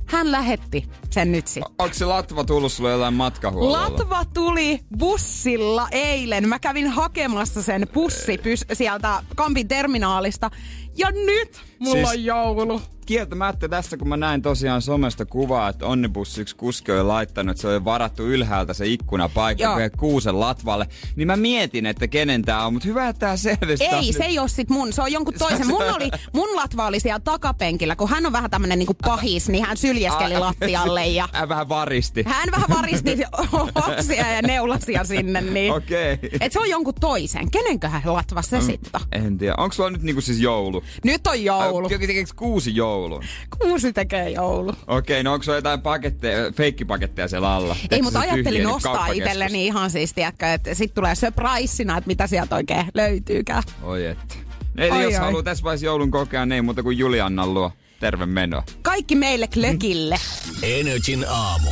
hän 0.06 0.32
lähetti 0.32 0.90
sen 1.10 1.32
nyt 1.32 1.48
sitten. 1.48 1.74
Onko 1.80 1.94
se 1.94 2.06
latva 2.06 2.44
tullut 2.44 2.72
sulle 2.72 2.92
jollain 2.92 3.14
matkahuollolla? 3.14 3.82
Latva 3.82 4.26
tuli 4.34 4.80
bussilla 4.98 5.88
eilen. 5.92 6.50
Mä 6.50 6.60
kävin 6.60 6.88
hakemassa 6.88 7.62
sen 7.62 7.88
bussi 7.94 8.38
pys- 8.38 8.76
sieltä 8.76 9.24
Kampin 9.36 9.68
terminaalista. 9.68 10.52
Ja 10.98 11.12
nyt 11.12 11.62
mulla 11.80 11.96
Siis- 12.08 12.10
on 12.10 12.24
joulu. 12.24 12.82
Kieltämättä 13.06 13.70
tässä, 13.70 13.98
kun 13.98 14.08
mä 14.10 14.18
näin 14.18 14.42
tosiaan 14.42 14.82
somesta 14.82 15.26
kuvaa, 15.26 15.70
että 15.70 15.86
Onnibussi 15.86 16.42
yksi 16.42 16.56
kuski 16.56 16.92
on 16.92 16.98
jo 16.98 17.08
laittanut, 17.08 17.52
että 17.52 17.62
se 17.62 17.74
jo 17.74 17.86
varattu 17.86 18.24
ylhäältä 18.28 18.74
se 18.74 18.86
ikkunapaikka 18.88 19.64
Joo. 19.64 19.76
vielä 19.76 19.90
kuusen 19.90 20.40
latvalle, 20.40 20.88
niin 21.16 21.28
mä 21.28 21.36
mietin, 21.36 21.86
että 21.86 22.08
kenen 22.08 22.42
tää 22.42 22.66
on, 22.66 22.74
mutta 22.74 22.88
hyvä, 22.88 23.08
että 23.10 23.20
tää 23.20 23.38
selvisi. 23.38 23.84
Ei, 23.84 24.02
nyt- 24.08 24.16
se 24.18 24.24
ei 24.24 24.40
ole 24.40 24.48
sit 24.48 24.70
mun, 24.70 24.94
se 24.94 25.02
on 25.02 25.12
jonkun 25.12 25.34
toisen. 25.40 25.68
Mun, 25.68 25.82
oli, 25.96 26.12
mun 26.34 26.56
latva 26.56 26.86
oli 26.88 27.00
siellä 27.00 27.20
takapenkillä, 27.20 27.96
kun 27.96 28.10
hän 28.10 28.26
on 28.26 28.32
vähän 28.32 28.50
tämmönen 28.52 28.80
niinku 28.80 28.94
pahis, 29.06 29.50
niin 29.50 29.66
hän 29.66 29.78
syljeskeli 29.78 30.38
lattialle 30.40 31.06
ja 31.08 31.30
Hän 31.34 31.50
vähän 31.50 31.70
varisti. 31.70 32.24
hän 32.28 32.50
vähän 32.52 32.70
varisti 32.70 33.18
oksia 33.90 34.32
ja 34.32 34.42
neulasia 34.42 35.04
sinne. 35.04 35.42
Niin. 35.42 35.74
Okei. 35.74 36.20
Et 36.42 36.52
se 36.52 36.60
on 36.60 36.70
jonkun 36.70 36.94
toisen. 37.00 37.52
Kenenköhän 37.52 38.02
latva 38.06 38.42
se 38.42 38.62
sitten? 38.62 39.02
En 39.12 39.38
tiedä. 39.38 39.56
Onko 39.58 39.74
sulla 39.74 39.90
nyt 39.90 40.02
niinku 40.02 40.22
siis 40.22 40.40
joulu? 40.40 40.83
Nyt 41.04 41.28
on 41.28 41.44
joulu. 41.44 41.88
Ai, 41.92 42.00
Tekeekö 42.00 42.32
kuusi 42.36 42.76
joulun? 42.76 43.24
Kuusi 43.60 43.94
tekee 43.94 44.30
joulu. 44.30 44.74
Okei, 44.88 45.24
no 45.24 45.34
onko 45.34 45.44
sulla 45.44 45.58
jotain 45.58 45.82
paketteja, 45.82 46.52
feikkipaketteja 46.52 47.28
siellä 47.28 47.56
alla? 47.56 47.76
Ei, 47.92 48.02
mutta 48.02 48.20
ajattelin 48.20 48.46
tyhjennät 48.46 48.76
ostaa 48.76 48.94
kauppakeskus? 48.94 49.26
itselleni 49.26 49.66
ihan 49.66 49.92
siis, 49.92 50.14
tiedätkö, 50.14 50.54
että 50.54 50.74
sit 50.74 50.94
tulee 50.94 51.16
surpriseina, 51.16 51.98
että 51.98 52.08
mitä 52.08 52.28
sieltä 52.28 52.56
oikein 52.56 52.86
löytyykään. 52.94 53.64
Oi 53.84 54.06
että. 54.06 54.36
Eli 54.78 54.92
Oi, 54.92 55.04
jos 55.04 55.14
oi. 55.14 55.20
haluaa 55.20 55.44
tässä 55.44 55.64
vaiheessa 55.64 55.86
joulun 55.86 56.12
kokea, 56.12 56.46
niin 56.46 56.54
ei 56.54 56.62
muuta 56.62 56.84
kuin 56.84 56.98
Juliannan 56.98 57.54
luo. 57.54 57.72
Terve 58.04 58.26
menoa. 58.26 58.64
Kaikki 58.82 59.16
meille 59.16 59.48
klökille. 59.48 60.16
Energin 60.64 61.26
aamu. 61.30 61.70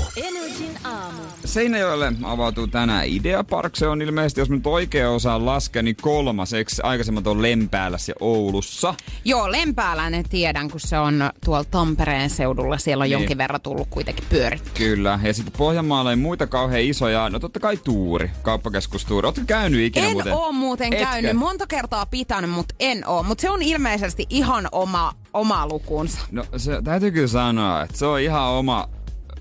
Seinäjoelle 1.45 2.13
avautuu 2.23 2.67
tänään 2.67 3.07
Idea 3.07 3.43
Park. 3.43 3.75
Se 3.75 3.87
on 3.87 4.01
ilmeisesti, 4.01 4.41
jos 4.41 4.49
mä 4.49 4.55
nyt 4.55 4.67
oikein 4.67 5.07
osaan 5.07 5.45
laskea, 5.45 5.81
niin 5.83 5.95
kolmas. 6.01 6.53
Eikö 6.53 6.71
aikaisemmat 6.83 7.27
on 7.27 7.41
Lempäälässä 7.41 8.11
ja 8.11 8.15
Oulussa? 8.19 8.93
Joo, 9.25 9.51
Lempääläinen 9.51 10.29
tiedän, 10.29 10.69
kun 10.69 10.79
se 10.79 10.99
on 10.99 11.29
tuolla 11.45 11.63
Tampereen 11.63 12.29
seudulla. 12.29 12.77
Siellä 12.77 13.01
on 13.01 13.05
Niin. 13.05 13.11
jonkin 13.19 13.37
verran 13.37 13.61
tullut 13.61 13.87
kuitenkin 13.89 14.23
pyöritty. 14.29 14.71
Kyllä. 14.73 15.19
Ja 15.23 15.33
sitten 15.33 15.53
Pohjanmaalla 15.57 16.09
ei 16.09 16.15
muita 16.15 16.47
kauhean 16.47 16.81
isoja. 16.81 17.29
No 17.29 17.39
totta 17.39 17.59
kai 17.59 17.77
Tuuri, 17.77 18.31
kauppakeskustuuri. 18.41 19.25
Ootko 19.25 19.41
käynyt 19.47 19.81
ikinä 19.81 20.05
En 20.05 20.11
muuten? 20.13 20.33
oo 20.33 20.51
muuten 20.51 20.93
Etkö? 20.93 21.05
käynyt. 21.05 21.37
Monta 21.37 21.67
kertaa 21.67 22.05
pitänyt, 22.05 22.49
mutta 22.51 22.75
en 22.79 23.07
oo. 23.07 23.23
Mutta 23.23 23.41
se 23.41 23.49
on 23.49 23.61
ilmeisesti 23.61 24.25
ihan 24.29 24.67
oma, 24.71 25.13
oma 25.33 25.67
lukuunsa. 25.67 26.19
No 26.31 26.45
se 26.57 26.81
täytyy 26.83 27.11
kyllä 27.11 27.27
sanoa, 27.27 27.83
että 27.83 27.97
se 27.97 28.05
on 28.05 28.19
ihan 28.21 28.43
oma 28.51 28.89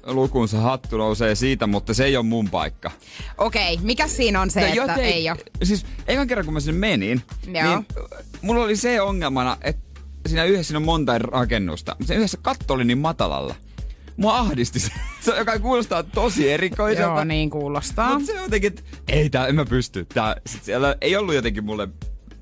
lukunsa 0.07 0.61
hattu 0.61 0.97
nousee 0.99 1.35
siitä, 1.35 1.67
mutta 1.67 1.95
se 1.95 2.05
ei 2.05 2.17
ole 2.17 2.25
mun 2.27 2.51
paikka. 2.51 2.91
Okei, 3.39 3.79
mikä 3.83 4.09
siinä 4.09 4.41
on 4.41 4.51
se, 4.51 4.61
No 4.61 4.67
että 4.67 4.77
joten- 4.81 4.99
ei 5.05 5.31
ole? 5.31 5.39
Siis 5.63 5.87
ekan 6.09 6.27
kerran 6.27 6.45
kun 6.45 6.55
mä 6.55 6.61
sinne 6.61 6.79
menin, 6.79 7.23
Joo. 7.47 7.65
niin 7.65 7.87
mulla 8.43 8.65
oli 8.65 8.77
se 8.77 9.01
ongelmana, 9.01 9.57
että 9.63 10.01
siinä 10.27 10.45
yhdessä 10.45 10.69
siinä 10.69 10.79
on 10.79 10.85
monta 10.85 11.19
rakennusta. 11.19 11.93
mutta 11.99 12.07
Se 12.07 12.15
yhdessä 12.15 12.39
katto 12.43 12.75
oli 12.75 12.85
niin 12.85 12.99
matalalla. 12.99 13.55
Mua 14.17 14.39
ahdisti 14.39 14.81
se, 14.81 14.91
se 15.25 15.37
joka 15.39 15.59
kuulostaa 15.59 16.03
tosi 16.03 16.51
erikoiselta. 16.53 17.03
Joo, 17.15 17.25
niin 17.25 17.51
kuulostaa. 17.51 18.11
Mutta 18.19 18.27
se 18.27 18.39
jotenkin, 18.41 18.69
että 18.73 18.83
ei 19.09 19.31
tää, 19.31 19.47
en 19.47 19.55
mä 19.55 19.65
pysty. 19.65 20.05
Tää, 20.15 20.37
sit 20.47 20.65
siellä 20.65 20.97
ei 21.01 21.17
ollut 21.17 21.35
jotenkin 21.35 21.65
mulle 21.65 21.89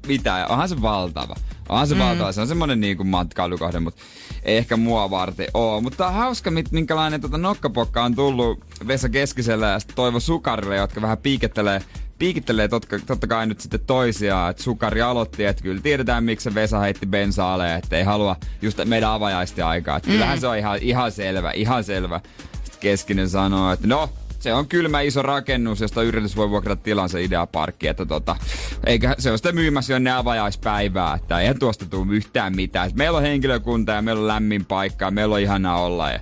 mitään. 0.08 0.50
Onhan 0.50 0.68
se 0.68 0.82
valtava. 0.82 1.34
Onhan 1.68 1.86
se 1.86 1.94
mm. 1.94 2.00
valtava. 2.00 2.32
Se 2.32 2.40
on 2.40 2.48
semmonen 2.48 2.80
niinku 2.80 3.04
matkailukohde, 3.04 3.80
mutta 3.80 4.02
ei 4.42 4.56
ehkä 4.56 4.76
mua 4.76 5.10
varten 5.10 5.46
oo. 5.54 5.80
Mutta 5.80 6.06
on 6.06 6.14
hauska, 6.14 6.50
minkälainen 6.70 7.20
tota 7.20 7.38
nokkapokka 7.38 8.04
on 8.04 8.14
tullut 8.14 8.64
Vesa 8.86 9.08
Keskiselle 9.08 9.66
ja 9.66 9.78
Toivo 9.94 10.20
Sukarille, 10.20 10.76
jotka 10.76 11.02
vähän 11.02 11.18
piikettelee 11.18 11.82
piikittelee 12.18 12.68
totka, 12.68 12.98
totta 13.06 13.26
kai 13.26 13.46
nyt 13.46 13.60
sitten 13.60 13.80
toisiaan, 13.86 14.50
että 14.50 14.62
Sukari 14.62 15.02
aloitti, 15.02 15.44
että 15.44 15.62
kyllä 15.62 15.80
tiedetään 15.82 16.24
miksi 16.24 16.54
Vesa 16.54 16.78
heitti 16.78 17.06
bensaalle, 17.06 17.74
että 17.74 17.96
ei 17.96 18.04
halua 18.04 18.36
just 18.62 18.78
meidän 18.84 19.10
avajaisten 19.10 19.66
aikaa. 19.66 19.96
Että 19.96 20.10
kyllähän 20.10 20.40
se 20.40 20.46
on 20.46 20.58
ihan, 20.58 20.78
ihan 20.80 21.12
selvä, 21.12 21.50
ihan 21.50 21.84
selvä. 21.84 22.20
Sitten 22.64 22.80
Keskinen 22.80 23.28
sanoo, 23.28 23.72
että 23.72 23.86
no, 23.86 24.10
se 24.38 24.54
on 24.54 24.68
kylmä 24.68 25.00
iso 25.00 25.22
rakennus, 25.22 25.80
josta 25.80 26.02
yritys 26.02 26.36
voi 26.36 26.50
vuokrata 26.50 26.82
tilansa 26.82 27.18
ideaparkki, 27.18 27.88
että 27.88 28.06
tota, 28.06 28.36
eikä 28.86 29.14
se 29.18 29.30
on 29.30 29.38
sitä 29.38 29.52
myymässä 29.52 29.92
jo 29.92 29.98
ne 29.98 30.10
avajaispäivää, 30.10 31.14
että 31.14 31.40
eihän 31.40 31.58
tuosta 31.58 31.86
tule 31.86 32.16
yhtään 32.16 32.56
mitään. 32.56 32.90
Meillä 32.94 33.18
on 33.18 33.22
henkilökunta 33.22 33.92
ja 33.92 34.02
meillä 34.02 34.20
on 34.20 34.28
lämmin 34.28 34.64
paikka 34.64 35.04
ja 35.04 35.10
meillä 35.10 35.34
on 35.34 35.40
ihanaa 35.40 35.80
olla 35.80 36.10
ja 36.10 36.20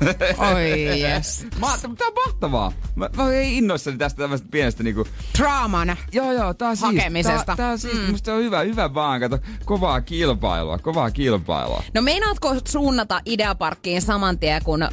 Oi 0.54 1.00
yes. 1.00 1.46
Ma- 1.58 1.78
tää 1.78 2.08
on 2.08 2.14
mahtavaa. 2.26 2.72
Mä, 2.94 3.10
mä 3.16 3.24
olen 3.24 3.44
innoissani 3.44 3.98
tästä 3.98 4.22
tämmöistä 4.22 4.48
pienestä 4.50 4.82
niinku... 4.82 5.06
Draaman. 5.38 5.96
Joo, 6.12 6.32
joo, 6.32 6.54
tää 6.54 6.68
on. 6.68 6.76
Hakemisesta. 6.80 7.44
Tää, 7.44 7.56
tää 7.56 7.70
on 7.70 7.78
siisti. 7.78 8.00
Mm. 8.00 8.10
Musta 8.10 8.34
on 8.34 8.42
hyvä, 8.42 8.60
hyvä 8.60 8.94
vaan. 8.94 9.20
Kato, 9.20 9.38
kovaa 9.64 10.00
kilpailua, 10.00 10.78
kovaa 10.78 11.10
kilpailua. 11.10 11.82
No 11.94 12.02
meinaatko 12.02 12.54
suunnata 12.68 13.20
Ideaparkkiin 13.26 14.02
saman 14.02 14.38
tien, 14.38 14.62
kun 14.64 14.88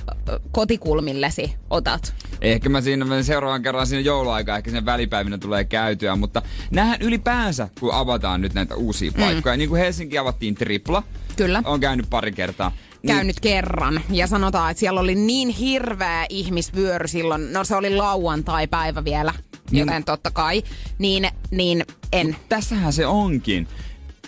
kotikulmillesi 0.52 1.56
otat? 1.70 2.14
Ehkä 2.42 2.70
mä 2.70 2.82
siinä 2.82 3.24
seuraavan 3.24 3.62
kerran 3.62 3.88
siinä 3.88 4.02
jouluaikaa, 4.02 4.58
ehkä 4.58 4.72
siinä 4.72 4.86
välipäivinä 4.86 5.38
tulee 5.38 5.64
käytyä, 5.64 6.16
mutta 6.16 6.42
näähän 6.72 7.02
ylipäänsä, 7.02 7.70
kun 7.80 7.94
avataan 7.94 8.42
nyt 8.42 8.54
näitä 8.54 8.76
uusia 8.76 9.12
paikkoja, 9.20 9.58
niin 9.58 9.70
kuin 9.70 9.82
Helsinki 9.82 10.18
avattiin 10.18 10.56
tripla, 10.56 11.04
Kyllä. 11.36 11.62
on 11.66 11.80
käynyt 11.80 12.10
pari 12.10 12.32
kertaa. 12.32 12.72
Käynyt 13.08 13.40
kerran. 13.40 14.02
Ja 14.10 14.28
sanotaan, 14.28 14.72
että 14.72 14.80
siellä 14.80 15.00
oli 15.00 15.16
niin 15.16 15.50
hirveä 15.50 16.26
ihmisvyöry 16.30 17.08
silloin. 17.08 17.54
No 17.54 17.64
se 17.64 17.76
oli 17.76 17.96
lauantai-päivä 17.96 19.04
vielä, 19.04 19.34
joten 19.72 20.04
totta 20.04 20.32
kai. 20.32 20.64
Niin, 20.98 21.28
niin 21.52 21.86
en. 22.12 22.36
Tässähän 22.50 22.94
se 22.94 23.06
onkin. 23.06 23.68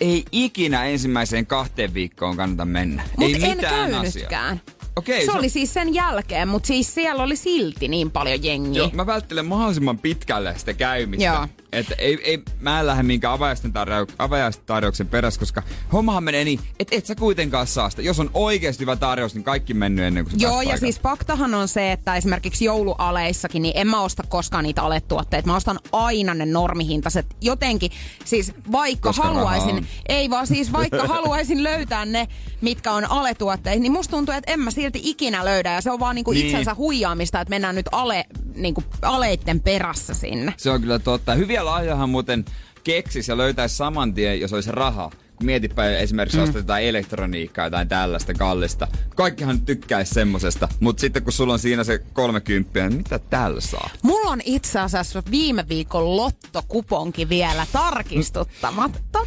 Ei 0.00 0.24
ikinä 0.32 0.84
ensimmäiseen 0.84 1.46
kahteen 1.46 1.94
viikkoon 1.94 2.36
kannata 2.36 2.64
mennä. 2.64 3.02
Ei 3.02 3.28
Mutta 3.32 3.46
en 3.46 3.56
mitään 3.56 3.94
asiaa. 3.94 4.56
Okei, 4.96 5.26
se, 5.26 5.32
se- 5.32 5.38
oli 5.38 5.48
siis 5.48 5.74
sen 5.74 5.94
jälkeen, 5.94 6.48
mutta 6.48 6.66
siis 6.66 6.94
siellä 6.94 7.22
oli 7.22 7.36
silti 7.36 7.88
niin 7.88 8.10
paljon 8.10 8.44
jengiä. 8.44 8.78
Joo, 8.82 8.90
mä 8.92 9.06
välttelen 9.06 9.46
mahdollisimman 9.46 9.98
pitkälle 9.98 10.54
sitä 10.58 10.74
käymistä. 10.74 11.24
Joo. 11.24 11.46
Että 11.74 11.94
ei, 11.98 12.18
ei, 12.24 12.42
mä 12.60 12.80
en 12.80 12.86
lähde 12.86 13.02
minkään 13.02 13.34
avajaisten, 13.34 13.72
tarjou, 13.72 14.06
avajaisten 14.18 14.66
tarjouksen 14.66 15.08
perässä, 15.08 15.40
koska 15.40 15.62
hommahan 15.92 16.24
menee 16.24 16.44
niin, 16.44 16.60
että 16.78 16.96
et 16.96 17.06
sä 17.06 17.14
kuitenkaan 17.14 17.66
saa 17.66 17.90
sitä. 17.90 18.02
Jos 18.02 18.20
on 18.20 18.30
oikeasti 18.34 18.80
hyvä 18.80 18.96
tarjous, 18.96 19.34
niin 19.34 19.44
kaikki 19.44 19.74
mennyt 19.74 20.04
ennen 20.04 20.24
kuin 20.24 20.32
sä 20.40 20.46
Joo, 20.46 20.52
ja 20.52 20.56
paikalle. 20.56 20.78
siis 20.78 21.00
faktahan 21.00 21.54
on 21.54 21.68
se, 21.68 21.92
että 21.92 22.16
esimerkiksi 22.16 22.64
joulualeissakin, 22.64 23.62
niin 23.62 23.76
en 23.76 23.86
mä 23.86 24.00
osta 24.02 24.22
koskaan 24.28 24.64
niitä 24.64 24.82
aletuotteita. 24.82 25.48
Mä 25.48 25.56
ostan 25.56 25.78
aina 25.92 26.34
ne 26.34 26.46
normihintaiset. 26.46 27.26
Jotenkin, 27.40 27.90
siis 28.24 28.52
vaikka 28.72 29.08
Koska 29.08 29.22
haluaisin, 29.22 29.86
ei 30.08 30.30
vaan 30.30 30.46
siis 30.46 30.72
vaikka 30.72 31.06
haluaisin 31.06 31.62
löytää 31.62 32.04
ne, 32.04 32.28
mitkä 32.60 32.92
on 32.92 33.10
aletuotteita, 33.10 33.80
niin 33.80 33.92
musta 33.92 34.10
tuntuu, 34.10 34.34
että 34.34 34.52
en 34.52 34.60
mä 34.60 34.70
silti 34.70 35.00
ikinä 35.02 35.44
löydä. 35.44 35.72
Ja 35.72 35.80
se 35.80 35.90
on 35.90 36.00
vaan 36.00 36.14
niinku 36.14 36.30
Niin. 36.32 36.46
itsensä 36.46 36.74
huijaamista, 36.74 37.40
että 37.40 37.50
mennään 37.50 37.74
nyt 37.74 37.86
ale, 37.92 38.24
niinku 38.54 38.84
aleitten 39.02 39.60
perässä 39.60 40.14
sinne. 40.14 40.54
Se 40.56 40.70
on 40.70 40.80
kyllä 40.80 40.98
totta. 40.98 41.34
Hyviä 41.34 41.63
lahjojahan 41.64 42.10
muuten 42.10 42.44
keksis 42.84 43.28
ja 43.28 43.36
löytäisi 43.36 43.76
saman 43.76 44.14
tien, 44.14 44.40
jos 44.40 44.52
olisi 44.52 44.72
rahaa. 44.72 45.10
Kun 45.36 45.46
mietitpä 45.46 45.90
esimerkiksi 45.90 46.38
mm. 46.38 46.44
ostetaan 46.44 46.82
elektroniikkaa 46.82 47.70
tai 47.70 47.86
tällaista 47.86 48.34
kallista. 48.34 48.88
Kaikkihan 49.16 49.60
tykkäisi 49.60 50.14
semmosesta, 50.14 50.68
mutta 50.80 51.00
sitten 51.00 51.22
kun 51.22 51.32
sulla 51.32 51.52
on 51.52 51.58
siinä 51.58 51.84
se 51.84 51.98
30, 51.98 52.80
niin 52.80 52.96
mitä 52.96 53.18
täällä 53.18 53.60
saa? 53.60 53.90
Mulla 54.02 54.30
on 54.30 54.40
itse 54.44 54.80
asiassa 54.80 55.22
viime 55.30 55.64
viikon 55.68 56.16
lottokuponki 56.16 57.28
vielä 57.28 57.66
tarkistuttamatta. 57.72 59.18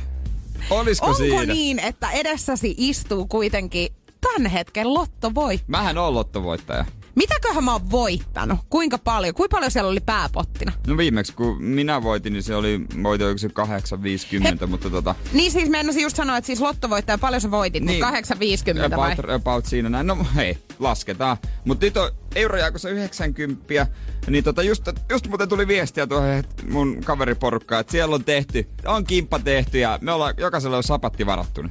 Olisiko 0.70 1.08
Onko 1.08 1.18
siinä? 1.18 1.46
niin, 1.46 1.80
että 1.80 2.12
edessäsi 2.12 2.76
istuu 2.78 3.28
kuitenkin 3.28 3.90
tämän 4.22 4.52
hetken 4.52 4.94
lottovoi? 4.94 5.60
Mähän 5.68 5.98
on 5.98 6.14
lottovoittaja. 6.14 6.86
Mitäköhän 7.18 7.64
mä 7.64 7.72
oon 7.72 7.92
voittanut? 7.92 8.60
Kuinka 8.70 8.98
paljon? 8.98 9.34
Kuinka 9.34 9.56
paljon 9.56 9.72
siellä 9.72 9.90
oli 9.92 10.00
pääpottina? 10.00 10.72
No 10.88 10.98
viimeksi 10.98 11.34
kun 11.34 11.64
minä 11.64 12.04
voitin, 12.04 12.34
niin 12.34 12.44
se 12.44 12.56
oli, 12.56 12.82
voitin 13.04 13.28
oliko 13.28 13.38
se 13.38 13.50
850, 13.50 14.68
mutta 14.68 14.90
tota... 14.90 15.16
Niin 15.34 15.52
siis 15.52 15.70
meinasin 15.70 16.02
just 16.02 16.16
sanoa, 16.16 16.38
että 16.38 16.46
siis 16.46 16.62
lottovoittaja, 16.62 17.18
paljon 17.18 17.42
sä 17.42 17.52
voitit? 17.52 17.84
Niin, 17.84 18.00
850 18.02 18.98
vai? 18.98 19.14
about, 19.14 19.30
about 19.30 19.66
siinä 19.66 19.90
näin. 19.90 20.08
No 20.08 20.26
hei, 20.36 20.58
lasketaan. 20.80 21.38
Mutta 21.66 21.86
nyt 21.86 21.98
on 21.98 22.12
eurojakossa 22.36 22.90
90, 22.90 23.88
niin 24.28 24.44
tota 24.44 24.64
just, 24.64 24.88
just 25.10 25.28
muuten 25.28 25.50
tuli 25.50 25.68
viestiä 25.68 26.08
tuohon 26.08 26.44
mun 26.70 27.02
kaveriporukkaan, 27.06 27.82
että 27.82 27.92
siellä 27.92 28.16
on 28.16 28.24
tehty, 28.24 28.68
on 28.86 29.04
kimppa 29.04 29.40
tehty 29.40 29.80
ja 29.80 30.00
me 30.02 30.12
ollaan, 30.12 30.34
jokaiselle 30.38 30.78
on 30.78 30.84
sapatti 30.84 31.26
varattuna. 31.26 31.70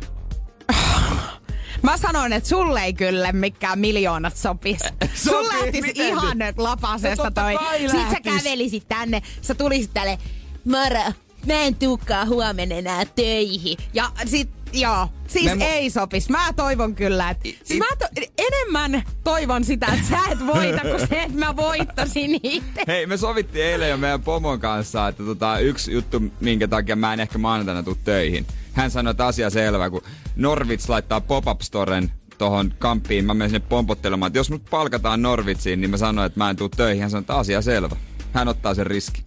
Mä 1.82 1.96
sanoin, 1.96 2.32
että 2.32 2.48
sulle 2.48 2.80
ei 2.82 2.92
kyllä 2.92 3.32
mikään 3.32 3.78
miljoonat 3.78 4.36
sopis. 4.36 4.78
Sun 5.14 5.32
Sopii, 5.44 5.48
lähtis 5.48 5.82
miten 5.82 6.06
ihan 6.06 6.38
nyt? 6.38 6.58
lapasesta 6.58 7.24
No 7.24 7.30
toi. 7.30 7.54
kai 7.56 7.80
Sit 7.88 8.10
sä 8.10 8.20
kävelisit 8.22 8.88
tänne, 8.88 9.22
sä 9.42 9.54
tulisit 9.54 9.90
tälle, 9.94 10.18
moro, 10.64 11.12
mä 11.46 11.54
en 11.54 11.74
tuukkaan 11.74 12.28
huomenna 12.28 12.74
enää 12.74 13.04
töihin. 13.04 13.76
Ja 13.94 14.10
sit, 14.26 14.48
joo, 14.72 15.08
siis 15.26 15.44
Me 15.44 15.54
mo- 15.54 15.62
ei 15.62 15.90
sopis. 15.90 16.28
Mä 16.28 16.52
toivon 16.56 16.94
kyllä, 16.94 17.30
että... 17.30 17.48
Siis 17.64 17.78
mä 17.78 17.86
to, 17.98 18.06
enemmän 18.38 19.02
toivon 19.24 19.64
sitä, 19.64 19.86
että 19.86 20.06
sä 20.08 20.18
et 20.32 20.46
voita, 20.46 20.80
kuin 20.80 21.08
se, 21.08 21.22
että 21.22 21.38
mä 21.38 21.56
voittasin 21.56 22.40
itse. 22.42 22.82
Hei, 22.86 23.06
me 23.06 23.16
sovittiin 23.16 23.64
eilen 23.64 23.90
jo 23.90 23.96
meidän 23.96 24.22
pomon 24.22 24.60
kanssa, 24.60 25.08
että 25.08 25.22
tota, 25.22 25.58
yksi 25.58 25.92
juttu, 25.92 26.22
minkä 26.40 26.68
takia 26.68 26.96
mä 26.96 27.12
en 27.12 27.20
ehkä 27.20 27.38
maanantaina 27.38 27.82
tuu 27.82 27.98
töihin. 28.04 28.46
Hän 28.76 28.90
sanoi, 28.90 29.10
että 29.10 29.26
asia 29.26 29.50
selvä, 29.50 29.90
kun 29.90 30.02
Norvits 30.36 30.88
laittaa 30.88 31.20
pop-up 31.20 31.60
storen 31.60 32.12
tohon 32.38 32.74
kamppiin, 32.78 33.24
mä 33.24 33.34
menen 33.34 33.50
sinne 33.50 33.66
pompottelemaan, 33.68 34.28
että 34.28 34.38
jos 34.38 34.50
mut 34.50 34.64
palkataan 34.70 35.22
Norvitsiin, 35.22 35.80
niin 35.80 35.90
mä 35.90 35.96
sanoin, 35.96 36.26
että 36.26 36.40
mä 36.40 36.50
en 36.50 36.56
tuu 36.56 36.68
töihin. 36.68 37.00
Hän 37.00 37.10
sanoi, 37.10 37.20
että 37.20 37.34
asia 37.34 37.62
selvä. 37.62 37.96
Hän 38.32 38.48
ottaa 38.48 38.74
sen 38.74 38.86
riski. 38.86 39.24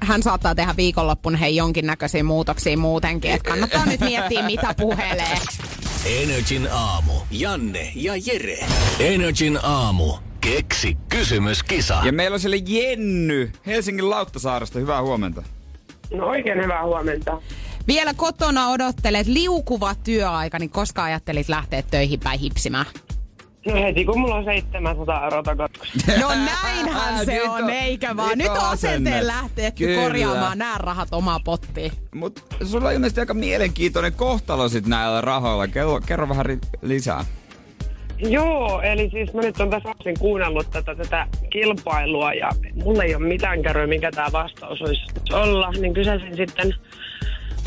Hän 0.00 0.22
saattaa 0.22 0.54
tehdä 0.54 0.74
viikonloppuna 0.76 1.38
hei 1.38 1.56
jonkinnäköisiä 1.56 2.24
muutoksia 2.24 2.78
muutenkin, 2.78 3.30
että 3.30 3.50
kannattaa 3.50 3.86
nyt 3.86 4.00
miettiä, 4.00 4.42
mitä 4.42 4.74
puhelee. 4.78 5.38
Energin 6.06 6.68
aamu. 6.72 7.12
Janne 7.30 7.92
ja 7.94 8.12
Jere. 8.26 8.58
Energin 8.98 9.58
aamu. 9.62 10.14
Keksi 10.40 10.96
kysymyskisa. 11.08 12.00
Ja 12.04 12.12
meillä 12.12 12.34
on 12.34 12.40
siellä 12.40 12.58
Jenny 12.66 13.52
Helsingin 13.66 14.10
Lauttasaaresta. 14.10 14.78
Hyvää 14.78 15.02
huomenta. 15.02 15.42
No 16.14 16.26
oikein 16.26 16.62
hyvää 16.62 16.84
huomenta. 16.84 17.42
Vielä 17.86 18.14
kotona 18.14 18.68
odottelet 18.68 19.26
liukuva 19.26 19.94
työaika, 19.94 20.58
niin 20.58 20.70
koska 20.70 21.04
ajattelit 21.04 21.48
lähteä 21.48 21.82
töihin 21.82 22.20
päin 22.20 22.40
hipsimään? 22.40 22.86
No 23.66 23.74
heti 23.74 24.04
kun 24.04 24.20
mulla 24.20 24.34
on 24.34 24.44
700 24.44 25.24
euroa 25.24 25.42
takataskussa. 25.42 26.12
No 26.20 26.28
näinhän 26.28 27.24
se 27.26 27.42
on, 27.42 27.64
on- 27.64 27.70
eikä 27.70 28.16
vaan. 28.16 28.38
nyt 28.38 28.48
on 28.48 28.58
asenteen 28.60 29.26
lähteä 29.26 29.72
korjaamaan 30.04 30.58
nämä 30.58 30.78
rahat 30.78 31.08
omaa 31.12 31.40
pottiin. 31.44 31.92
Mutta 32.14 32.42
sulla 32.64 32.88
on 32.88 32.94
ilmeisesti 32.94 33.20
aika 33.20 33.34
mielenkiintoinen 33.34 34.12
kohtalo 34.12 34.68
sit 34.68 34.86
näillä 34.86 35.20
rahoilla. 35.20 35.68
Kerro, 35.68 36.00
kerro 36.06 36.28
vähän 36.28 36.46
ri- 36.46 36.78
lisää. 36.82 37.24
Joo, 38.18 38.80
eli 38.80 39.10
siis 39.10 39.32
mä 39.34 39.40
nyt 39.40 39.60
on 39.60 39.70
tässä 39.70 39.88
aasin 39.88 40.18
kuunnellut 40.18 40.70
tätä, 40.70 40.94
tätä 40.94 41.26
kilpailua 41.50 42.32
ja 42.32 42.50
mulla 42.84 43.02
ei 43.04 43.14
ole 43.14 43.26
mitään 43.26 43.62
kärryä, 43.62 43.86
mikä 43.86 44.10
tämä 44.10 44.32
vastaus 44.32 44.82
olisi 44.82 45.02
olla. 45.32 45.70
Niin 45.70 45.94
kysäsin 45.94 46.36
sitten 46.36 46.74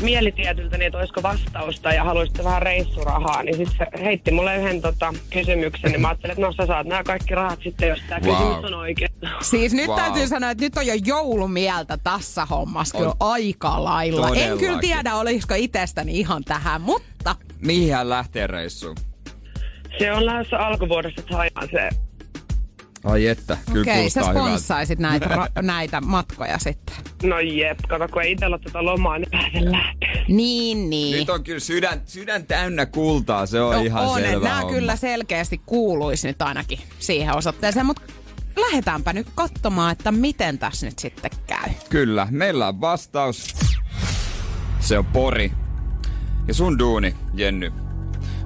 mielitietyltä, 0.02 0.78
niin 0.78 0.86
että 0.86 0.98
olisiko 0.98 1.22
vastausta 1.22 1.92
ja 1.92 2.04
haluaisitte 2.04 2.44
vähän 2.44 2.62
reissurahaa. 2.62 3.42
Niin 3.42 3.56
sitten 3.56 3.76
se 3.96 4.04
heitti 4.04 4.30
mulle 4.30 4.56
yhden 4.56 4.82
tota, 4.82 5.14
kysymyksen, 5.30 5.90
niin 5.92 6.00
mä 6.00 6.08
ajattelin, 6.08 6.32
että 6.32 6.46
no 6.46 6.52
sä 6.52 6.66
saat 6.66 6.86
nämä 6.86 7.04
kaikki 7.04 7.34
rahat 7.34 7.58
sitten, 7.62 7.88
jos 7.88 7.98
tämä 8.08 8.20
Wow. 8.26 8.36
kysymys 8.36 8.64
on 8.64 8.74
oikein. 8.74 9.10
Siis 9.42 9.72
nyt 9.72 9.86
Wow. 9.86 9.96
täytyy 9.96 10.28
sanoa, 10.28 10.50
että 10.50 10.64
nyt 10.64 10.76
on 10.76 10.86
jo 10.86 10.94
joulumieltä 11.04 11.96
tässä 12.04 12.44
hommassa 12.44 12.98
kyllä 12.98 13.10
On. 13.10 13.16
aika 13.32 13.84
lailla. 13.84 14.28
En 14.28 14.34
kyllä 14.34 14.54
Todellakin. 14.56 14.80
tiedä, 14.80 15.14
olisiko 15.14 15.54
itsestäni 15.56 16.18
ihan 16.18 16.44
tähän, 16.44 16.80
mutta 16.80 17.36
Mihin 17.60 17.94
hän 17.94 18.08
lähtee 18.08 18.46
reissuun? 18.46 18.96
Se 19.98 20.12
on 20.12 20.26
lähdössä 20.26 20.58
alkuvuodesta 20.58 21.22
Thaimaan 21.22 21.68
se 21.70 21.88
Ai 23.06 23.26
että, 23.26 23.56
kyllä 23.72 23.80
okei, 23.92 24.10
sä 24.10 24.20
sponssaisit 24.30 24.98
näitä, 24.98 25.26
ra- 25.26 25.62
näitä 25.62 26.00
matkoja 26.00 26.58
sitten. 26.58 26.96
No 27.22 27.40
jep, 27.40 27.78
kato 27.88 28.08
kun 28.08 28.22
ei 28.22 28.32
itsellä 28.32 28.58
tätä 28.58 28.84
lomaa, 28.84 29.18
niin 29.18 29.30
pääsen 29.30 29.72
lähteä. 29.72 30.24
Niin, 30.28 30.90
niin. 30.90 31.16
Nyt 31.18 31.30
on 31.30 31.44
kyllä 31.44 31.60
sydän, 31.60 32.00
sydän 32.06 32.46
täynnä 32.46 32.86
kultaa, 32.86 33.46
se 33.46 33.60
on 33.60 33.74
No 33.74 33.82
ihan 33.82 34.04
on, 34.06 34.20
selvä 34.20 34.44
nämä 34.48 34.60
homma. 34.60 34.72
kyllä 34.74 34.96
selkeästi 34.96 35.60
kuuluisi 35.66 36.26
nyt 36.28 36.42
ainakin 36.42 36.78
siihen 36.98 37.34
osoitteeseen, 37.34 37.86
mutta 37.86 38.02
lähdetäänpä 38.56 39.12
nyt 39.12 39.26
katsomaan, 39.34 39.92
että 39.92 40.12
miten 40.12 40.58
tässä 40.58 40.86
nyt 40.86 40.98
sitten 40.98 41.30
käy. 41.46 41.70
Kyllä, 41.90 42.26
meillä 42.30 42.68
on 42.68 42.80
vastaus. 42.80 43.54
Se 44.80 44.98
on 44.98 45.04
Pori. 45.06 45.52
Ja 46.48 46.54
sun 46.54 46.78
duuni, 46.78 47.14
Jenny, 47.34 47.72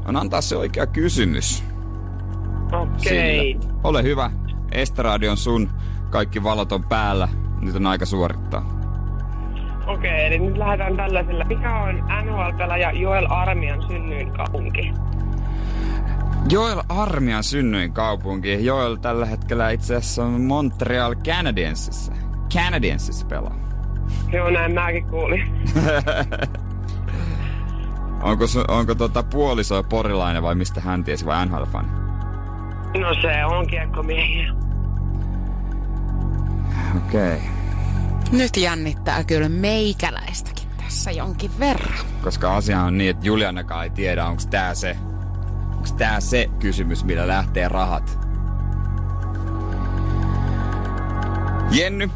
on 0.08 0.16
antaa 0.16 0.40
se 0.40 0.56
oikea 0.56 0.86
kysymys. 0.86 1.62
Okei. 2.72 3.56
Sillä. 3.60 3.74
Ole 3.84 4.02
hyvä. 4.02 4.30
Estradion 4.72 5.36
sun. 5.36 5.70
Kaikki 6.10 6.42
valot 6.42 6.72
on 6.72 6.84
päällä. 6.84 7.28
Nyt 7.60 7.74
on 7.74 7.86
aika 7.86 8.06
suorittaa. 8.06 8.80
Okei, 9.86 10.26
eli 10.26 10.38
nyt 10.38 10.58
lähdetään 10.58 10.96
tällaisella. 10.96 11.44
Mikä 11.44 11.76
on 11.76 11.94
NHL-pelaaja 11.96 12.90
Joel 12.92 13.26
Armian 13.30 13.82
synnyinkaupunki? 13.82 14.92
Joel 16.50 16.82
Armian 16.88 17.44
synnyin 17.44 17.92
kaupunki. 17.92 18.64
Joel 18.64 18.96
tällä 18.96 19.26
hetkellä 19.26 19.70
itse 19.70 19.96
asiassa 19.96 20.24
on 20.24 20.40
Montreal 20.40 21.14
Canadiensissa. 21.14 22.12
Canadiensissa 22.54 23.26
pelaa. 23.26 23.54
Joo, 24.32 24.50
näin 24.50 24.74
mäkin 24.74 25.06
kuulin. 25.06 25.42
Onko, 28.22 28.44
onko 28.68 28.94
tota 28.94 29.22
puoliso 29.22 29.82
porilainen 29.82 30.42
vai 30.42 30.54
mistä 30.54 30.80
hän 30.80 31.04
tiesi 31.04 31.26
vai 31.26 31.46
NHL-fani? 31.46 31.99
No 32.98 33.14
se 33.22 33.44
on 33.44 33.66
kiekkomiehiä. 33.66 34.54
Okei. 36.96 37.36
Okay. 37.36 37.48
Nyt 38.32 38.56
jännittää 38.56 39.24
kyllä 39.24 39.48
meikäläistäkin 39.48 40.68
tässä 40.76 41.10
jonkin 41.10 41.50
verran. 41.58 42.06
Koska 42.24 42.56
asia 42.56 42.80
on 42.80 42.98
niin, 42.98 43.10
että 43.10 43.26
Julianakaan 43.26 43.84
ei 43.84 43.90
tiedä, 43.90 44.26
onko 44.26 44.42
tää 44.50 44.74
se, 44.74 44.96
onko 45.70 45.88
tää 45.98 46.20
se 46.20 46.50
kysymys, 46.58 47.04
millä 47.04 47.28
lähtee 47.28 47.68
rahat. 47.68 48.18
Jenny, 51.70 52.10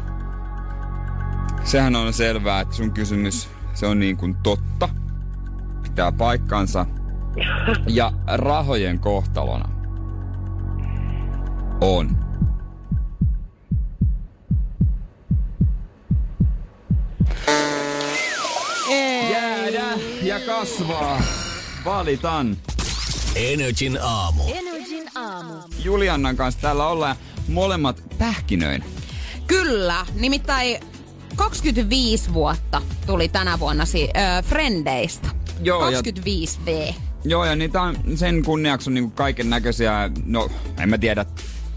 sehän 1.63 1.95
on 1.95 2.13
selvää, 2.13 2.61
että 2.61 2.75
sun 2.75 2.91
kysymys, 2.91 3.49
se 3.73 3.87
on 3.87 3.99
niin 3.99 4.17
kuin 4.17 4.35
totta. 4.43 4.89
Pitää 5.83 6.11
paikkansa. 6.11 6.85
Ja 7.87 8.11
rahojen 8.27 8.99
kohtalona 8.99 9.74
on. 11.85 12.17
Jäädä 19.31 19.85
ja 20.23 20.39
kasvaa. 20.39 21.21
Valitan. 21.85 22.57
Energin 23.35 23.99
aamu. 24.01 24.43
Juliannan 25.83 26.35
kanssa 26.35 26.61
täällä 26.61 26.87
ollaan 26.87 27.15
molemmat 27.47 28.03
pähkinöin. 28.17 28.83
Kyllä, 29.47 30.05
nimittäin 30.13 30.77
25 31.35 32.33
vuotta 32.33 32.81
tuli 33.05 33.27
tänä 33.29 33.59
vuonna 33.59 33.85
si- 33.85 34.09
ö, 34.39 34.41
Frendeistä. 34.43 35.27
Joo, 35.63 35.89
ja- 35.89 36.01
25V. 36.01 36.93
Joo, 37.23 37.45
ja 37.45 37.55
niitä 37.55 37.81
on 37.81 37.95
sen 38.15 38.43
kunniaksi 38.43 38.89
on 38.89 38.93
niinku 38.93 39.11
kaiken 39.15 39.49
näköisiä, 39.49 40.09
no 40.25 40.49
en 40.79 40.89
mä 40.89 40.97
tiedä, 40.97 41.25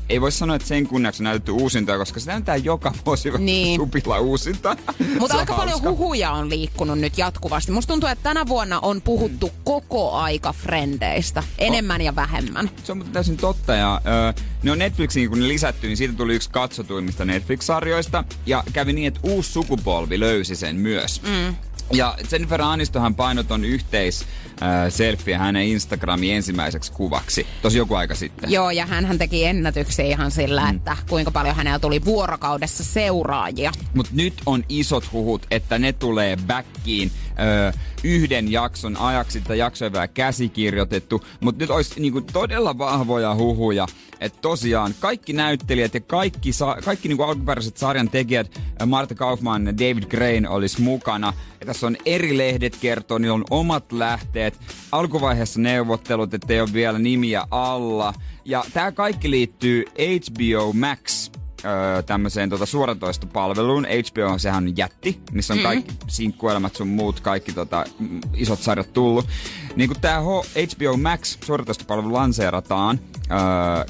ei 0.09 0.21
voi 0.21 0.33
sanoa, 0.33 0.57
että 0.57 0.69
sen 0.69 0.87
kunniaksi 0.87 1.23
näytetty 1.23 1.51
uusintoja, 1.53 1.99
koska 1.99 2.21
se 2.21 2.31
näyttää 2.33 2.57
joka 2.57 2.93
vuosi 3.07 3.31
Niin. 3.39 3.77
supilla 3.81 4.19
uusinta. 4.19 4.77
Mutta 5.21 5.39
aika 5.39 5.55
paljon 5.55 5.83
huhuja 5.83 6.31
on 6.33 6.51
liikkunut 6.51 6.99
nyt 6.99 7.19
jatkuvasti. 7.19 7.73
Musta 7.73 7.93
tuntuu, 7.93 8.09
että 8.09 8.23
tänä 8.23 8.47
vuonna 8.47 8.81
on 8.81 9.03
puhuttu 9.03 9.51
koko 9.65 10.13
aika 10.13 10.53
Frendeistä. 10.53 11.43
Enemmän 11.59 12.01
ja 12.01 12.17
vähemmän. 12.17 12.71
Se 12.85 12.93
on 12.93 13.05
täysin 13.13 13.37
totta 13.37 13.75
ja 13.75 14.01
ö, 14.31 14.41
ne 14.63 14.73
on 14.73 14.79
Netflixiin 14.79 15.29
kun 15.29 15.41
ne 15.41 15.49
lisätty, 15.49 15.87
niin 15.87 15.97
siitä 15.97 16.15
tuli 16.15 16.35
yksi 16.35 16.51
katsotuimmista 16.51 17.25
Netflix-sarjoista. 17.25 18.25
Ja 18.47 18.65
kävi 18.73 18.93
niin, 18.93 19.09
että 19.09 19.21
uusi 19.23 19.53
sukupolvi 19.53 20.21
löysi 20.21 20.57
sen 20.57 20.77
myös. 20.77 21.23
Mm. 21.23 21.55
Ja 21.93 22.17
Jennifer 22.33 22.63
Anistohan 22.63 23.15
painoi 23.15 23.45
ton 23.45 23.65
yhteis 23.65 24.27
äh, 24.63 24.69
selfie 24.89 25.37
hänen 25.37 25.63
Instagramin 25.63 26.35
ensimmäiseksi 26.35 26.93
kuvaksi. 26.93 27.47
Tosi 27.63 27.79
joku 27.79 27.95
aika 27.95 28.15
sitten. 28.15 28.51
Joo, 28.51 28.71
ja 28.71 28.87
hän 28.87 29.19
teki 29.19 29.45
ennätyksiä 29.45 30.05
ihan 30.05 30.31
sillä, 30.31 30.63
mm. 30.63 30.77
että 30.77 30.97
kuinka 31.09 31.31
paljon 31.31 31.57
hänellä 31.57 31.79
tuli 31.79 32.05
vuorokaudessa 32.05 32.85
seuraajia. 32.85 33.73
Mutta 33.95 34.13
nyt 34.15 34.35
on 34.47 34.65
isot 34.69 35.13
huhut, 35.13 35.47
että 35.51 35.79
ne 35.79 35.93
tulee 35.93 36.37
backiin 36.47 37.11
ö, 37.29 37.73
yhden 38.05 38.53
jakson 38.53 38.97
ajaksi. 38.97 39.41
Tätä 39.41 39.55
jaksoa 39.55 39.87
ei 39.87 39.93
vielä 39.93 40.09
käsikirjoitettu, 40.09 41.25
mutta 41.41 41.63
nyt 41.63 41.71
olisi 41.71 42.01
niinku 42.01 42.21
todella 42.21 42.79
vahvoja 42.79 43.35
huhuja, 43.35 43.87
että 44.21 44.39
tosiaan 44.41 44.95
kaikki 45.01 45.33
näyttelijät 45.33 45.95
ja 45.95 46.01
kaikki, 46.01 46.53
sa- 46.53 46.77
kaikki 46.85 47.09
niinku 47.09 47.23
alkuperäiset 47.23 47.77
sarjan 47.77 48.11
tekijät, 48.11 48.61
Marta 48.87 49.15
Kaufman 49.15 49.67
ja 49.67 49.73
David 49.79 50.05
Crane 50.05 50.49
olisi 50.49 50.81
mukana. 50.81 51.33
Ja 51.61 51.67
tässä 51.67 51.87
on 51.87 51.97
eri 52.07 52.39
lehdet 52.39 52.77
kertoo, 52.81 53.19
niillä 53.19 53.35
on 53.35 53.45
omat 53.51 53.93
lähteet. 53.93 54.59
Alkuvaiheessa 54.93 55.61
neuvottelut, 55.61 56.35
ettei 56.35 56.61
ole 56.61 56.73
vielä 56.73 56.99
nimiä 56.99 57.47
alla. 57.51 58.15
Ja 58.45 58.65
tämä 58.73 58.93
kaikki 58.93 59.31
liittyy 59.31 59.85
HBO 59.85 60.73
Max 60.73 61.31
öö, 61.65 62.03
tämmöiseen 62.03 62.51
tota, 62.51 62.67
suoratoistopalveluun. 62.67 63.87
HBO 63.87 64.39
sehän 64.39 64.65
on 64.65 64.77
jätti, 64.77 65.21
missä 65.33 65.55
on 65.55 65.61
kaikki 65.61 65.95
sinkkuelämät 66.09 66.77
sun 66.77 66.89
muut, 66.89 67.21
kaikki 67.21 67.53
tota, 67.53 67.85
mm, 67.99 68.21
isot 68.35 68.63
sarjat 68.63 68.93
tullut. 68.93 69.29
Niin 69.77 69.89
kun 69.89 70.01
tää 70.01 70.21
HBO 70.21 70.97
Max 70.97 71.39
suoratoistopalvelu 71.45 72.13
lanseerataan 72.13 73.01
öö, 73.31 73.39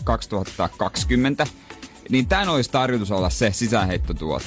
2020, 0.04 1.46
niin 2.10 2.26
tän 2.26 2.48
olisi 2.48 2.70
tarkoitus 2.70 3.10
olla 3.10 3.30
se 3.30 3.52
sisäänheittotuote. 3.52 4.46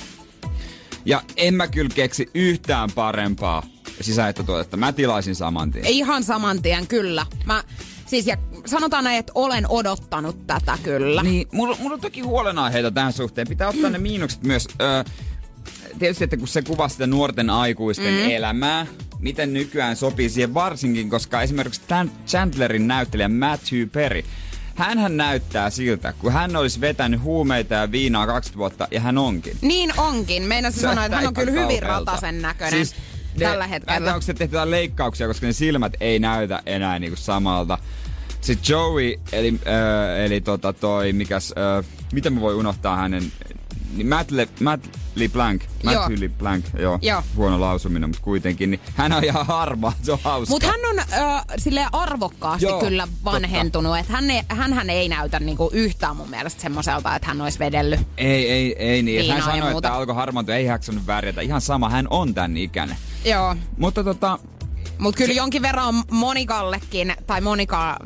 Ja 1.06 1.22
en 1.38 1.54
mä 1.54 1.68
kyllä 1.68 1.90
keksi 1.96 2.30
yhtään 2.34 2.90
parempaa 2.96 3.64
sisäänheittotuotetta. 4.02 4.78
Mä 4.78 4.94
tilaisin 4.94 5.36
saman 5.36 5.72
tien. 5.72 5.86
Ihan 5.86 6.24
saman 6.24 6.62
tien, 6.62 6.88
kyllä. 6.88 7.26
Mä, 7.46 7.64
siis 8.12 8.28
ja 8.28 8.38
sanotaan 8.66 9.04
näin, 9.04 9.20
että 9.20 9.32
olen 9.36 9.66
odottanut 9.70 10.48
tätä 10.48 10.78
kyllä. 10.84 11.24
Niin, 11.24 11.48
mulla, 11.52 11.78
mulla 11.80 11.94
on 11.94 12.02
toki 12.02 12.22
huolenaiheita 12.22 12.92
tähän 12.92 13.14
suhteen. 13.14 13.48
Pitää 13.48 13.68
ottaa 13.70 13.90
ne 13.90 13.98
miinukset 13.98 14.44
myös. 14.44 14.68
Öö, 14.82 15.04
tietysti, 16.00 16.24
että 16.24 16.38
kun 16.38 16.48
se 16.48 16.62
kuvaa 16.62 16.90
sitä 16.90 17.08
nuorten 17.08 17.50
aikuisten 17.50 18.14
mm. 18.14 18.30
elämää, 18.30 18.86
miten 19.20 19.54
nykyään 19.54 19.96
sopii 19.96 20.30
siihen 20.30 20.54
varsinkin, 20.54 21.10
koska 21.10 21.42
esimerkiksi 21.42 21.82
tämän 21.88 22.12
Chandlerin 22.28 22.88
näyttelijä 22.88 23.30
Matthew 23.30 23.90
Perry, 23.90 24.24
hänhän 24.76 25.18
näyttää 25.18 25.70
siltä, 25.70 26.14
kun 26.14 26.34
hän 26.34 26.56
olisi 26.56 26.82
vetänyt 26.82 27.22
huumeita 27.22 27.74
ja 27.74 27.92
viinaa 27.92 28.28
20 28.28 28.58
vuotta, 28.58 28.88
ja 28.92 29.00
hän 29.00 29.18
onkin. 29.18 29.58
Niin 29.62 30.00
onkin. 30.00 30.44
Meinasin 30.44 30.82
Se 30.82 30.88
sanoa, 30.88 31.06
että 31.06 31.18
hän 31.18 31.28
on 31.28 31.34
kyllä 31.34 31.52
hyvin 31.52 31.80
kauhealta. 31.80 32.12
ratasen 32.12 32.42
näköinen 32.42 32.86
Siis 32.86 32.96
ne- 33.36 33.46
tällä 33.46 33.68
hetkellä. 33.68 34.14
onko 34.14 34.22
se 34.22 34.34
tehty 34.34 34.58
leikkauksia, 34.66 35.28
koska 35.28 35.46
ne 35.48 35.54
silmät 35.54 35.94
ei 36.00 36.20
näytä 36.20 36.62
enää 36.66 37.00
niinku 37.00 37.18
samalta. 37.18 37.78
Sitten 38.42 38.74
Joey, 38.74 39.16
eli, 39.32 39.60
äh, 39.68 40.26
eli 40.26 40.42
tota 40.42 40.74
toi, 40.74 41.14
mikäs, 41.14 41.54
äh, 41.80 41.86
miten 42.14 42.34
mä 42.34 42.42
voi 42.42 42.56
unohtaa 42.56 42.96
hänen, 42.96 43.32
niin 43.96 44.08
Matt, 44.08 44.32
Le, 44.32 44.48
Matt 44.60 44.86
LeBlanc, 45.16 45.64
Joo. 45.84 45.94
Matt 45.94 46.20
LeBlanc, 46.20 46.66
joo, 46.80 47.00
Joo. 47.02 47.24
huono 47.36 47.62
lausuminen, 47.62 48.10
mutta 48.10 48.24
kuitenkin, 48.24 48.72
niin 48.72 48.82
hän 48.96 49.12
on 49.14 49.24
ihan 49.24 49.46
harmaa, 49.46 49.94
se 50.04 50.12
on 50.12 50.20
hauska. 50.24 50.54
Mutta 50.54 50.68
hän 50.68 50.80
on 50.90 51.00
ö, 51.00 51.04
silleen 51.58 51.88
arvokkaasti 51.92 52.66
Joo, 52.66 52.72
Joo, 52.72 52.90
kyllä 52.90 53.08
vanhentunut. 53.26 53.98
Että 53.98 54.14
hän, 54.14 54.26
hänhän 54.48 54.90
ei 54.90 55.10
näytä 55.10 55.40
niinku 55.40 55.70
yhtään 55.74 56.16
mun 56.16 56.30
mielestä 56.30 56.62
semmoiselta, 56.62 57.16
että 57.16 57.28
hän 57.28 57.42
olisi 57.42 57.60
vedellyt. 57.60 58.00
Ei, 58.18 58.52
ei, 58.52 58.76
ei 58.78 59.04
niin. 59.04 59.22
Viinaa 59.22 59.42
Hän 59.42 59.60
sanoi, 59.60 59.72
että 59.72 59.94
alkoi 59.94 60.16
harmaantua, 60.16 60.56
ei 60.56 60.66
jaksanut 60.66 61.08
värjätä. 61.08 61.42
Ihan 61.42 61.62
sama, 61.62 61.90
hän 61.90 62.08
on 62.10 62.34
tän 62.34 62.58
ikäinen. 62.58 62.96
Joo. 63.26 63.56
Mutta 63.78 64.04
tota, 64.04 64.40
Mutta 65.02 65.18
kyllä 65.18 65.34
jonkin 65.34 65.62
verran 65.62 65.88
on 65.88 66.04
Monikallekin, 66.12 67.14
tai 67.28 67.42
Monika, 67.42 67.98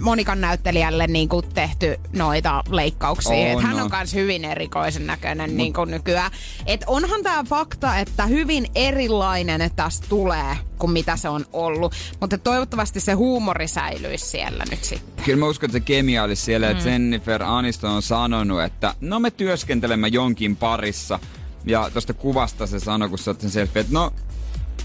Monikan 0.00 0.40
näyttelijälle 0.40 1.06
niin 1.06 1.28
kuin 1.28 1.46
tehty 1.54 1.96
noita 2.12 2.64
leikkauksia. 2.70 3.32
On, 3.32 3.46
Et 3.46 3.62
hän 3.62 3.74
on 3.74 3.82
on. 3.82 3.90
myös 3.98 4.14
hyvin 4.14 4.44
erikoisen 4.44 5.06
näköinen 5.06 5.50
Mut... 5.50 5.56
niin 5.56 5.72
kuin 5.72 5.90
nykyään. 5.90 6.30
Et 6.66 6.84
onhan 6.86 7.22
tämä 7.22 7.44
fakta, 7.44 7.96
että 7.96 8.26
hyvin 8.26 8.66
erilainen 8.74 9.70
tästä 9.76 10.06
tulee 10.08 10.56
kuin 10.78 10.92
mitä 10.92 11.16
se 11.16 11.28
on 11.28 11.46
ollut. 11.52 11.92
Mutta 12.20 12.38
toivottavasti 12.38 13.00
se 13.00 13.12
huumori 13.12 13.68
säilyisi 13.68 14.26
siellä 14.26 14.64
nyt 14.70 14.84
sitten. 14.84 15.24
Kyllä 15.24 15.38
mä 15.38 15.46
uskon, 15.46 15.66
että 15.66 15.78
se 15.78 15.84
kemia 15.84 16.22
olisi 16.22 16.42
siellä, 16.42 16.70
että 16.70 16.90
Jennifer 16.90 17.42
Aniston 17.42 17.90
on 17.90 18.02
sanonut, 18.02 18.62
että 18.62 18.94
no 19.00 19.20
me 19.20 19.30
työskentelemme 19.30 20.08
jonkin 20.08 20.56
parissa. 20.56 21.18
Ja 21.64 21.90
tuosta 21.92 22.14
kuvasta 22.14 22.66
se 22.66 22.80
sanoi, 22.80 23.08
kun 23.08 23.18
sä 23.18 23.30
oot 23.30 23.40
sen 23.40 23.50
selfie, 23.50 23.80
että 23.80 23.92
no 23.92 24.12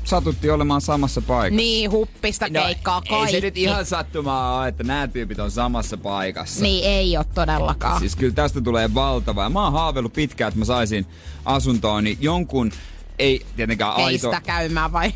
satutti 0.07 0.49
olemaan 0.49 0.81
samassa 0.81 1.21
paikassa. 1.21 1.55
Niin, 1.57 1.91
huppista 1.91 2.49
keikkaa 2.49 2.99
No, 2.99 3.05
Ei 3.05 3.09
kaikki. 3.09 3.31
se 3.31 3.39
nyt 3.41 3.57
ihan 3.57 3.85
sattumaa 3.85 4.59
ole, 4.59 4.67
että 4.67 4.83
nämä 4.83 5.07
tyypit 5.07 5.39
on 5.39 5.51
samassa 5.51 5.97
paikassa. 5.97 6.61
Niin 6.61 6.85
ei 6.85 7.17
ole 7.17 7.25
todellakaan. 7.33 7.99
Siis 7.99 8.15
kyllä 8.15 8.33
tästä 8.33 8.61
tulee 8.61 8.93
valtava. 8.93 9.43
Ja 9.43 9.49
mä 9.49 9.63
oon 9.63 9.73
haaveillut 9.73 10.13
pitkään, 10.13 10.47
että 10.47 10.59
mä 10.59 10.65
saisin 10.65 11.05
asuntooni 11.45 12.17
jonkun, 12.21 12.71
ei 13.19 13.45
tietenkään 13.55 13.91
aito... 13.91 14.29
Keistä 14.29 14.41
käymään 14.45 14.91
vai? 14.91 15.13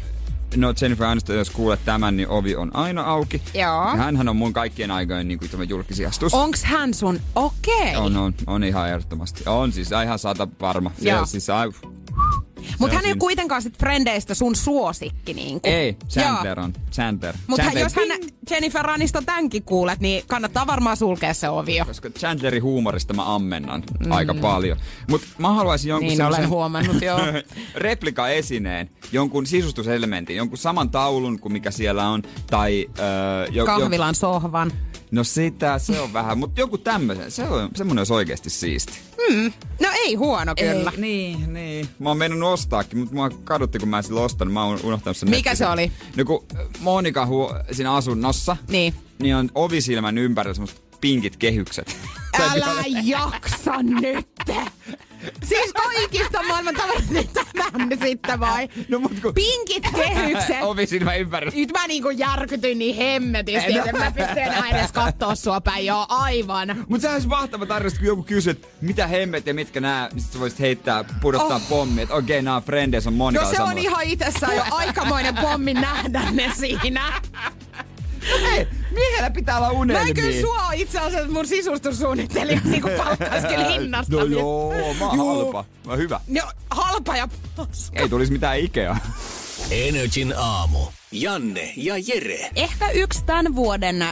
No 0.56 0.73
Jennifer 0.82 1.06
Aniston, 1.06 1.36
jos 1.36 1.49
kuulet 1.49 1.80
tämän, 1.86 2.17
niin 2.17 2.30
ovi 2.30 2.56
on 2.56 2.75
aina 2.75 3.04
auki. 3.04 3.41
Joo. 3.54 3.63
Ja 3.63 3.95
hänhän 3.95 4.30
on 4.30 4.36
mun 4.36 4.54
kaikkien 4.54 4.91
aikojen 4.91 5.27
niin 5.27 5.39
kuin 5.39 5.69
julkisiastus. 5.69 6.34
Onks 6.34 6.63
hän 6.63 6.93
sun? 6.93 7.19
Okei. 7.36 7.95
On, 7.95 8.17
on, 8.17 8.34
on 8.47 8.63
ihan 8.63 8.89
ehdottomasti. 8.89 9.43
On 9.45 9.71
siis 9.71 9.89
ihan 10.04 10.19
sata 10.19 10.47
varma. 10.62 10.91
Se, 11.04 11.12
siis, 11.25 11.49
ai, 11.49 11.71
Mutta 12.80 12.95
hän 12.95 13.06
ei 13.06 13.12
ole 13.12 13.17
kuitenkaan 13.17 13.62
sit 13.62 13.78
frendeistä 13.78 14.34
sun 14.34 14.56
suosikki 14.56 15.34
niinku. 15.34 15.69
ei, 15.69 15.97
Chandler 16.10 16.60
on. 16.60 16.74
Chandler. 16.91 17.36
Mutta 17.47 17.80
jos 17.80 17.95
hän 17.95 18.08
Jennifer 18.50 18.89
Aniston 18.89 19.26
tämänkin 19.26 19.63
kuulet, 19.63 20.00
niin 20.00 20.24
kannattaa 20.28 20.67
varmaan 20.67 20.97
sulkea 20.97 21.34
se 21.34 21.50
ovio. 21.50 21.86
Koska 21.86 22.10
Chandlerin 22.10 22.63
huumorista 22.63 23.13
mä 23.13 23.36
ammennan 23.36 23.84
mm. 24.06 24.12
aika 24.12 24.34
paljon. 24.34 24.78
Mutta 25.10 25.28
mä 25.38 25.54
haluaisin 25.54 25.89
jonkun 25.89 26.08
Niin 26.08 26.17
sellaisen 26.17 26.45
olen 26.45 26.50
huomannut, 26.50 27.02
joo. 27.02 27.19
replika-esineen, 27.76 28.89
jonkun 29.12 29.45
sisustuselementin, 29.45 30.36
jonkun 30.36 30.58
saman 30.58 30.89
taulun 30.89 31.39
kuin 31.39 31.52
mikä 31.52 31.71
siellä 31.71 32.08
on, 32.08 32.24
tai... 32.50 32.88
Öö, 33.00 33.45
jo, 33.52 33.65
Kahvilan 33.65 34.15
sohvan. 34.15 34.71
No 35.12 35.24
sitä, 35.24 35.80
se 35.80 36.00
on 36.00 36.13
vähän, 36.13 36.38
mutta 36.38 36.62
joku 36.62 36.78
tämmöisen, 36.78 37.32
se 37.32 37.43
on, 37.43 37.69
semmoinen 37.76 38.00
olisi 38.00 38.13
oikeasti 38.13 38.50
siisti. 38.50 38.93
No 39.80 39.88
ei 40.06 40.15
huono 40.15 40.54
kyllä. 40.56 40.91
Ei, 40.95 41.02
niin, 41.02 41.54
niin. 41.54 41.88
Mä 42.00 42.10
oon 42.10 42.17
mennyt 42.17 42.43
ostaakin, 42.43 43.00
mutta 43.00 43.15
mua 43.15 43.30
kadutti, 43.30 43.80
kun 43.80 43.89
mä 43.89 43.97
en 43.97 44.04
silloin 44.04 44.26
ostanut. 44.26 44.54
Mä 44.54 44.63
oon 44.63 44.80
unohtanut 44.84 45.17
sen 45.17 45.30
Mikä 45.30 45.50
nettistä. 45.50 45.65
se 45.65 45.71
oli? 45.71 45.91
No 46.15 46.26
kun 46.26 46.45
Monika 46.80 47.26
huo, 47.26 47.56
siinä 47.71 47.93
asunnossa, 47.93 48.58
Niin. 48.69 48.93
niin 49.19 49.36
on 49.36 49.50
ovisilmän 49.56 50.17
ympärillä 50.17 50.54
semmoset 50.54 50.82
pinkit 51.02 51.38
kehykset. 51.38 51.98
Älä 52.40 52.84
jaksa 53.04 53.84
nyt! 53.84 54.28
Siis 55.44 55.74
kaikista 55.74 56.44
maailman 56.44 56.76
tavaroista 56.76 57.14
niin 57.14 57.30
tämän 57.34 58.00
sitten 58.02 58.40
vai? 58.40 58.70
No 58.90 59.00
mut 59.00 59.20
kun... 59.22 59.34
Pinkit 59.34 59.84
kehykset! 59.96 60.58
Ovisilmän 60.62 61.20
ympärillä. 61.20 61.54
Nyt 61.56 61.72
mä 61.72 61.88
niinku 61.88 62.10
järkytyin 62.10 62.80
niin 62.80 62.96
hemmetisti, 62.96 63.78
että 63.78 63.90
en 63.90 63.98
mä 63.98 64.12
pysty 64.12 64.40
enää 64.40 64.70
edes 64.70 64.92
kattoo 64.92 65.36
sua 65.36 65.62
päin. 65.62 65.86
Joo, 65.86 66.06
aivan. 66.10 66.86
Mut 66.90 67.02
sehän 67.02 67.16
olisi 67.16 67.28
mahtava 67.28 67.66
tarjous, 67.66 67.94
kun 67.94 68.08
joku 68.08 68.24
kysyy, 68.24 68.52
että 68.52 68.68
mitä 68.82 69.08
hemmet 69.08 69.48
ja 69.48 69.54
mitkä 69.54 69.80
nää, 69.80 70.10
niin 70.14 70.22
sit 70.22 70.34
sä 70.34 70.40
voisit 70.40 70.60
heittää, 70.60 71.06
pudottaa 71.22 71.58
oh. 71.58 71.70
pommi, 71.70 72.02
että 72.02 72.16
okei, 72.16 72.36
okay, 72.36 72.42
nää 72.42 72.56
on 72.56 72.64
frendeis, 72.64 73.08
on 73.08 73.14
Monika 73.14 73.44
No 73.44 73.50
se 73.50 73.62
on 73.62 73.68
samalla. 73.68 73.82
ihan 73.82 74.04
itsessään 74.04 74.56
jo 74.56 74.64
aikamoinen 74.72 75.36
pommi 75.36 75.74
nähdä 75.74 76.32
ne 76.32 76.52
siinä. 76.56 77.22
Hei, 78.41 78.67
miehellä 78.91 79.29
pitää 79.31 79.57
olla 79.57 79.67
Mä 79.73 79.79
unelmia. 79.79 80.07
en 80.07 80.13
kyllä 80.13 80.41
sua 80.41 80.71
itse 80.73 80.99
asiassa 80.99 81.31
mun 81.31 81.47
sisustussuunnittelijaksi, 81.47 82.69
niin 82.69 82.81
kun 82.81 82.91
palkkaisi 82.97 83.47
kyllä 83.47 83.69
hinnasta. 83.71 84.15
No 84.15 84.23
joo, 84.25 84.73
mä 84.99 85.05
oon 85.10 85.17
halpa. 85.17 85.65
Mä 85.88 85.95
hyvä. 85.95 86.19
No, 86.27 86.41
halpa 86.69 87.15
ja 87.17 87.27
paska. 87.55 87.99
Ei 88.01 88.10
tulisi 88.10 88.31
mitään 88.31 88.60
Ikea. 88.60 88.97
Energin 89.71 90.34
aamu. 90.38 90.79
Janne 91.12 91.73
ja 91.75 91.95
Jere. 91.97 92.49
Ehkä 92.55 92.89
yksi 92.89 93.23
tämän 93.25 93.55
vuoden 93.55 94.05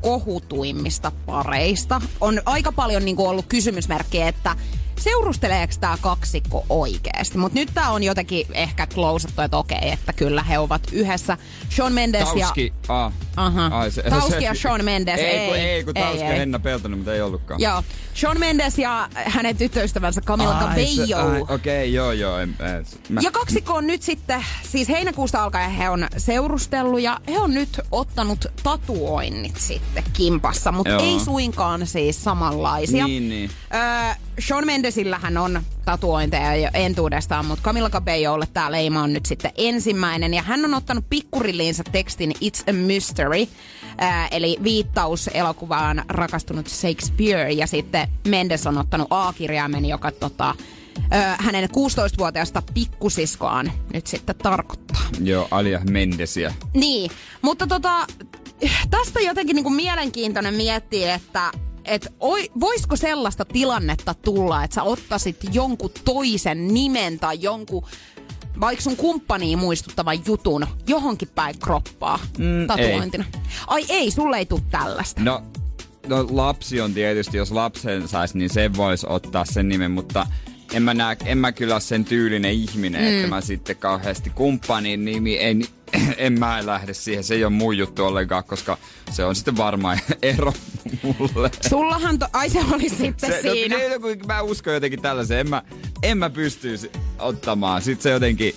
kohutuimmista 0.00 1.12
pareista 1.26 2.00
on 2.20 2.42
aika 2.46 2.72
paljon 2.72 3.04
niin 3.04 3.16
kuin 3.16 3.28
ollut 3.28 3.46
kysymysmerkkiä, 3.48 4.28
että 4.28 4.56
seurusteleeko 5.00 5.74
tämä 5.80 5.98
kaksikko 6.00 6.66
oikeasti. 6.68 7.38
Mutta 7.38 7.58
nyt 7.58 7.70
tämä 7.74 7.90
on 7.90 8.02
jotenkin 8.02 8.46
ehkä 8.52 8.86
klousattu, 8.86 9.42
että 9.42 9.56
okei, 9.56 9.90
että 9.92 10.12
kyllä 10.12 10.42
he 10.42 10.58
ovat 10.58 10.82
yhdessä. 10.92 11.38
Sean 11.68 11.92
Mendes 11.92 12.28
Tauski, 12.28 12.72
ja... 12.88 13.04
ah. 13.04 13.12
Aha. 13.36 13.66
Ai, 13.66 13.90
se, 13.90 14.02
Tauski 14.02 14.30
se, 14.30 14.38
ja 14.38 14.54
Sean 14.54 14.84
Mendes, 14.84 15.20
ei. 15.20 15.26
ei. 15.26 15.48
Kun, 15.48 15.56
ei, 15.56 15.84
kun 15.84 15.94
Tauski 15.94 16.22
ei, 16.22 16.30
ja. 16.30 16.36
Henna 16.36 16.58
Peltonen, 16.58 16.98
mutta 16.98 17.14
ei 17.14 17.20
ollutkaan. 17.20 17.60
Joo. 17.60 17.82
Sean 18.14 18.40
Mendes 18.40 18.78
ja 18.78 19.08
hänen 19.14 19.56
tyttöystävänsä 19.56 20.20
Camila 20.20 20.58
Cabello. 20.60 21.36
Okei, 21.40 21.54
okay, 21.54 21.84
joo 21.84 22.12
joo. 22.12 22.38
En, 22.38 22.56
en, 22.60 22.86
mä, 23.08 23.20
Ja 23.22 23.30
kaksikko 23.30 23.74
on 23.74 23.86
nyt 23.86 24.02
sitten, 24.02 24.44
siis 24.62 24.88
heinäkuusta 24.88 25.44
alkaen 25.44 25.70
he 25.70 25.90
on 25.90 26.08
seurustellut 26.16 27.00
ja 27.00 27.20
he 27.28 27.38
on 27.38 27.54
nyt 27.54 27.80
ottanut 27.92 28.46
tatuoinnit 28.62 29.56
sitten 29.56 30.04
kimpassa, 30.12 30.72
mutta 30.72 30.96
ei 30.96 31.20
suinkaan 31.20 31.86
siis 31.86 32.24
samanlaisia. 32.24 33.06
Niin, 33.06 33.28
niin. 33.28 33.50
Öö, 33.74 34.14
Sean 34.38 34.66
Mendesillähän 34.84 35.38
on 35.38 35.62
tatuointeja 35.84 36.56
jo 36.56 36.68
entuudestaan, 36.74 37.46
mutta 37.46 37.62
Camilla 37.62 37.90
Cabellolle 37.90 38.46
tämä 38.52 38.72
leima 38.72 39.02
on 39.02 39.12
nyt 39.12 39.26
sitten 39.26 39.52
ensimmäinen. 39.56 40.34
Ja 40.34 40.42
hän 40.42 40.64
on 40.64 40.74
ottanut 40.74 41.04
pikkurilliinsa 41.10 41.84
tekstin 41.92 42.30
It's 42.30 42.70
a 42.70 42.72
Mystery, 42.72 43.38
öö, 43.40 43.46
eli 44.30 44.56
viittaus 44.62 45.30
elokuvaan 45.34 46.04
rakastunut 46.08 46.68
Shakespeare. 46.68 47.52
Ja 47.52 47.66
sitten 47.66 48.08
Mendes 48.28 48.66
on 48.66 48.78
ottanut 48.78 49.06
A-kirjaimen, 49.10 49.84
joka 49.84 50.10
tota, 50.10 50.54
öö, 51.14 51.20
hänen 51.38 51.68
16-vuotiaasta 51.70 52.62
pikkusiskoaan 52.74 53.72
nyt 53.92 54.06
sitten 54.06 54.36
tarkoittaa. 54.36 55.02
Joo, 55.20 55.48
Alia 55.50 55.80
Mendesiä. 55.90 56.54
Niin, 56.74 57.10
mutta 57.42 57.66
tota, 57.66 58.06
tästä 58.90 59.20
jotenkin 59.20 59.54
niinku 59.56 59.70
mielenkiintoinen 59.70 60.54
miettiä, 60.54 61.14
että 61.14 61.50
et 61.84 62.12
oi, 62.20 62.50
voisiko 62.60 62.96
sellaista 62.96 63.44
tilannetta 63.44 64.14
tulla, 64.14 64.64
että 64.64 64.74
sä 64.74 64.82
ottaisit 64.82 65.36
jonkun 65.52 65.90
toisen 66.04 66.74
nimen 66.74 67.18
tai 67.18 67.38
jonkun 67.40 67.86
vaikka 68.60 68.82
sun 68.82 68.96
kumppaniin 68.96 69.58
muistuttavan 69.58 70.18
jutun 70.26 70.66
johonkin 70.86 71.28
päin 71.34 71.58
kroppaa 71.58 72.18
Mm, 72.38 72.66
tatuointina. 72.66 73.24
Ai 73.66 73.84
ei, 73.88 74.10
sulle 74.10 74.38
ei 74.38 74.46
tule 74.46 74.60
tällaista. 74.70 75.20
No, 75.20 75.42
no 76.06 76.26
lapsi 76.30 76.80
on 76.80 76.94
tietysti, 76.94 77.36
jos 77.36 77.50
lapsen 77.50 78.08
saisi, 78.08 78.38
niin 78.38 78.50
se 78.50 78.70
voisi 78.76 79.06
ottaa 79.10 79.44
sen 79.44 79.68
nimen, 79.68 79.90
mutta 79.90 80.26
en 80.72 80.82
mä, 80.82 80.94
näe, 80.94 81.16
en 81.24 81.38
mä 81.38 81.52
kyllä 81.52 81.80
sen 81.80 82.04
tyylinen 82.04 82.52
ihminen, 82.52 83.00
mm. 83.02 83.08
että 83.16 83.28
mä 83.28 83.40
sitten 83.40 83.76
kauheasti 83.76 84.30
kumppanin 84.30 85.04
nimi, 85.04 85.38
en, 85.40 85.64
en 86.16 86.38
mä 86.38 86.66
lähde 86.66 86.94
siihen, 86.94 87.24
se 87.24 87.34
ei 87.34 87.44
ole 87.44 87.52
mun 87.52 87.78
juttu 87.78 88.04
ollenkaan, 88.04 88.44
koska 88.44 88.78
se 89.10 89.24
on 89.24 89.34
sitten 89.36 89.56
varmaan 89.56 89.98
ero 90.22 90.52
mulle. 91.02 91.50
Sullahan, 91.68 92.18
to, 92.18 92.26
ai 92.32 92.50
se 92.50 92.60
oli 92.72 92.88
sitten 93.00 93.30
Se, 93.30 93.40
siinä. 93.42 93.76
No, 93.76 93.82
no, 93.88 94.00
kun 94.00 94.26
mä 94.26 94.42
uskon 94.42 94.74
jotenkin 94.74 95.02
tällaiseen, 95.02 95.40
en 95.40 95.50
mä, 95.50 95.62
en 96.02 96.18
mä 96.18 96.30
pystyisi 96.30 96.90
ottamaan. 97.18 97.82
Sitten 97.82 98.02
se 98.02 98.10
jotenkin, 98.10 98.54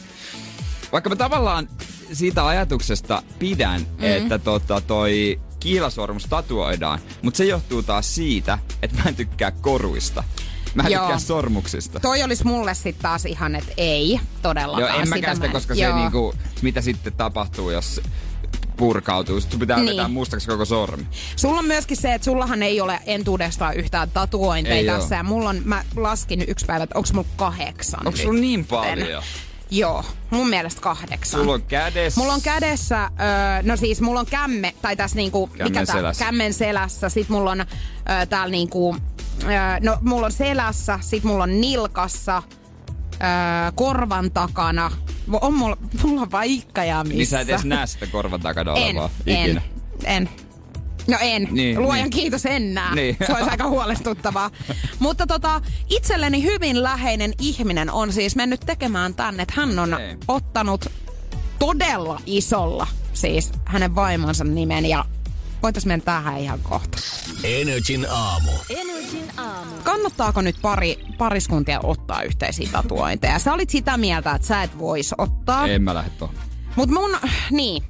vaikka 0.92 1.10
mä 1.10 1.16
tavallaan 1.16 1.70
siitä 2.14 2.48
ajatuksesta 2.48 3.24
pidän, 3.40 3.82
mm. 3.82 4.04
että 4.04 4.40
tota 4.40 4.82
toi 4.82 5.40
kiilasormus 5.60 6.26
tatuoidaan, 6.26 7.00
mutta 7.22 7.38
se 7.38 7.46
johtuu 7.46 7.84
taas 7.84 8.16
siitä, 8.16 8.58
että 8.82 8.98
mä 9.04 9.10
en 9.10 9.16
tykkää 9.16 9.52
koruista. 9.52 10.24
Mä 10.76 10.84
en 10.84 10.92
Joo. 10.92 11.02
tykkää 11.02 11.20
sormuksista. 11.20 12.00
Toi 12.00 12.24
olisi 12.24 12.46
mulle 12.46 12.74
sitten 12.74 13.02
taas 13.02 13.26
ihan, 13.26 13.56
että 13.56 13.72
ei 13.78 14.20
todellakaan. 14.42 14.90
Joo, 14.94 15.02
en 15.02 15.10
mäkään 15.10 15.36
sitä, 15.36 15.48
mä- 15.48 15.54
koska 15.54 15.76
se 15.76 15.82
Joo. 15.82 15.96
niinku, 15.98 16.34
mitä 16.62 16.82
sitten 16.82 17.14
tapahtuu, 17.14 17.70
jos 17.72 18.02
purkautuu. 18.78 19.40
Sitten 19.42 19.60
pitää 19.60 19.78
Niin. 19.78 19.90
vetää 19.90 20.08
mustaksi 20.08 20.48
koko 20.48 20.66
sormi. 20.66 21.06
Sulla 21.36 21.60
on 21.60 21.66
myöskin 21.66 21.98
se, 21.98 22.14
että 22.14 22.26
sullahan 22.26 22.64
ei 22.64 22.82
ole 22.82 23.00
entuudestaan 23.06 23.76
yhtään 23.76 24.12
tatuointeja 24.12 24.76
Ei 24.76 24.86
tässä. 24.86 25.16
oo. 25.16 25.20
Ja 25.20 25.24
mulla 25.24 25.50
on, 25.50 25.62
mä 25.66 25.84
laskin 25.96 26.44
yksi 26.48 26.66
päivä, 26.66 26.84
että 26.84 26.98
onko 26.98 27.10
mulla 27.14 27.28
kahdeksan 27.36 28.08
Onko 28.08 28.18
sulla 28.18 28.40
niin 28.40 28.66
paljon? 28.66 29.24
Joo, 29.72 30.06
mun 30.30 30.50
mielestä 30.50 30.82
kahdeksan. 30.82 31.40
Sulla 31.40 31.54
on 31.54 31.62
kädessä... 31.62 32.22
Mulla 32.22 32.34
on 32.34 32.42
kädessä, 32.42 33.04
öö, 33.04 33.10
no 33.64 33.78
siis 33.78 34.02
mulla 34.02 34.20
on 34.20 34.26
kämme, 34.26 34.74
tai 34.82 34.96
tässä 34.96 35.16
niinku, 35.16 35.48
mikä 35.48 35.64
Kämmen 35.64 35.86
tää, 35.86 35.96
selässä. 35.96 36.26
kämmen 36.26 36.54
selässä. 36.54 37.10
Sit 37.10 37.30
mulla 37.30 37.52
on 37.52 37.60
öö, 37.60 38.26
täällä 38.30 38.52
niinku, 38.52 38.96
öö, 39.44 39.50
no 39.82 39.98
mulla 40.02 40.26
on 40.26 40.32
selässä, 40.32 41.00
sit 41.02 41.24
mulla 41.24 41.44
on 41.44 41.62
nilkassa, 41.62 42.44
öö, 43.14 43.72
korvan 43.76 44.32
takana. 44.32 44.92
On 45.42 45.54
mulla, 45.54 45.78
mulla 46.04 46.22
on 46.22 46.32
vaikka 46.32 46.84
ja 46.84 47.04
missä. 47.04 47.16
Niin 47.18 47.28
sä 47.28 47.40
et 47.40 47.50
edes 47.50 47.66
näe 47.66 47.88
sitä 47.88 48.08
korvan 48.08 48.42
takana 48.42 48.76
En, 48.76 48.84
olevaa 48.84 49.10
en, 49.26 49.44
ikinä. 49.46 49.62
en. 50.04 50.30
No 51.08 51.18
en. 51.22 51.48
Niin, 51.52 51.82
Luojan 51.82 52.04
niin. 52.04 52.10
kiitos 52.10 52.46
en 52.46 52.74
näe. 52.74 52.96
Niin. 52.96 53.18
Se 53.28 53.34
olisi 53.34 53.50
aika 53.50 53.68
huolestuttavaa. 53.68 54.52
Mutta 55.00 55.28
tota, 55.28 55.62
itselleni 55.90 56.44
hyvin 56.44 56.84
läheinen 56.84 57.34
ihminen 57.42 57.92
on 57.92 58.14
siis 58.14 58.36
mennyt 58.36 58.60
tekemään 58.66 59.14
tänne, 59.14 59.44
että 59.44 59.54
hän 59.58 59.80
on 59.80 59.94
Okei. 59.94 60.18
ottanut 60.28 60.86
todella 61.60 62.22
isolla 62.26 62.88
siis 63.14 63.52
hänen 63.66 63.96
vaimonsa 63.96 64.44
nimen 64.44 64.86
ja 64.86 65.06
voitais 65.64 65.86
mennä 65.86 66.06
tähän 66.06 66.38
ihan 66.38 66.60
kohta. 66.64 66.98
Energin 67.44 68.08
aamu. 68.10 68.52
Kannattaako 69.84 70.42
nyt 70.42 70.56
pari, 70.62 71.00
pariskuntia 71.18 71.80
ottaa 71.84 72.22
yhteisiä 72.22 72.70
tatuointeja? 72.72 73.40
Sä 73.40 73.54
olit 73.54 73.70
sitä 73.70 73.98
mieltä, 73.98 74.32
että 74.32 74.48
sä 74.48 74.64
et 74.64 74.80
vois 74.80 75.16
ottaa. 75.18 75.68
En 75.68 75.84
mä 75.84 75.94
lähde 75.94 76.10
tohon. 76.10 76.36
Mut 76.76 76.90
mun, 76.90 77.18
niin. 77.52 77.84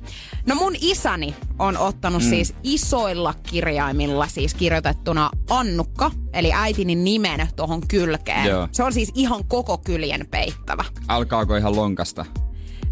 No 0.45 0.55
mun 0.55 0.75
isäni 0.81 1.35
on 1.59 1.77
ottanut 1.77 2.23
mm. 2.23 2.29
siis 2.29 2.53
isoilla 2.63 3.33
kirjaimilla 3.43 4.27
siis 4.27 4.53
kirjoitettuna 4.53 5.29
Annukka, 5.49 6.11
eli 6.33 6.53
äitini 6.53 6.95
nimen 6.95 7.47
tuohon 7.55 7.87
kylkeen. 7.87 8.45
Joo. 8.45 8.67
Se 8.71 8.83
on 8.83 8.93
siis 8.93 9.11
ihan 9.15 9.45
koko 9.45 9.77
kyljen 9.77 10.27
peittävä. 10.31 10.85
Alkaako 11.07 11.55
ihan 11.55 11.75
lonkasta? 11.75 12.25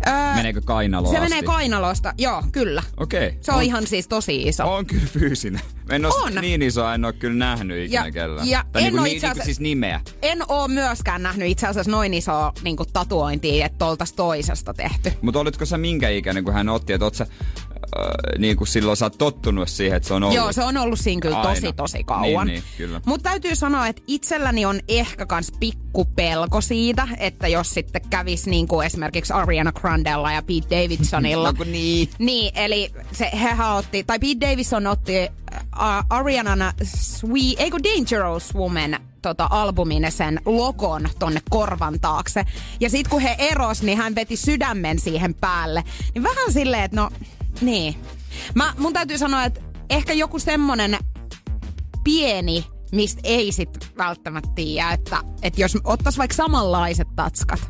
Öö, 0.08 0.36
Meneekö 0.36 0.62
kainaloon 0.62 1.14
se 1.14 1.18
asti? 1.18 1.30
menee 1.30 1.44
kainalosta, 1.44 2.14
joo, 2.18 2.44
kyllä. 2.52 2.84
Okei. 2.98 3.28
Okay. 3.28 3.40
Se 3.42 3.52
on, 3.52 3.64
ihan 3.64 3.88
siis 3.88 4.08
tosi 4.08 4.42
iso. 4.44 4.74
On 4.76 4.86
kyllä 4.86 5.06
fyysinen. 5.08 5.62
En 5.90 6.06
ole 6.06 6.14
On. 6.14 6.34
niin 6.42 6.62
isoa, 6.62 6.94
en 6.96 7.06
ole 7.06 7.14
kyllä 7.14 7.36
nähnyt 7.36 7.86
ikinä 7.86 8.06
Ja- 8.06 8.12
kellään. 8.12 8.48
ja 8.48 8.64
tai 8.72 8.82
en 8.82 8.86
niinku, 8.86 9.00
oo 9.00 9.04
niin, 9.04 9.12
niinku 9.12 9.28
asiassa- 9.28 9.46
siis 9.46 9.60
nimeä. 9.60 10.02
En 10.22 10.40
oo 10.48 10.68
myöskään 10.68 11.24
nähnyt 11.24 11.48
itse 11.50 11.68
asiassa 11.68 11.92
noin 11.92 12.14
isoa 12.14 12.54
niin 12.64 12.78
tatuointia, 12.94 13.66
että 13.66 13.86
oltais 13.86 14.14
toisesta 14.14 14.74
tehty. 14.74 15.12
Mutta 15.22 15.40
olitko 15.40 15.66
sä 15.66 15.78
minkä 15.78 16.10
ikäinen, 16.10 16.44
kun 16.44 16.54
hän 16.54 16.70
otti, 16.70 16.94
että 16.94 17.06
oot 17.06 17.16
sä, 17.16 17.24
äh, 17.24 17.30
niin 18.40 18.58
kuin 18.58 18.68
silloin 18.68 18.98
sä 18.98 19.06
oot 19.06 19.18
tottunut 19.18 19.70
siihen, 19.70 19.98
että 19.98 20.08
se 20.08 20.14
on 20.14 20.24
ollut? 20.24 20.36
Joo, 20.36 20.52
se 20.54 20.64
on 20.64 20.78
ollut 20.78 21.00
siinä 21.00 21.22
kyllä 21.22 21.38
Aina. 21.42 21.50
tosi 21.62 21.74
tosi 21.74 22.04
kauan. 22.04 22.48
Niin, 22.48 22.54
niin, 22.54 22.64
kyllä. 22.78 23.02
Mutta 23.06 23.30
täytyy 23.30 23.56
sanoa, 23.56 23.88
että 23.88 24.02
itselläni 24.08 24.66
on 24.66 24.80
ehkä 24.88 25.26
kans 25.26 25.52
pikku 25.60 26.06
pelko 26.06 26.62
siitä, 26.62 27.08
että 27.18 27.48
jos 27.48 27.70
sitten 27.74 28.02
kävis 28.10 28.46
niin 28.46 28.68
kuin 28.68 28.86
esimerkiksi 28.86 29.34
Ariana 29.34 29.72
Grandella 29.96 30.32
ja 30.32 30.42
Pete 30.42 30.76
Davidsonilla. 30.76 31.54
No 31.60 31.66
niin. 31.66 32.10
Niin, 32.20 32.52
eli 32.56 32.92
se, 33.12 33.30
hehän 33.34 33.76
otti, 33.76 34.04
tai 34.04 34.20
Pete 34.20 34.50
Davidson 34.50 34.88
otti 34.88 35.14
uh, 35.58 36.06
Arianan 36.10 36.74
Sweet, 36.84 37.60
eikö 37.60 37.78
Dangerous 37.84 38.56
Woman 38.56 38.98
tota, 39.22 39.48
albumin 39.50 40.12
sen 40.12 40.42
logon 40.46 41.10
tonne 41.20 41.42
korvan 41.50 42.00
taakse. 42.00 42.46
Ja 42.80 42.90
sit 42.90 43.08
kun 43.08 43.22
he 43.22 43.36
eros, 43.40 43.84
niin 43.84 43.98
hän 43.98 44.16
veti 44.16 44.36
sydämen 44.36 45.00
siihen 45.00 45.34
päälle. 45.34 45.84
Niin 46.14 46.24
vähän 46.24 46.54
silleen, 46.54 46.84
että 46.84 46.98
no, 46.98 47.10
niin. 47.62 47.96
Mä, 48.56 48.74
mun 48.78 48.94
täytyy 48.94 49.18
sanoa, 49.18 49.44
että 49.44 49.62
ehkä 49.90 50.14
joku 50.14 50.40
semmonen 50.40 50.98
pieni, 52.04 52.66
mistä 52.92 53.22
ei 53.24 53.52
sit 53.52 53.92
välttämättä 53.98 54.50
tiedä, 54.56 54.92
että, 54.92 55.18
että 55.42 55.62
jos 55.62 55.78
ottais 55.84 56.18
vaikka 56.18 56.36
samanlaiset 56.36 57.08
tatskat, 57.16 57.70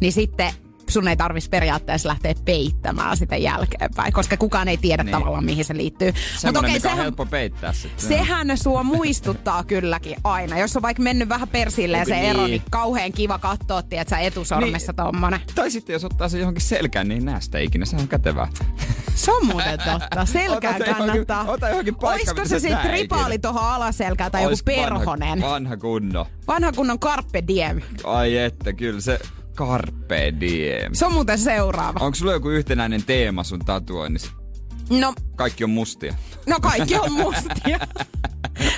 niin 0.00 0.12
sitten 0.12 0.52
sun 0.92 1.08
ei 1.08 1.16
tarvitsisi 1.16 1.50
periaatteessa 1.50 2.08
lähteä 2.08 2.34
peittämään 2.44 3.16
sitä 3.16 3.36
jälkeenpäin, 3.36 4.12
koska 4.12 4.36
kukaan 4.36 4.68
ei 4.68 4.76
tiedä 4.76 5.02
Niin. 5.02 5.12
tavallaan, 5.12 5.44
mihin 5.44 5.64
se 5.64 5.76
liittyy. 5.76 6.12
Semmoinen, 6.38 6.68
okei, 6.68 6.76
on 6.76 6.80
sehän, 6.80 6.98
helppo 6.98 7.26
peittää 7.26 7.72
sitten. 7.72 8.08
sehän 8.08 8.58
sua 8.58 8.82
muistuttaa 8.82 9.64
kylläkin 9.64 10.16
aina. 10.24 10.58
Jos 10.58 10.76
on 10.76 10.82
vaikka 10.82 11.02
mennyt 11.02 11.28
vähän 11.28 11.48
persilleen 11.48 12.06
se 12.06 12.14
Niin. 12.14 12.24
ero, 12.30 12.46
niin 12.46 12.62
kauhean 12.70 13.12
kiva 13.12 13.38
katsoa, 13.38 13.78
että 13.78 14.04
sä 14.10 14.18
etusormessa 14.18 14.92
Niin. 14.92 14.96
tommonen. 14.96 15.40
Tai 15.54 15.70
sitten 15.70 15.92
jos 15.94 16.04
ottaa 16.04 16.28
se 16.28 16.38
johonkin 16.38 16.62
selkään, 16.62 17.08
niin 17.08 17.30
sitä 17.40 17.58
ikinä. 17.58 17.84
Se 17.86 17.96
on 17.96 18.08
kätevää. 18.08 18.48
Se 19.14 19.32
on 19.32 19.46
muuten 19.46 19.78
totta. 19.78 20.26
Selkään 20.32 20.74
Ota 20.76 20.84
johonkin- 20.84 21.06
kannattaa. 21.26 21.44
ota 21.52 21.68
johonkin 21.68 21.94
paikkaan, 21.94 22.20
Oisko 22.20 22.34
mitä 22.34 22.48
se 22.48 22.58
sitten 22.68 22.90
ripaali 22.90 23.38
tuohon 23.38 23.62
alaselkään 23.64 24.32
tai 24.32 24.42
joku 24.42 24.50
Ois 24.52 24.62
perhonen? 24.62 25.28
Vanha, 25.40 25.50
vanha 25.50 25.76
kunno. 25.76 26.26
Vanha 26.46 26.72
kunnon 26.72 26.98
carpe 27.00 27.42
diem. 27.48 27.80
Ai 28.04 28.36
että, 28.38 28.72
kyllä 28.72 29.00
se 29.00 29.18
carpe 29.54 30.32
diem. 30.40 30.94
Se 30.94 31.06
on 31.06 31.12
muuten 31.12 31.38
seuraava. 31.38 32.00
Onko 32.00 32.14
sulla 32.14 32.32
joku 32.32 32.48
yhtenäinen 32.50 33.04
teema 33.04 33.44
sun 33.44 33.58
tatuoinnissa? 33.58 34.30
No, 34.90 35.14
Kaikki 35.36 35.64
on 35.64 35.70
mustia. 35.70 36.14
no 36.46 36.56
kaikki 36.60 36.96
on 36.96 37.12
mustia. 37.12 37.78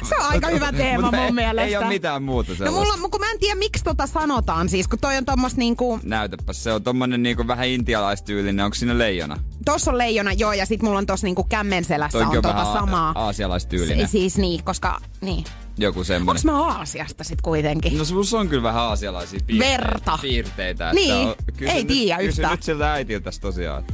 Se 0.09 0.17
on 0.17 0.23
aika 0.23 0.49
hyvä 0.49 0.73
teema 0.73 1.11
mun 1.11 1.15
ei, 1.21 1.33
mielestä. 1.33 1.67
Ei 1.69 1.77
ole 1.77 1.87
mitään 1.89 2.23
muuta 2.23 2.51
No 2.53 2.57
sellaista. 2.57 2.97
mulla, 2.97 3.09
kun 3.09 3.21
mä 3.21 3.31
en 3.31 3.39
tiedä 3.39 3.55
miksi 3.59 3.85
tota 3.85 4.07
sanotaan 4.07 4.69
siis, 4.69 4.89
kun 4.89 4.99
toi 4.99 5.17
on 5.17 5.25
tommos 5.25 5.57
niinku, 5.57 6.01
Näytäpä, 6.03 6.53
se 6.53 6.73
on 6.73 6.83
tommonen 6.83 7.23
niinku 7.23 7.47
vähän 7.47 7.67
intialaistyylinen. 7.69 8.65
Onko 8.65 8.75
siinä 8.75 8.99
leijona? 8.99 9.37
tossa 9.65 9.91
on 9.91 9.99
leijona 9.99 10.33
joo 10.33 10.53
ja 10.53 10.67
sit 10.67 10.83
mulla 10.83 10.99
on 10.99 11.07
tossa 11.07 11.27
niinku 11.27 11.45
kämmenselässä 11.45 12.19
Toikin 12.19 12.39
on, 12.39 12.47
on 12.47 12.57
tota 12.57 12.73
samaa. 12.73 13.13
aasialaistyylinen. 13.15 14.09
Si- 14.09 14.13
siis 14.13 14.39
niin, 14.39 14.65
koska 14.65 15.01
niin. 15.21 15.45
Joku 15.79 16.05
semmonen. 16.05 16.31
Onks 16.31 16.45
mä 16.45 16.65
Aasiasta 16.65 17.25
sit 17.25 17.43
kuitenkin? 17.43 17.99
No 17.99 18.05
sulla 18.05 18.41
on 18.41 18.49
kyllä 18.49 18.63
vähän 18.63 18.83
aasialaisia 18.83 19.41
piirteitä. 19.47 19.83
Verta. 19.83 20.19
piirteitä 20.23 20.93
Niin, 20.93 21.15
on- 21.15 21.35
kysy 21.57 21.73
ei 21.73 21.85
tiedä 21.85 22.19
Kysy 22.19 22.29
yhtään. 22.29 22.51
nyt 22.51 22.63
siltä 22.63 22.93
äitiltäs 22.93 23.39
tosiaan. 23.41 23.85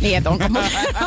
Niin, 0.00 0.16
että 0.18 0.30
onko, 0.30 0.48
mun... 0.48 0.62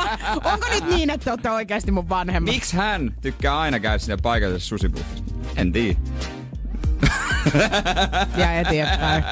onko 0.53 0.67
nyt 0.69 0.89
niin, 0.89 1.09
että 1.09 1.23
te 1.25 1.31
olette 1.31 1.51
oikeasti 1.51 1.91
mun 1.91 2.09
vanhemmat? 2.09 2.53
Miksi 2.53 2.75
hän 2.77 3.15
tykkää 3.21 3.59
aina 3.59 3.79
käydä 3.79 3.97
siinä 3.97 4.17
paikallisessa 4.17 4.69
susipuffissa? 4.69 5.23
En 5.55 5.71
tiedä. 5.71 5.99
Ja 8.37 8.53
eteenpäin. 8.59 9.23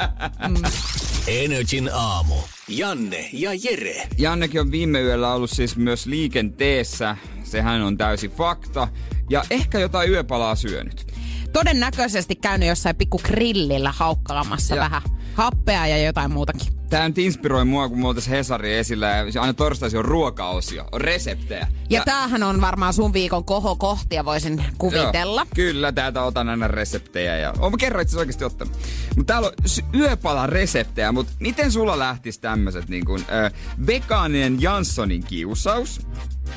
Energin 1.28 1.89
aamu. 1.93 2.36
Janne 2.68 3.30
ja 3.34 3.51
Jere. 3.64 4.07
Jannekin 4.18 4.61
on 4.61 4.72
viime 4.72 5.01
yöllä 5.01 5.34
ollut 5.34 5.49
siis 5.49 5.78
myös 5.78 6.05
liikenteessä. 6.05 7.18
Sehän 7.43 7.82
on 7.82 7.97
täysin 7.97 8.32
fakta. 8.32 8.88
Ja 9.30 9.43
ehkä 9.49 9.80
jotain 9.80 10.11
yöpalaa 10.11 10.55
syönyt. 10.55 11.07
Todennäköisesti 11.53 12.36
käynyt 12.36 12.68
jossain 12.70 12.95
pikku 12.95 13.20
grillillä 13.24 13.91
haukkaamassa 13.91 14.76
Ja- 14.76 14.82
vähän 14.82 15.01
happea 15.34 15.88
ja 15.88 15.97
jotain 15.97 16.31
muutakin. 16.31 16.73
Tämä 16.89 17.07
nyt 17.07 17.17
inspiroi 17.17 17.65
mua, 17.65 17.89
kun 17.89 18.15
tässä 18.15 18.29
Hesari 18.29 18.73
esillä 18.73 19.07
ja 19.07 19.41
aina 19.41 19.53
torstaisin 19.53 19.99
on 19.99 20.05
ruokaosio, 20.05 20.86
on 20.91 21.01
reseptejä. 21.01 21.59
Ja, 21.59 21.99
ja 21.99 22.05
tämähän 22.05 22.43
on 22.43 22.61
varmaan 22.61 22.93
sun 22.93 23.13
viikon 23.13 23.45
kohokohtia, 23.45 24.25
voisin 24.25 24.65
kuvitella. 24.77 25.41
Joo, 25.41 25.51
kyllä, 25.55 25.91
täältä 25.91 26.23
otan 26.23 26.49
aina 26.49 26.67
reseptejä. 26.67 27.38
Ja... 27.38 27.53
Oon 27.59 27.77
kerran 27.77 28.01
itse 28.01 28.19
oikeasti 28.19 28.43
ottanut. 28.45 28.77
Mutta 29.17 29.34
täällä 29.34 29.47
on 29.47 29.53
yöpala 29.99 30.47
reseptejä, 30.47 31.11
mutta 31.11 31.34
miten 31.39 31.71
sulla 31.71 31.99
lähtis 31.99 32.39
tämmöset 32.39 32.89
niin 32.89 33.05
kuin, 33.05 33.25
ö, 33.45 33.51
vegaaninen 33.88 34.61
Janssonin 34.61 35.23
kiusaus, 35.23 36.01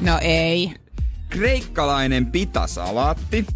No 0.01 0.19
ei. 0.21 0.75
kreikkalainen 1.29 2.27
pitasalaatti 2.27 3.47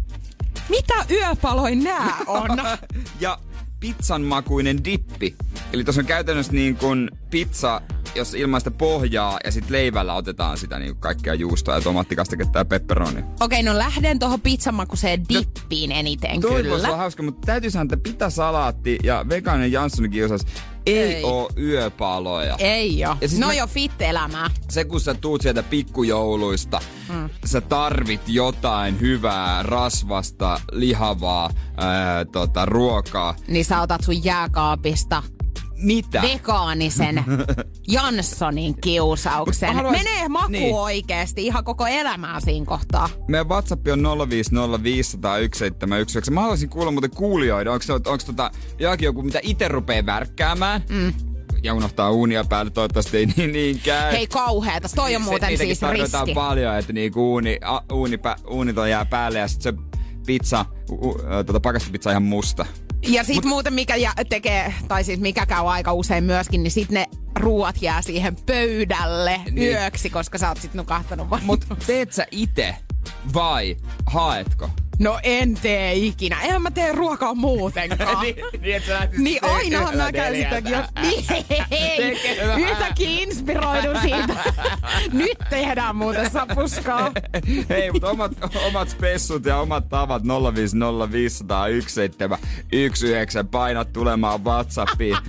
Mitä 0.69 0.93
yöpaloin 1.09 1.83
nää 1.83 2.17
on? 2.27 2.49
ja 3.19 3.39
pizzan 3.81 4.21
makuinen 4.21 4.85
dippi. 4.85 5.35
Eli 5.73 5.83
tuossa 5.83 6.01
on 6.01 6.05
käytännössä 6.05 6.53
niin 6.53 6.75
kuin 6.75 7.11
pizza, 7.29 7.81
jos 8.15 8.33
ilmaista 8.33 8.71
pohjaa 8.71 9.39
ja 9.45 9.51
sitten 9.51 9.71
leivällä 9.71 10.13
otetaan 10.13 10.57
sitä 10.57 10.79
niin 10.79 10.95
kaikkea 10.95 11.33
juustoa 11.33 11.75
ja 11.75 11.81
tomaattikastiketta 11.81 12.59
ja 12.59 12.65
pepperoni. 12.65 13.23
Okei, 13.39 13.63
no 13.63 13.77
lähden 13.77 14.19
tuohon 14.19 14.41
pizzamakuseen 14.41 15.23
dippiin 15.29 15.91
eniten 15.91 16.41
Toi 16.41 16.63
kyllä. 16.63 16.75
olla 16.75 16.97
hauska, 16.97 17.23
mutta 17.23 17.45
täytyy 17.45 17.71
sanoa, 17.71 17.83
että 17.83 17.97
pitasalaatti 17.97 18.97
ja 19.03 19.25
vegaaninen 19.29 19.71
Janssonin 19.71 20.11
kiusaus 20.11 20.41
ei, 20.85 20.97
Ei. 21.15 21.23
oo 21.23 21.49
yöpaloja. 21.57 22.55
Ei 22.59 23.05
oo. 23.05 23.17
Ja 23.21 23.27
siis 23.27 23.39
no 23.41 23.47
mä- 23.47 23.53
jo 23.53 23.67
fit-elämää. 23.67 24.49
Se 24.69 24.83
kun 24.85 25.01
sä 25.01 25.13
tuut 25.13 25.41
sieltä 25.41 25.63
pikkujouluista, 25.63 26.79
mm. 27.09 27.29
sä 27.45 27.61
tarvit 27.61 28.21
jotain 28.27 28.99
hyvää, 28.99 29.63
rasvasta, 29.63 30.61
lihavaa 30.71 31.49
ää, 31.77 32.25
tota, 32.25 32.65
ruokaa. 32.65 33.35
Niin 33.47 33.65
sä 33.65 33.81
otat 33.81 34.03
sun 34.03 34.23
jääkaapista 34.23 35.23
Mitä? 35.81 36.21
vegaanisen 36.21 37.23
Janssonin 37.87 38.81
kiusauksen. 38.81 39.75
Haluais- 39.75 40.03
Menee 40.03 40.27
maku 40.29 40.47
niin. 40.47 40.63
niin. 40.63 40.75
oikeesti 40.75 41.45
ihan 41.45 41.63
koko 41.63 41.87
elämää 41.87 42.39
siinä 42.39 42.65
kohtaa. 42.65 43.09
Meidän 43.27 43.49
WhatsApp 43.49 43.87
on 43.87 43.99
050501719. 43.99 44.03
Mä 46.31 46.41
haluaisin 46.41 46.69
kuulla 46.69 46.91
muuten 46.91 47.11
kuulijoida, 47.11 47.71
onko, 47.71 47.85
onko 47.93 48.17
tota, 48.25 48.51
jokin 48.79 49.05
joku, 49.05 49.21
mitä 49.21 49.39
itse 49.43 49.67
rupee 49.67 50.05
värkkäämään. 50.05 50.83
Mm. 50.89 51.13
Ja 51.63 51.73
unohtaa 51.73 52.11
uunia 52.11 52.43
päälle, 52.43 52.71
toivottavasti 52.71 53.17
ei 53.17 53.25
niin, 53.25 53.51
niin 53.51 53.79
käy. 53.79 54.11
Hei 54.11 54.27
kauheeta, 54.27 54.89
toi 54.95 55.15
on 55.15 55.21
Se- 55.21 55.25
muuten 55.29 55.49
niitäkin 55.49 55.75
siis 55.75 55.91
riski. 55.91 56.33
paljon, 56.33 56.77
että 56.77 56.93
niinku 56.93 57.31
uuni, 57.31 57.57
a, 57.65 57.81
uuni, 57.93 58.17
pä, 58.17 58.35
uunit 58.49 58.77
on 58.77 58.89
jää 58.89 59.05
päälle 59.05 59.39
ja 59.39 59.47
sit 59.47 59.61
se 59.61 59.73
pizza, 60.25 60.65
u, 60.91 61.09
u, 61.09 61.17
tota 61.45 61.59
pakastipizza 61.59 62.09
ihan 62.11 62.23
musta. 62.23 62.65
Ja 63.07 63.23
sit 63.23 63.35
Mut, 63.35 63.45
muuten 63.45 63.73
mikä 63.73 63.95
jä, 63.95 64.13
tekee, 64.29 64.73
tai 64.87 65.03
siis 65.03 65.19
mikä 65.19 65.45
käy 65.45 65.67
aika 65.71 65.93
usein 65.93 66.23
myöskin, 66.23 66.63
niin 66.63 66.71
sit 66.71 66.89
ne 66.89 67.05
ruuat 67.39 67.81
jää 67.81 68.01
siihen 68.01 68.35
pöydälle 68.45 69.37
Niin. 69.37 69.55
niin. 69.55 69.71
yöksi, 69.71 70.09
koska 70.09 70.37
sä 70.37 70.49
oot 70.49 70.61
sit 70.61 70.73
nukahtanut 70.73 71.29
vaan. 71.29 71.43
Mut 71.43 71.65
teet 71.87 72.13
sä 72.13 72.25
ite 72.31 72.75
vai 73.33 73.77
haetko? 74.05 74.69
No 75.01 75.19
en 75.23 75.53
tee 75.53 75.93
ikinä. 75.93 76.41
Eihän 76.41 76.61
mä 76.61 76.71
tee 76.71 76.91
ruokaa 76.91 77.35
muutenkaan. 77.35 78.21
niin, 78.23 78.35
että 78.63 78.87
sä 78.87 79.07
Niin 79.17 79.45
ainahan 79.45 79.97
mä 79.97 80.11
käyn 80.11 80.39
jo. 80.69 80.83
Niin, 81.01 81.25
yhtäkkiä 82.57 83.09
inspiroidun 83.09 83.97
siitä. 84.01 84.33
Nyt 85.13 85.37
tehdään 85.49 85.95
muuten 85.95 86.29
sapuskaa. 86.29 87.11
Hei, 87.69 87.91
mutta 87.91 88.09
omat, 88.09 88.31
omat 88.67 88.89
spessut 88.89 89.45
ja 89.45 89.57
omat 89.57 89.89
tavat 89.89 90.23
050501719 90.23 90.27
painat 93.51 93.93
tulemaan 93.93 94.43
Whatsappiin. 94.43 95.17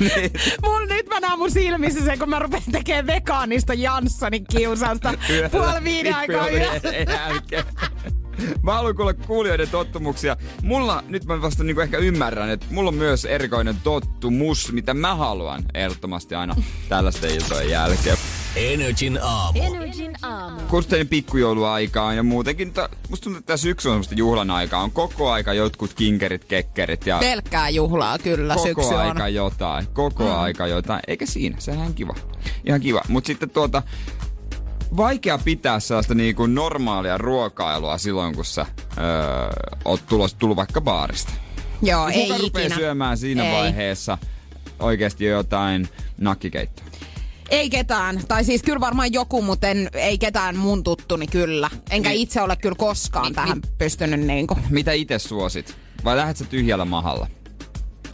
Niin, 0.00 0.30
Mulla 0.62 0.86
nyt 0.86 1.06
mä 1.06 1.20
näen 1.20 1.38
mun 1.38 1.50
silmissä 1.50 2.04
se, 2.04 2.16
kun 2.16 2.28
mä 2.30 2.38
rupean 2.38 2.62
tekemään 2.72 3.06
vegaanista 3.06 3.74
Janssonin 3.74 4.44
kiusausta 4.50 5.14
puoli 5.52 5.84
viiden 5.84 6.14
aikaa 6.14 6.48
yöllä. 6.48 6.80
Mä 8.62 8.74
haluan 8.74 8.96
kuulla 8.96 9.14
kuulijoiden 9.14 9.68
tottumuksia. 9.68 10.36
Mulla, 10.62 11.04
nyt 11.08 11.24
mä 11.24 11.42
vasta 11.42 11.64
niinku 11.64 11.80
ehkä 11.80 11.98
ymmärrän, 11.98 12.50
että 12.50 12.66
mulla 12.70 12.88
on 12.88 12.94
myös 12.94 13.24
erikoinen 13.24 13.76
tottumus, 13.84 14.72
mitä 14.72 14.94
mä 14.94 15.14
haluan 15.14 15.64
ehdottomasti 15.74 16.34
aina 16.34 16.56
tällaisten 16.88 17.30
iltojen 17.30 17.70
jälkeen. 17.70 18.16
Energin 18.56 19.18
aamu. 19.22 19.62
Energin 19.62 20.12
aamu. 20.22 20.60
Kursteen 20.60 21.08
pikkujouluaikaan 21.08 22.16
ja 22.16 22.22
muutenkin, 22.22 22.72
ta, 22.72 22.88
musta 23.08 23.24
tuntuu, 23.24 23.38
että 23.38 23.46
tämä 23.46 23.56
syksy 23.56 23.88
on 23.88 23.92
semmoista 23.92 24.14
juhlan 24.14 24.50
aikaa. 24.50 24.82
On 24.82 24.90
koko 24.90 25.30
aika 25.30 25.54
jotkut 25.54 25.94
kinkerit, 25.94 26.44
kekkerit 26.44 27.06
ja 27.06 27.18
Pelkkää 27.18 27.68
juhlaa 27.68 28.18
kyllä 28.18 28.54
koko 28.54 28.66
syksy 28.66 28.94
on. 28.94 29.00
aika 29.00 29.28
jotain. 29.28 29.86
Koko 29.92 30.24
mm. 30.24 30.38
aika 30.38 30.66
jotain. 30.66 31.00
Eikä 31.06 31.26
siinä, 31.26 31.56
sehän 31.58 31.86
on 31.86 31.94
kiva. 31.94 32.14
Ihan 32.64 32.80
kiva. 32.80 33.02
Mutta 33.08 33.26
sitten 33.26 33.50
tuota, 33.50 33.82
vaikea 34.96 35.38
pitää 35.38 35.80
sellaista 35.80 36.14
niinku 36.14 36.46
normaalia 36.46 37.18
ruokailua 37.18 37.98
silloin, 37.98 38.34
kun 38.34 38.44
sä 38.44 38.66
öö, 38.98 39.04
oot 39.84 40.06
tulos, 40.08 40.34
tullut 40.34 40.56
vaikka 40.56 40.80
baarista. 40.80 41.32
Joo, 41.82 42.00
Kuka 42.06 42.14
ei 42.14 42.28
rupeaa 42.28 42.64
ikinä. 42.66 42.76
syömään 42.76 43.18
siinä 43.18 43.44
Ei. 43.46 43.52
vaiheessa 43.52 44.18
oikeasti 44.80 45.24
jotain 45.24 45.88
nakkikeittoa? 46.18 46.84
Ei 47.50 47.70
ketään. 47.70 48.20
Tai 48.28 48.44
siis 48.44 48.62
kyllä 48.62 48.80
varmaan 48.80 49.12
joku, 49.12 49.42
mutta 49.42 49.68
en, 49.68 49.90
ei 49.94 50.18
ketään 50.18 50.56
mun 50.56 50.84
tuttuni 50.84 51.26
kyllä. 51.26 51.70
Enkä 51.90 52.08
Niin. 52.08 52.20
itse 52.22 52.40
ole 52.42 52.56
kyllä 52.56 52.76
koskaan 52.78 53.32
tähän 53.32 53.60
pystynyt 53.78 54.20
niinku, 54.20 54.58
Mitä 54.70 54.92
itse 54.92 55.18
suosit? 55.18 55.76
Vai 56.04 56.16
lähdet 56.16 56.36
sä 56.36 56.44
tyhjällä 56.44 56.84
mahalla? 56.84 57.26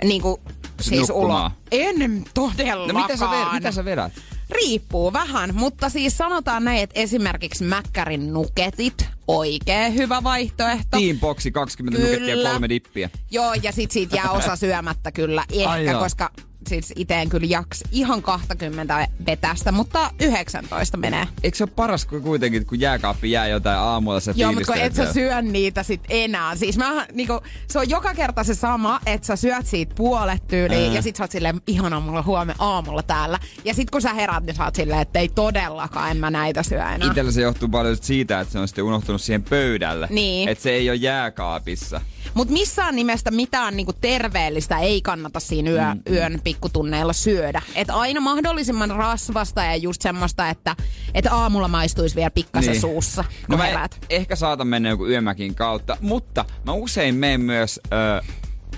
niinku 0.04 0.40
siis 0.80 1.08
Nukkumaan. 1.08 1.50
ulo. 1.52 1.60
En 1.72 2.24
todellakaan. 2.34 2.94
No 2.94 3.02
mitä 3.02 3.16
sä, 3.16 3.30
vedät, 3.30 3.52
mitä 3.52 3.72
sä 3.72 3.84
vedät? 3.84 4.12
Riippuu 4.50 5.12
vähän, 5.12 5.54
mutta 5.54 5.88
siis 5.88 6.18
sanotaan 6.18 6.64
näin, 6.64 6.82
että 6.82 7.00
esimerkiksi 7.00 7.64
Mäkkärin 7.64 8.32
nuketit, 8.32 9.08
oikein 9.28 9.94
hyvä 9.94 10.22
vaihtoehto. 10.22 10.98
Teamboxi 11.00 11.50
20 11.50 12.02
nukettia 12.02 12.28
ja 12.28 12.34
Kyllä. 12.34 12.50
kolme 12.50 12.68
dippiä. 12.68 13.10
Joo, 13.30 13.54
ja 13.62 13.72
sit 13.72 13.90
siitä 13.90 14.16
jää 14.16 14.30
osa 14.30 14.56
syömättä 14.66 15.12
kyllä 15.12 15.44
ehkä, 15.52 15.70
Ai 15.70 15.86
koska 16.00 16.30
siis 16.66 16.92
itse 16.96 17.14
en 17.14 17.28
kyllä 17.28 17.46
jaks 17.46 17.84
ihan 17.92 18.22
20 18.22 19.08
vetästä, 19.26 19.72
mutta 19.72 20.10
19 20.20 20.96
menee. 20.96 21.26
Eikö 21.42 21.56
se 21.56 21.64
ole 21.64 21.72
paras 21.76 22.06
kuin 22.06 22.22
kuitenkin, 22.22 22.66
kun 22.66 22.80
jääkaappi 22.80 23.30
jää 23.30 23.48
jotain 23.48 23.78
aamulla 23.78 24.20
se 24.20 24.32
Joo, 24.36 24.52
mutta 24.52 24.72
kun 24.72 24.82
et 24.82 24.94
sä 24.94 25.12
syö 25.12 25.42
niitä 25.42 25.82
sit 25.82 26.00
enää. 26.08 26.56
Siis 26.56 26.78
mä, 26.78 27.06
niinku, 27.12 27.40
se 27.68 27.78
on 27.78 27.90
joka 27.90 28.14
kerta 28.14 28.44
se 28.44 28.54
sama, 28.54 29.00
että 29.06 29.26
sä 29.26 29.36
syöt 29.36 29.66
siitä 29.66 29.94
puolet 29.94 30.46
tyyliin 30.48 30.88
Ää. 30.88 30.94
ja 30.94 31.02
sit 31.02 31.16
sä 31.16 31.24
oot 31.24 31.30
silleen, 31.30 31.60
ihanaa 31.66 32.00
mulla 32.00 32.18
on 32.18 32.24
huomenna 32.24 32.64
aamulla 32.64 33.02
täällä. 33.02 33.38
Ja 33.64 33.74
sit 33.74 33.90
kun 33.90 34.02
sä 34.02 34.14
herät, 34.14 34.44
niin 34.44 34.56
sä 34.56 34.64
oot 34.64 34.74
silleen, 34.74 35.00
että 35.00 35.18
ei 35.18 35.28
todellakaan, 35.28 36.10
en 36.10 36.16
mä 36.16 36.30
näitä 36.30 36.62
syö 36.62 36.82
enää. 36.82 37.10
Itellä 37.10 37.32
se 37.32 37.40
johtuu 37.40 37.68
paljon 37.68 37.96
siitä, 38.00 38.40
että 38.40 38.52
se 38.52 38.58
on 38.58 38.68
sitten 38.68 38.84
unohtunut 38.84 39.20
siihen 39.20 39.42
pöydälle. 39.42 40.08
Niin. 40.10 40.48
Että 40.48 40.62
se 40.62 40.70
ei 40.70 40.90
ole 40.90 40.96
jääkaapissa. 40.96 42.00
Mutta 42.34 42.52
missään 42.52 42.96
nimestä 42.96 43.30
mitään 43.30 43.76
niinku 43.76 43.92
terveellistä 43.92 44.78
ei 44.78 45.02
kannata 45.02 45.40
siinä 45.40 45.70
yö, 45.70 45.94
mm. 45.94 46.14
yön 46.14 46.40
pikkutunneilla 46.56 47.12
syödä. 47.12 47.62
Et 47.74 47.90
aina 47.90 48.20
mahdollisimman 48.20 48.90
rasvasta 48.90 49.62
ja 49.64 49.76
just 49.76 50.02
semmoista, 50.02 50.48
että 50.48 50.76
et 51.14 51.26
aamulla 51.26 51.68
maistuisi 51.68 52.16
vielä 52.16 52.30
pikkasen 52.30 52.70
niin. 52.72 52.80
suussa, 52.80 53.24
No 53.48 53.56
mä 53.56 53.64
herät. 53.64 53.98
ehkä 54.10 54.36
saatan 54.36 54.66
mennä 54.66 54.88
joku 54.88 55.06
yömäkin 55.06 55.54
kautta, 55.54 55.96
mutta 56.00 56.44
mä 56.64 56.72
usein 56.72 57.14
menen 57.14 57.40
myös 57.40 57.80
ö, 57.92 58.22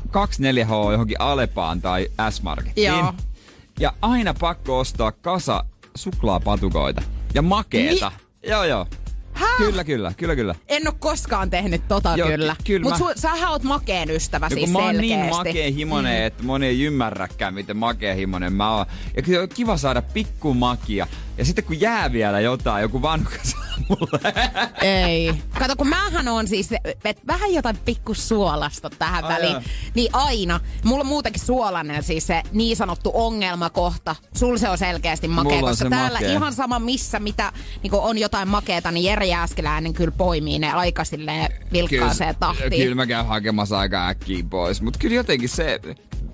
24H 0.09 0.93
johonkin 0.93 1.20
Alepaan 1.20 1.81
tai 1.83 2.09
S-Markettiin. 2.31 2.87
Joo. 2.89 3.14
Ja 3.81 3.93
aina 4.03 4.35
pakko 4.35 4.79
ostaa 4.79 5.12
kasa 5.12 5.64
suklaapatukoita. 5.95 7.03
Ja 7.35 7.43
makeeta. 7.43 8.12
Joo, 8.47 8.64
joo. 8.64 8.87
Häh? 9.39 9.57
Kyllä, 9.59 9.84
kyllä, 9.84 10.12
kyllä, 10.16 10.36
kyllä. 10.36 10.55
En 10.68 10.89
ole 10.89 10.95
koskaan 10.99 11.51
tehnyt 11.51 11.89
tota 11.89 12.16
Joo, 12.16 12.28
kyllä. 12.28 12.57
ky- 12.59 12.64
kyllä 12.64 12.82
Mutta 12.91 13.05
mä- 13.05 13.12
sähän 13.16 13.51
oot 13.51 13.62
makeen 13.62 14.11
ystävä 14.11 14.49
No, 14.49 14.57
siis 14.57 14.70
mä 14.70 14.78
oon 14.78 14.95
selkeästi. 14.95 15.16
niin 15.16 15.30
makehimonen, 15.30 16.20
mm. 16.20 16.26
että 16.26 16.43
moni 16.45 16.66
ei 16.66 16.82
ymmärräkään, 16.82 17.55
miten 17.55 17.76
makehimonen 17.76 18.53
mä 18.53 18.74
oon. 18.76 18.86
Ja 19.16 19.22
kyllä 19.22 19.43
on 19.43 19.49
kiva 19.49 19.76
saada 19.76 20.03
pikkumakia 20.03 21.07
Ja 21.39 21.45
sitten 21.45 21.64
kun 21.64 21.80
jää 21.80 22.12
vielä 22.12 22.41
jotain, 22.41 22.82
joku 22.82 23.03
vanhukas 23.03 23.57
mulle. 23.89 24.20
Ei. 24.82 25.34
Kato, 25.59 25.76
kun 25.76 25.89
mähän 25.89 26.28
on 26.28 26.49
siis, 26.49 26.68
et 27.05 27.26
vähän 27.26 27.53
jotain 27.55 27.76
pikku 27.84 28.14
suolasta 28.14 28.91
tähän 28.91 29.24
Ai 29.24 29.34
väliin. 29.34 29.53
jaa. 29.53 29.62
Niin 29.95 30.11
aina. 30.12 30.61
Mulla 30.84 31.01
on 31.01 31.07
muutenkin 31.07 31.43
suolainen 31.45 32.03
siis 32.03 32.26
se 32.26 32.43
niin 32.53 32.76
sanottu 32.76 33.11
ongelmakohta. 33.14 34.16
Sulla 34.34 34.59
se 34.59 34.68
on 34.68 34.78
selkeästi 34.78 35.28
makea, 35.28 35.53
Mulla 35.59 35.70
koska 35.70 35.84
se 35.84 35.91
täällä 35.91 36.18
makea. 36.18 36.32
ihan 36.32 36.53
sama 36.55 36.78
missä, 36.78 37.20
mitä 37.20 37.53
niin 37.82 37.93
on 37.95 38.18
jotain 38.18 38.49
makeeta, 38.49 38.91
niin 38.91 39.05
Jere 39.05 39.26
Jääskeläinen 39.26 39.93
kyllä 39.93 40.12
poimii 40.16 40.59
ne 40.59 40.72
aika 40.72 41.05
silleen 41.05 41.53
vilkkaaseen 41.72 42.36
tahtiin. 42.41 42.70
Kyllä 42.82 42.95
mä 42.95 43.07
käyn 43.07 43.26
hakemassa 43.26 43.78
aika 43.78 44.09
äkkiä 44.09 44.45
pois. 44.51 44.82
Mutta 44.82 44.99
kyllä 44.99 45.14
jotenkin 45.16 45.49
se, 45.49 45.80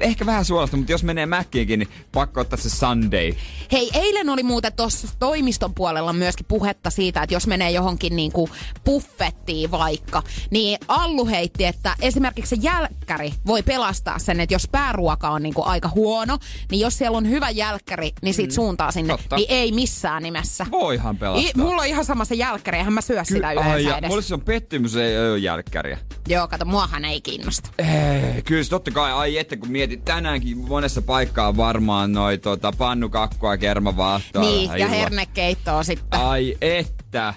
ehkä 0.05 0.27
vähän 0.27 0.45
suolasta, 0.45 0.77
mutta 0.77 0.93
jos 0.93 1.03
menee 1.05 1.27
Mäkkiinkin, 1.27 1.79
niin 1.79 1.89
pakko 2.13 2.41
ottaa 2.41 2.59
se 2.59 2.71
Sunday. 2.71 3.33
Hei, 3.73 3.91
eilen 3.95 4.29
oli 4.29 4.43
muuten 4.43 4.73
tuossa 4.73 5.09
toimiston 5.19 5.75
puolella 5.75 6.13
myöskin 6.13 6.47
puhetta 6.47 6.91
siitä, 6.91 7.23
että 7.23 7.35
jos 7.35 7.47
menee 7.47 7.71
johonkin 7.71 8.17
niinku 8.17 8.49
buffettiin 8.85 9.71
vaikka, 9.71 10.23
niin 10.51 10.79
Allu 10.89 11.27
heitti, 11.27 11.65
että 11.65 11.95
esimerkiksi 12.01 12.57
se 12.57 12.63
jälkkäri 12.63 13.35
voi 13.47 13.63
pelastaa 13.63 14.19
sen, 14.19 14.41
että 14.41 14.55
jos 14.55 14.69
pääruoka 14.73 15.31
on 15.31 15.43
niinku 15.43 15.63
aika 15.63 15.89
huono, 15.95 16.39
niin 16.71 16.81
jos 16.81 16.99
siellä 16.99 17.19
on 17.19 17.31
hyvä 17.31 17.51
jälkkäri, 17.51 18.13
niin 18.23 18.35
sit 18.35 18.51
suuntaa 18.51 18.93
sinne, 18.93 19.17
Totta. 19.17 19.37
niin 19.37 19.47
ei 19.49 19.73
missään 19.73 20.23
nimessä. 20.23 20.67
Voihan 20.71 21.17
pelastaa. 21.19 21.51
I, 21.51 21.53
mulla 21.61 21.83
on 21.83 21.89
ihan 21.89 22.05
sama 22.05 22.25
se 22.25 22.35
jälkkäri, 22.35 22.79
eihän 22.79 22.93
mä 22.93 23.01
syö 23.01 23.25
sitä 23.25 23.49
Ai, 23.49 23.55
yleensä 23.55 23.79
ja 23.91 23.97
edes. 23.97 24.09
mulle 24.09 24.23
se 24.23 24.35
on 24.35 24.41
pettymys, 24.41 24.97
ei 24.97 25.19
ole 25.31 25.39
jälkkäriä. 25.39 25.99
Joo, 26.29 26.49
kato, 26.49 26.65
muahan 26.65 27.05
ei 27.05 27.21
kiinnosta. 27.21 27.71
Ei, 27.79 28.43
kyllä 28.43 28.63
se 28.65 28.71
totta 28.71 28.91
kai, 28.91 29.13
ai 29.13 29.39
että 29.39 29.57
kun 29.57 29.69
mietit, 29.95 30.05
tänäänkin 30.05 30.59
monessa 30.59 31.03
paikkaa 31.03 31.57
varmaan 31.57 32.13
noi 32.13 32.39
tota, 32.39 32.73
pannukakkoa 32.79 33.57
kermavaahtoa. 33.57 34.43
Niin, 34.43 34.71
ja 34.71 34.77
illalla. 34.77 34.95
hernekeittoa 34.95 35.83
sitten. 35.83 36.21
Ai 36.21 36.57
että. 36.61 37.35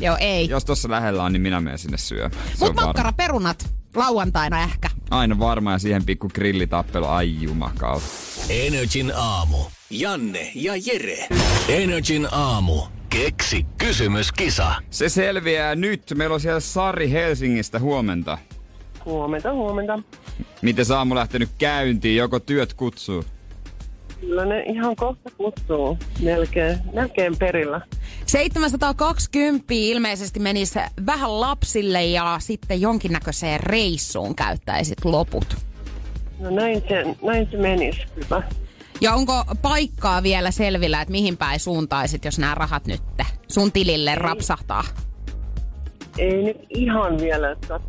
Joo, 0.00 0.16
ei. 0.20 0.48
Jos 0.48 0.64
tossa 0.64 0.90
lähellä 0.90 1.22
on, 1.24 1.32
niin 1.32 1.42
minä 1.42 1.60
menen 1.60 1.78
sinne 1.78 1.98
syö. 1.98 2.30
Se 2.30 2.36
Mut 2.60 2.68
on 2.68 2.76
varma. 2.76 2.86
makkaraperunat 2.86 3.74
lauantaina 3.96 4.62
ehkä. 4.62 4.90
Aina 5.10 5.38
varma 5.38 5.72
ja 5.72 5.78
siihen 5.78 6.04
pikku 6.04 6.28
grillitappelu. 6.28 7.06
Ai 7.06 7.42
jumakauta. 7.42 8.06
Energin 8.48 9.12
aamu. 9.16 9.58
Janne 9.90 10.50
ja 10.54 10.72
Jere. 10.86 11.28
Energin 11.68 12.28
aamu. 12.32 12.82
Keksi 13.10 13.66
kysymyskisa. 13.78 14.74
Se 14.90 15.08
selviää 15.08 15.74
nyt. 15.74 16.02
Meillä 16.14 16.34
on 16.34 16.40
siellä 16.40 16.60
Sari 16.60 17.10
Helsingistä 17.10 17.78
huomenta. 17.78 18.38
Huomenta, 19.04 19.52
huomenta. 19.52 19.98
Miten 20.62 20.84
aamu 20.96 21.14
lähtenyt 21.14 21.48
käyntiin? 21.58 22.16
Joko 22.16 22.40
työt 22.40 22.74
kutsuu? 22.74 23.24
Kyllä 24.20 24.44
ne 24.44 24.62
ihan 24.62 24.96
kohta 24.96 25.30
kutsuu. 25.36 25.98
Melkein, 26.22 26.78
melkein 26.92 27.36
perillä. 27.36 27.80
720 28.26 29.64
ilmeisesti 29.70 30.40
menisi 30.40 30.78
vähän 31.06 31.40
lapsille 31.40 32.04
ja 32.04 32.36
sitten 32.40 32.80
jonkinnäköiseen 32.80 33.60
reissuun 33.60 34.34
käyttäisit 34.34 35.04
loput. 35.04 35.56
No 36.38 36.50
näin 36.50 36.82
se, 36.88 37.04
näin 37.22 37.48
se 37.50 37.56
menisi 37.56 38.00
kyllä. 38.14 38.42
Ja 39.00 39.14
onko 39.14 39.44
paikkaa 39.62 40.22
vielä 40.22 40.50
selvillä, 40.50 41.00
että 41.00 41.12
mihin 41.12 41.36
päin 41.36 41.60
suuntaisit, 41.60 42.24
jos 42.24 42.38
nämä 42.38 42.54
rahat 42.54 42.86
nyt 42.86 43.02
sun 43.48 43.72
tilille 43.72 44.14
rapsahtaa? 44.14 44.84
Ei 46.18 46.42
nyt 46.42 46.56
ihan 46.70 47.18
vielä. 47.18 47.50
että 47.50 47.80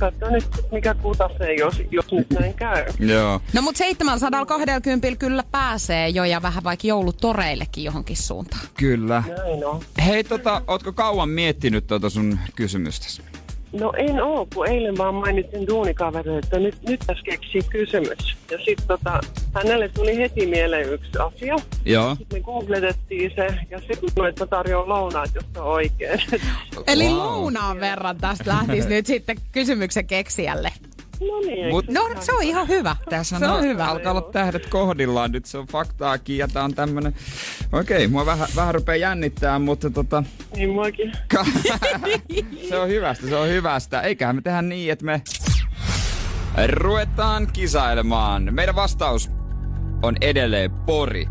Katso, 0.00 0.20
katso 0.20 0.34
nyt, 0.34 0.72
mikä 0.72 0.94
kutasee, 0.94 1.54
jos, 1.54 1.82
jos 1.90 2.12
nyt 2.12 2.30
näin 2.30 2.54
käy. 2.54 2.84
Joo. 2.98 3.40
No 3.52 3.62
mut 3.62 3.76
720 3.76 5.16
kyllä 5.18 5.44
pääsee 5.50 6.08
jo 6.08 6.24
ja 6.24 6.42
vähän 6.42 6.64
vaikka 6.64 6.86
joulutoreillekin 6.86 7.84
johonkin 7.84 8.16
suuntaan. 8.16 8.62
Kyllä. 8.78 9.22
Näin 9.28 9.66
on. 9.66 9.80
Hei, 10.06 10.24
tota, 10.24 10.62
ootko 10.66 10.92
kauan 10.92 11.28
miettinyt 11.28 11.86
tuota 11.86 12.10
sun 12.10 12.38
kysymystäsi? 12.56 13.22
No 13.72 13.92
en 13.96 14.22
oo, 14.22 14.46
kun 14.54 14.68
eilen 14.68 14.98
vaan 14.98 15.14
mainitsin 15.14 15.66
duunikaverille, 15.66 16.38
että 16.38 16.58
nyt, 16.58 16.74
nyt 16.88 17.00
tässä 17.06 17.22
keksii 17.24 17.62
kysymys. 17.70 18.36
Ja 18.50 18.58
sitten 18.58 18.86
tota, 18.88 19.20
hänelle 19.54 19.88
tuli 19.88 20.16
heti 20.16 20.46
mieleen 20.46 20.92
yksi 20.92 21.10
asia. 21.18 21.56
Joo. 21.84 22.14
Sitten 22.14 22.38
me 22.38 22.42
googletettiin 22.44 23.32
se 23.36 23.46
ja 23.70 23.78
sitten 23.78 24.10
mä 24.18 24.28
että 24.28 24.44
mä 24.44 24.46
tarjoan 24.48 24.88
lounaat, 24.88 25.30
jos 25.34 25.44
se 25.54 25.60
on 25.60 25.66
oikein. 25.66 26.20
Eli 26.86 27.04
Wow. 27.04 27.16
lounaan 27.16 27.80
verran 27.80 28.16
tästä 28.16 28.44
lähtisi 28.50 28.88
nyt 28.88 29.06
sitten 29.06 29.36
kysymyksen 29.52 30.06
keksijälle. 30.06 30.72
No 31.20 31.40
niin, 31.46 31.66
Mut- 31.74 31.92
No 31.92 32.08
se 32.20 32.32
on 32.32 32.42
ihan 32.42 32.68
hyvä. 32.68 32.96
Tässä 33.10 33.38
se 33.38 33.48
on 33.48 33.62
hyvä. 33.62 33.86
alkaa 33.86 34.12
olla 34.12 34.22
tähdet 34.32 34.66
kohdillaan. 34.66 35.32
Nyt 35.32 35.44
se 35.46 35.58
on 35.58 35.66
faktaakin 35.66 36.38
ja 36.38 36.48
tää 36.48 36.64
on 36.64 36.74
tämmönen... 36.74 37.14
Okei, 37.72 38.08
mua 38.08 38.26
vähän, 38.26 38.48
vähän 38.56 38.74
rupeaa 38.74 38.96
jännittää, 38.96 39.58
mutta 39.58 39.90
tota... 39.90 40.22
Niin 40.56 40.70
muakin. 40.70 41.12
Se 42.68 42.78
on 42.78 42.88
hyvästä, 42.88 43.26
se 43.26 43.36
on 43.36 43.48
hyvästä. 43.48 44.00
Eiköhän 44.00 44.36
me 44.36 44.42
tehdä 44.42 44.62
niin, 44.62 44.92
että 44.92 45.04
me 45.04 45.22
ruvetaan 46.66 47.48
kisailemaan. 47.52 48.48
Meidän 48.54 48.74
vastaus 48.74 49.30
on 50.02 50.16
edelleen 50.20 50.70
Pori. 50.70 51.26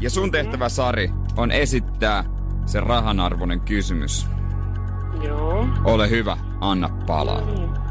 Ja 0.00 0.10
sun 0.10 0.30
tehtävä, 0.30 0.68
Sari, 0.68 1.10
on 1.36 1.52
esittää 1.52 2.24
se 2.66 2.80
rahanarvoinen 2.80 3.60
kysymys. 3.60 4.26
Joo. 5.22 5.66
Ole 5.84 6.10
hyvä, 6.10 6.36
anna 6.60 6.88
palaa. 7.06 7.40
Niin. 7.40 7.83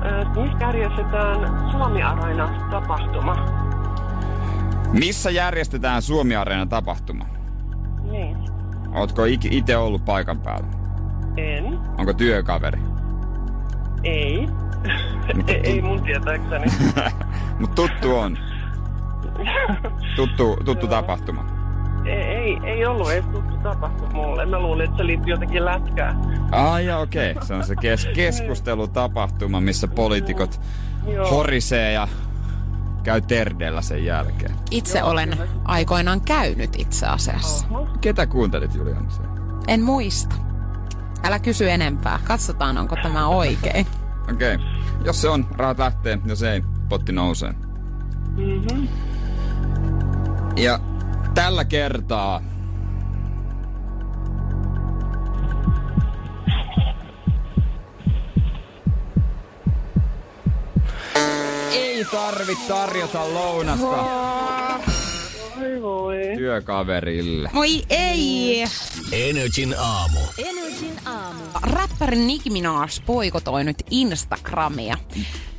Missä 0.00 0.60
järjestetään 0.60 1.70
Suomi 1.70 2.02
Arena 2.02 2.48
tapahtuma? 2.70 3.36
Missä 4.92 5.30
järjestetään 5.30 6.02
Suomi 6.02 6.36
Areena 6.36 6.66
tapahtuma? 6.66 7.26
Niin. 8.10 8.36
Ootko 8.94 9.24
itse 9.24 9.76
ollut 9.76 10.04
paikan 10.04 10.40
päällä? 10.40 10.66
En. 11.36 11.78
Onko 11.98 12.12
työkaveri? 12.12 12.80
Ei. 14.04 14.48
ei, 15.46 15.60
ei 15.72 15.82
mun 15.82 16.02
tietääkseni. 16.02 16.66
Mut 17.60 17.74
tuttu 17.74 18.16
on. 18.16 18.38
Tuttu, 20.16 20.56
tuttu 20.64 20.86
tapahtuma. 20.86 21.59
Ei, 22.04 22.14
ei, 22.14 22.58
ei 22.64 22.86
ollut 22.86 23.10
edes 23.10 23.24
tuttu 23.24 23.56
tapahtuma 23.62 24.12
mulle. 24.12 24.46
Mä 24.46 24.60
luulin, 24.60 24.84
että 24.84 24.96
se 24.96 25.06
liittyy 25.06 25.32
jotenkin 25.32 25.64
lätkään. 25.64 26.16
Ai 26.52 26.86
ja 26.86 26.98
okei, 26.98 27.30
okay. 27.30 27.44
se 27.46 27.54
on 27.54 27.64
se 27.64 27.76
kes- 27.76 28.08
keskustelutapahtuma, 28.14 29.60
missä 29.60 29.88
poliitikot 29.88 30.60
Joo. 31.06 31.30
horisee 31.30 31.92
ja 31.92 32.08
käy 33.02 33.20
terdeellä 33.20 33.82
sen 33.82 34.04
jälkeen. 34.04 34.54
Itse 34.70 35.02
olen 35.02 35.36
aikoinaan 35.64 36.20
käynyt 36.20 36.70
itse 36.78 37.06
asiassa. 37.06 37.66
Ketä 38.00 38.26
kuuntelit 38.26 38.74
Juliana? 38.74 39.08
En 39.68 39.82
muista. 39.82 40.34
Älä 41.22 41.38
kysy 41.38 41.70
enempää. 41.70 42.18
Katsotaan, 42.24 42.78
onko 42.78 42.96
tämä 43.02 43.26
oikein. 43.26 43.86
Okei, 44.32 44.54
okay. 44.54 44.66
jos 45.04 45.20
se 45.20 45.28
on, 45.28 45.46
rahat 45.56 45.78
lähtee, 45.78 46.18
jos 46.26 46.42
ei, 46.42 46.64
potti 46.88 47.12
nousee. 47.12 47.54
Mm-hmm. 48.36 48.88
Ja 50.56 50.80
tällä 51.34 51.64
kertaa. 51.64 52.42
Ei 61.72 62.04
tarvi 62.04 62.56
tarjota 62.68 63.34
lounasta 63.34 64.04
Voi 65.60 65.82
voi. 65.82 66.16
työkaverille. 66.36 67.50
Moi 67.52 67.82
ei! 67.90 68.64
Energin 69.12 69.74
aamu. 69.78 70.20
Räppäri 71.62 72.16
Nicki 72.16 72.50
Minaj 72.50 72.88
poikotoi 73.06 73.64
nyt 73.64 73.82
Instagramia. 73.90 74.96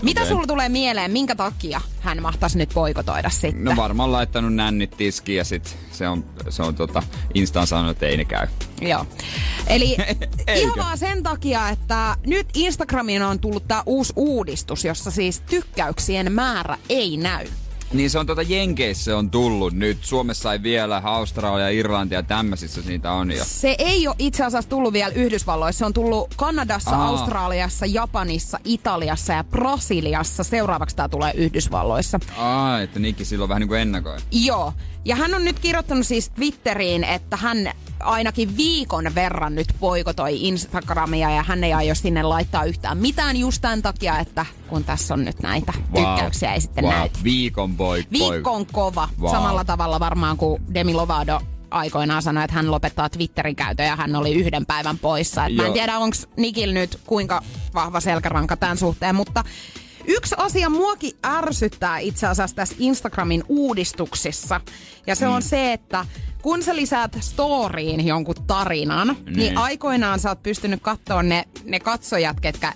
Mitä 0.01 0.21
Okei. 0.21 0.33
sulla 0.33 0.47
tulee 0.47 0.69
mieleen, 0.69 1.11
minkä 1.11 1.35
takia 1.35 1.81
hän 1.99 2.21
mahtaisi 2.21 2.57
nyt 2.57 2.69
poikotoida 2.73 3.29
sitten? 3.29 3.63
No 3.63 3.75
varmaan 3.75 4.11
laittanut 4.11 4.53
nännit 4.53 4.91
tiskiin 4.97 5.37
ja 5.37 5.43
sit 5.43 5.77
se 5.91 6.07
on, 6.07 6.25
se 6.49 6.63
on 6.63 6.75
tota, 6.75 7.03
Instaan 7.33 7.67
sanonut, 7.67 7.91
että 7.91 8.05
ei 8.05 8.17
ne 8.17 8.25
käy. 8.25 8.47
Joo. 8.81 9.05
Eli 9.67 9.97
ihan 10.55 10.77
vaan 10.77 10.97
sen 10.97 11.23
takia, 11.23 11.69
että 11.69 12.15
nyt 12.27 12.47
Instagramiin 12.55 13.21
on 13.21 13.39
tullut 13.39 13.67
tämä 13.67 13.83
uusi 13.85 14.13
uudistus, 14.15 14.85
jossa 14.85 15.11
siis 15.11 15.39
tykkäyksien 15.39 16.31
määrä 16.31 16.77
ei 16.89 17.17
näy. 17.17 17.47
Niin 17.93 18.09
se 18.09 18.19
on 18.19 18.25
tota 18.25 18.41
Jenkeissä 18.41 19.17
on 19.17 19.31
tullut 19.31 19.73
nyt. 19.73 19.97
Suomessa 20.01 20.53
ei 20.53 20.63
vielä, 20.63 21.01
Australia, 21.03 21.69
Irlanti 21.69 22.15
ja 22.15 22.23
tämmöisissä 22.23 22.81
niitä 22.85 23.11
on 23.11 23.31
jo. 23.31 23.43
Se 23.45 23.75
ei 23.77 24.07
ole 24.07 24.15
itse 24.19 24.43
asiassa 24.43 24.69
tullut 24.69 24.93
vielä 24.93 25.13
Yhdysvalloissa. 25.13 25.79
Se 25.79 25.85
on 25.85 25.93
tullut 25.93 26.33
Kanadassa, 26.35 26.91
Aa. 26.91 27.07
Australiassa, 27.07 27.85
Japanissa, 27.85 28.59
Italiassa 28.65 29.33
ja 29.33 29.43
Brasiliassa. 29.43 30.43
Seuraavaksi 30.43 30.95
tämä 30.95 31.09
tulee 31.09 31.33
Yhdysvalloissa. 31.35 32.19
Ai, 32.37 32.83
että 32.83 32.99
Nikki 32.99 33.25
silloin 33.25 33.49
vähän 33.49 33.59
niin 33.59 33.67
kuin 33.67 33.81
ennakoi. 33.81 34.17
Joo. 34.31 34.73
Ja 35.05 35.15
hän 35.15 35.33
on 35.33 35.45
nyt 35.45 35.59
kirjoittanut 35.59 36.07
siis 36.07 36.29
Twitteriin, 36.29 37.03
että 37.03 37.37
hän 37.37 37.71
ainakin 38.03 38.57
viikon 38.57 39.15
verran 39.15 39.55
nyt 39.55 39.67
poikotoi 39.79 40.47
Instagramia 40.47 41.29
ja 41.29 41.43
hän 41.43 41.63
ei 41.63 41.73
aio 41.73 41.95
sinne 41.95 42.23
laittaa 42.23 42.63
yhtään 42.63 42.97
mitään 42.97 43.37
just 43.37 43.61
tämän 43.61 43.81
takia, 43.81 44.19
että 44.19 44.45
kun 44.67 44.83
tässä 44.83 45.13
on 45.13 45.25
nyt 45.25 45.39
näitä 45.39 45.73
tykkäyksiä 45.95 46.53
ei 46.53 46.61
sitten 46.61 46.83
wow. 46.83 46.93
näy. 46.93 47.09
Viikon 47.23 47.77
boy. 47.77 48.03
Viikko 48.11 48.51
on 48.51 48.65
kova. 48.65 49.09
Wow. 49.19 49.31
Samalla 49.31 49.65
tavalla 49.65 49.99
varmaan 49.99 50.37
kuin 50.37 50.61
Demi 50.73 50.93
Lovato 50.93 51.41
aikoinaan 51.71 52.21
sanoi, 52.21 52.43
että 52.43 52.55
hän 52.55 52.71
lopettaa 52.71 53.09
Twitterin 53.09 53.55
käytön 53.55 53.85
ja 53.85 53.95
hän 53.95 54.15
oli 54.15 54.33
yhden 54.33 54.65
päivän 54.65 54.99
poissa. 54.99 55.45
Et 55.45 55.55
mä 55.55 55.65
en 55.65 55.73
tiedä, 55.73 55.97
onko 55.97 56.17
Nikil 56.37 56.73
nyt 56.73 56.99
kuinka 57.05 57.41
vahva 57.73 57.99
selkäranka 57.99 58.57
tämän 58.57 58.77
suhteen, 58.77 59.15
mutta 59.15 59.43
Yksi 60.07 60.35
asia 60.37 60.69
muakin 60.69 61.11
ärsyttää 61.25 61.99
itse 61.99 62.27
asiassa 62.27 62.55
tässä 62.55 62.75
Instagramin 62.79 63.43
uudistuksissa. 63.47 64.61
Ja 65.07 65.15
se 65.15 65.25
mm. 65.25 65.31
on 65.31 65.41
se, 65.41 65.73
että 65.73 66.05
kun 66.41 66.63
sä 66.63 66.75
lisäät 66.75 67.17
storyin 67.19 68.07
jonkun 68.07 68.35
tarinan, 68.47 69.07
niin, 69.07 69.25
niin 69.25 69.35
Niin. 69.37 69.57
aikoinaan 69.57 70.19
sä 70.19 70.29
oot 70.29 70.43
pystynyt 70.43 70.81
katsoa 70.81 71.23
ne, 71.23 71.43
ne 71.63 71.79
katsojat, 71.79 72.39
ketkä 72.39 72.73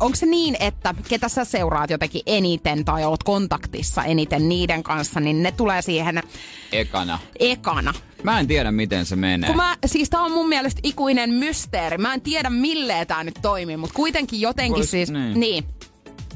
onko 0.00 0.16
se 0.16 0.26
niin, 0.26 0.56
että 0.60 0.94
ketä 1.08 1.28
sä 1.28 1.44
seuraat 1.44 1.90
jotenkin 1.90 2.22
eniten 2.26 2.84
tai 2.84 3.04
oot 3.04 3.22
kontaktissa 3.22 4.04
eniten 4.04 4.48
niiden 4.48 4.82
kanssa, 4.82 5.20
niin 5.20 5.42
ne 5.42 5.52
tulee 5.52 5.82
siihen 5.82 6.22
Ekana. 6.72 7.18
ekana. 7.38 7.94
Mä 8.22 8.40
en 8.40 8.46
tiedä, 8.46 8.70
miten 8.72 9.06
se 9.06 9.16
menee. 9.16 9.46
Kun 9.48 9.56
mä, 9.56 9.76
siis 9.86 10.10
tää 10.10 10.20
on 10.20 10.32
mun 10.32 10.48
mielestä 10.48 10.80
ikuinen 10.82 11.30
mysteeri. 11.30 11.98
Mä 11.98 12.14
en 12.14 12.20
tiedä 12.20 12.50
milleen 12.50 13.06
tää 13.06 13.24
nyt 13.24 13.38
toimii, 13.42 13.76
mutta 13.76 13.94
kuitenkin 13.94 14.40
jotenkin 14.40 14.82
Vois- 14.84 14.86
siis... 14.86 15.10
niin. 15.10 15.40
Niin. 15.40 15.64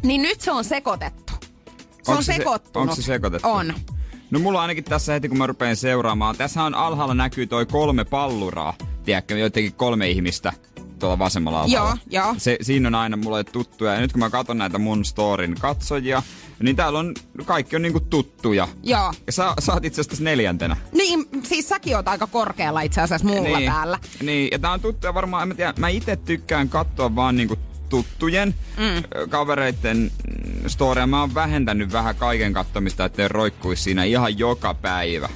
Niin. 0.03 0.23
nyt 0.23 0.41
se 0.41 0.51
on 0.53 0.65
sekoitettu. 0.65 1.33
Se 2.03 2.11
Onko 2.11 2.13
on 2.13 2.25
se 2.25 2.33
se- 2.33 2.37
sekoittunut. 2.37 2.83
onko 2.89 2.95
se 2.95 3.03
sekoitettu? 3.03 3.49
On. 3.49 3.75
No 4.31 4.39
mulla 4.39 4.59
on 4.59 4.63
ainakin 4.63 4.85
tässä 4.85 5.13
heti, 5.13 5.29
kun 5.29 5.39
mä 5.39 5.47
rupean 5.47 5.77
seuraamaan. 5.77 6.37
Tässä 6.37 6.63
on 6.63 6.75
alhaalla 6.75 7.15
näkyy 7.15 7.47
toi 7.47 7.67
kolme 7.67 8.05
palluraa. 8.05 8.75
Tiedätkö, 9.05 9.39
jotenkin 9.39 9.73
kolme 9.73 10.09
ihmistä 10.09 10.53
tuolla 10.99 11.19
vasemmalla 11.19 11.63
alhaalla. 11.63 11.99
Joo, 12.11 12.25
joo. 12.25 12.35
Se, 12.39 12.57
siinä 12.63 12.89
on 12.89 12.95
aina 12.95 13.17
mulle 13.17 13.45
tuttuja. 13.45 13.95
Ja 13.95 14.01
nyt 14.01 14.13
kun 14.13 14.19
mä 14.19 14.31
katson 14.31 14.59
näitä 14.59 14.79
mun 14.79 15.05
storin 15.05 15.55
katsojia, 15.61 16.23
niin 16.63 16.77
täällä 16.77 16.99
on, 16.99 17.15
kaikki 17.45 17.77
on 17.77 17.83
niinku 17.83 18.01
tuttuja. 18.01 18.69
Joo. 18.83 19.13
Ja 19.27 19.33
sä, 19.33 19.55
sä 19.59 19.73
oot 19.73 19.85
itse 19.85 20.01
asiassa 20.01 20.25
neljäntenä. 20.25 20.77
Niin, 20.93 21.27
siis 21.43 21.69
säkin 21.69 21.97
oot 21.97 22.09
aika 22.09 22.27
korkealla 22.27 22.81
itse 22.81 23.01
asiassa 23.01 23.27
mulla 23.27 23.59
niin, 23.59 23.71
täällä. 23.73 23.99
Niin, 24.23 24.49
ja 24.53 24.59
tää 24.59 24.73
on 24.73 24.81
tuttuja 24.81 25.15
varmaan, 25.15 25.43
en 25.43 25.49
mä 25.49 25.55
tiedä, 25.55 25.75
mä 25.79 25.89
itse 25.89 26.17
tykkään 26.17 26.69
katsoa 26.69 27.17
vaan 27.17 27.37
niinku 27.37 27.57
tuttujen 27.91 28.55
mm. 28.76 29.28
kavereiden 29.28 29.97
mm, 29.99 30.68
storia. 30.68 31.07
Mä 31.07 31.20
oon 31.20 31.34
vähentänyt 31.34 31.93
vähän 31.93 32.16
kaiken 32.16 32.53
kattomista, 32.53 33.05
ettei 33.05 33.28
roikkuisi 33.28 33.82
siinä 33.82 34.05
ihan 34.05 34.38
joka 34.38 34.74
päivä. 34.74 35.28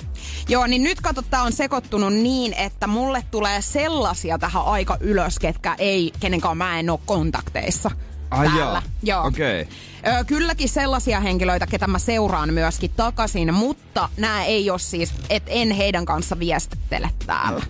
Joo, 0.48 0.66
niin 0.66 0.82
nyt 0.82 1.00
kato, 1.00 1.22
tää 1.22 1.42
on 1.42 1.52
sekoittunut 1.52 2.12
niin, 2.12 2.52
että 2.52 2.86
mulle 2.86 3.24
tulee 3.30 3.62
sellaisia 3.62 4.38
tähän 4.38 4.64
aika 4.64 4.96
ylös, 5.00 5.38
ketkä 5.38 5.74
ei, 5.78 6.12
kenenkaan 6.20 6.56
mä 6.56 6.78
en 6.78 6.90
oo 6.90 7.00
kontakteissa. 7.06 7.90
Ai 8.30 8.48
täällä. 8.56 8.82
Joo. 9.02 9.26
Okei. 9.26 9.68
Ö, 10.06 10.24
kylläkin 10.24 10.68
sellaisia 10.68 11.20
henkilöitä, 11.20 11.66
ketä 11.66 11.86
mä 11.86 11.98
seuraan 11.98 12.54
myöskin 12.54 12.90
takaisin, 12.96 13.54
mutta 13.54 14.08
nämä 14.16 14.44
ei 14.44 14.70
ole 14.70 14.78
siis, 14.78 15.14
että 15.30 15.50
en 15.50 15.70
heidän 15.70 16.04
kanssa 16.04 16.38
viestittele 16.38 17.10
täällä. 17.26 17.62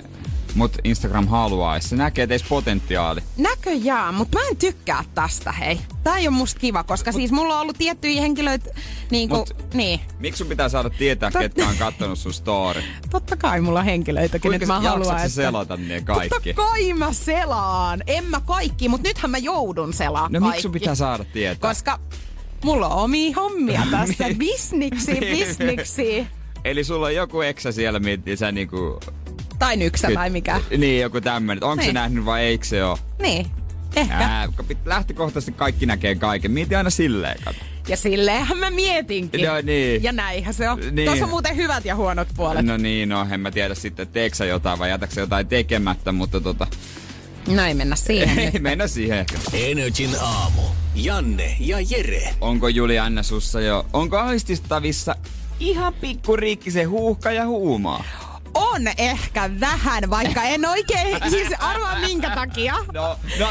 Mut 0.55 0.73
Instagram 0.85 1.27
haluaa, 1.29 1.81
se 1.81 1.97
näkee 1.97 2.27
teissä 2.27 2.47
potentiaali. 2.49 3.21
Näköjään, 3.37 4.15
mutta 4.15 4.39
mä 4.39 4.45
en 4.51 4.57
tykkää 4.57 5.05
tästä, 5.15 5.53
hei. 5.53 5.81
Tää 6.05 6.17
ei 6.17 6.29
ole 6.29 6.37
musta 6.37 6.61
kiva, 6.61 6.85
koska 6.85 7.13
siis 7.13 7.33
mulla 7.33 7.55
on 7.55 7.61
ollut 7.61 7.79
tiettyjä 7.79 8.21
henkilöitä, 8.21 8.71
niinku, 9.11 9.37
Mut- 9.37 9.75
niin. 9.75 10.01
Miksi 10.19 10.39
sun 10.39 10.47
pitää 10.47 10.69
saada 10.69 10.91
tietää, 10.91 11.31
Tot- 11.31 11.39
ketkä 11.39 11.69
on 11.69 11.77
kattonut 11.79 12.19
sun 12.19 12.33
story? 12.33 12.83
Totta 13.11 13.37
kai 13.37 13.61
mulla 13.61 13.79
on 13.79 13.85
henkilöitä, 13.85 14.39
kenet 14.39 14.59
Kuinka 14.61 14.67
mä 14.67 14.89
haluan, 14.89 15.21
sä 15.21 15.29
selata 15.29 15.77
ne 15.77 16.01
kaikki? 16.01 16.29
Totta 16.29 16.53
kai 16.55 16.93
mä 16.93 17.13
selaan. 17.13 18.03
En 18.07 18.25
mä 18.25 18.41
kaikki, 18.41 18.89
mutta 18.89 19.09
nythän 19.09 19.31
mä 19.31 19.39
joudun 19.39 19.93
selaa 19.93 20.29
No 20.29 20.41
kaikki. 20.41 20.47
miksi 20.49 20.63
sun 20.63 20.73
pitää 20.73 20.95
saada 20.95 21.25
tietää? 21.25 21.69
Koska 21.71 22.01
mulla 22.65 22.89
on 22.89 23.03
omia 23.05 23.33
hommia 23.37 23.83
tässä. 23.91 24.25
Niin. 24.25 24.39
Bisniksi, 24.39 25.15
bisniksi. 25.37 26.27
Eli 26.65 26.85
sulla 26.85 27.07
on 27.07 27.15
joku 27.15 27.41
eksä 27.41 27.73
siellä, 27.73 27.99
mitä 28.01 28.37
sä 28.37 28.53
niinku... 28.53 29.01
Tai 29.59 29.77
nyksä 29.77 30.09
tai 30.15 30.31
mikä. 30.31 30.61
Niin, 30.79 31.01
joku 31.03 31.21
tämmönen. 31.21 31.65
Onko 31.65 31.83
se 31.83 31.87
Niin. 31.87 31.95
nähnyt 31.95 32.25
vai 32.25 32.43
eikö 32.45 32.65
se 32.67 32.85
oo? 32.85 32.99
Niin, 33.23 33.47
ehkä. 33.97 34.15
Ää, 34.15 34.47
pit- 34.47 34.77
lähtökohtaisesti 34.85 35.53
kaikki 35.53 35.87
näkee 35.87 36.15
kaiken. 36.15 36.51
Mieti 36.51 36.75
aina 36.75 36.91
silleen, 36.91 37.37
kato. 37.45 37.59
Ja 37.89 37.97
silleenhän 37.97 38.59
mä 38.59 38.71
mietinkin. 38.71 39.47
No 39.47 39.53
niin. 39.63 40.03
Ja 40.03 40.13
näinhän 40.13 40.55
se 40.55 40.71
on. 40.71 40.81
Niin. 40.93 41.07
Tuossa 41.07 41.25
on 41.25 41.31
muuten 41.31 41.57
hyvät 41.57 41.85
ja 41.85 41.97
huonot 41.97 42.29
puolet. 42.37 42.67
No 42.67 42.77
niin, 42.77 43.09
no 43.09 43.27
en 43.31 43.41
mä 43.41 43.51
tiedä 43.51 43.75
sitten, 43.75 44.09
teekö 44.09 44.37
sä 44.37 44.45
jotain 44.45 44.79
vai 44.79 44.91
jätätkö 44.91 45.15
sä 45.15 45.21
jotain 45.21 45.47
tekemättä, 45.47 46.13
mutta 46.13 46.41
tota... 46.41 46.67
No 47.49 47.65
ei 47.65 47.75
mennä 47.75 47.97
siihen 47.97 48.39
Ei 48.39 48.51
nyt. 48.51 48.63
mennä 48.63 48.87
siihen 48.89 49.19
ehkä. 49.19 49.35
Energin 49.53 50.11
aamu. 50.21 50.63
Janne 50.95 51.57
ja 51.61 51.77
Jere. 51.91 52.35
Onko 52.41 52.69
Julianna 52.69 53.23
sussa 53.23 53.61
jo, 53.61 53.87
onko 53.93 54.19
aististavissa 54.19 55.17
ihan 55.61 55.95
pikkuriikki 55.95 56.71
se 56.71 56.83
huuhka 56.85 57.33
ja 57.33 57.47
huumaa? 57.47 58.05
On 58.55 58.83
ehkä 58.99 59.51
vähän, 59.61 60.11
vaikka 60.11 60.43
en 60.43 60.67
oikein, 60.69 61.17
siis 61.31 61.49
arvaa 61.59 61.99
minkä 62.01 62.31
takia. 62.31 62.75
No, 62.93 63.19
no, 63.41 63.49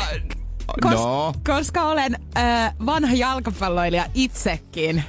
Kos, 0.81 0.91
no. 0.93 1.33
Koska 1.47 1.83
olen 1.83 2.17
äh, 2.37 2.73
vanha 2.85 3.13
jalkapalloilija 3.15 4.05
itsekin. 4.13 5.03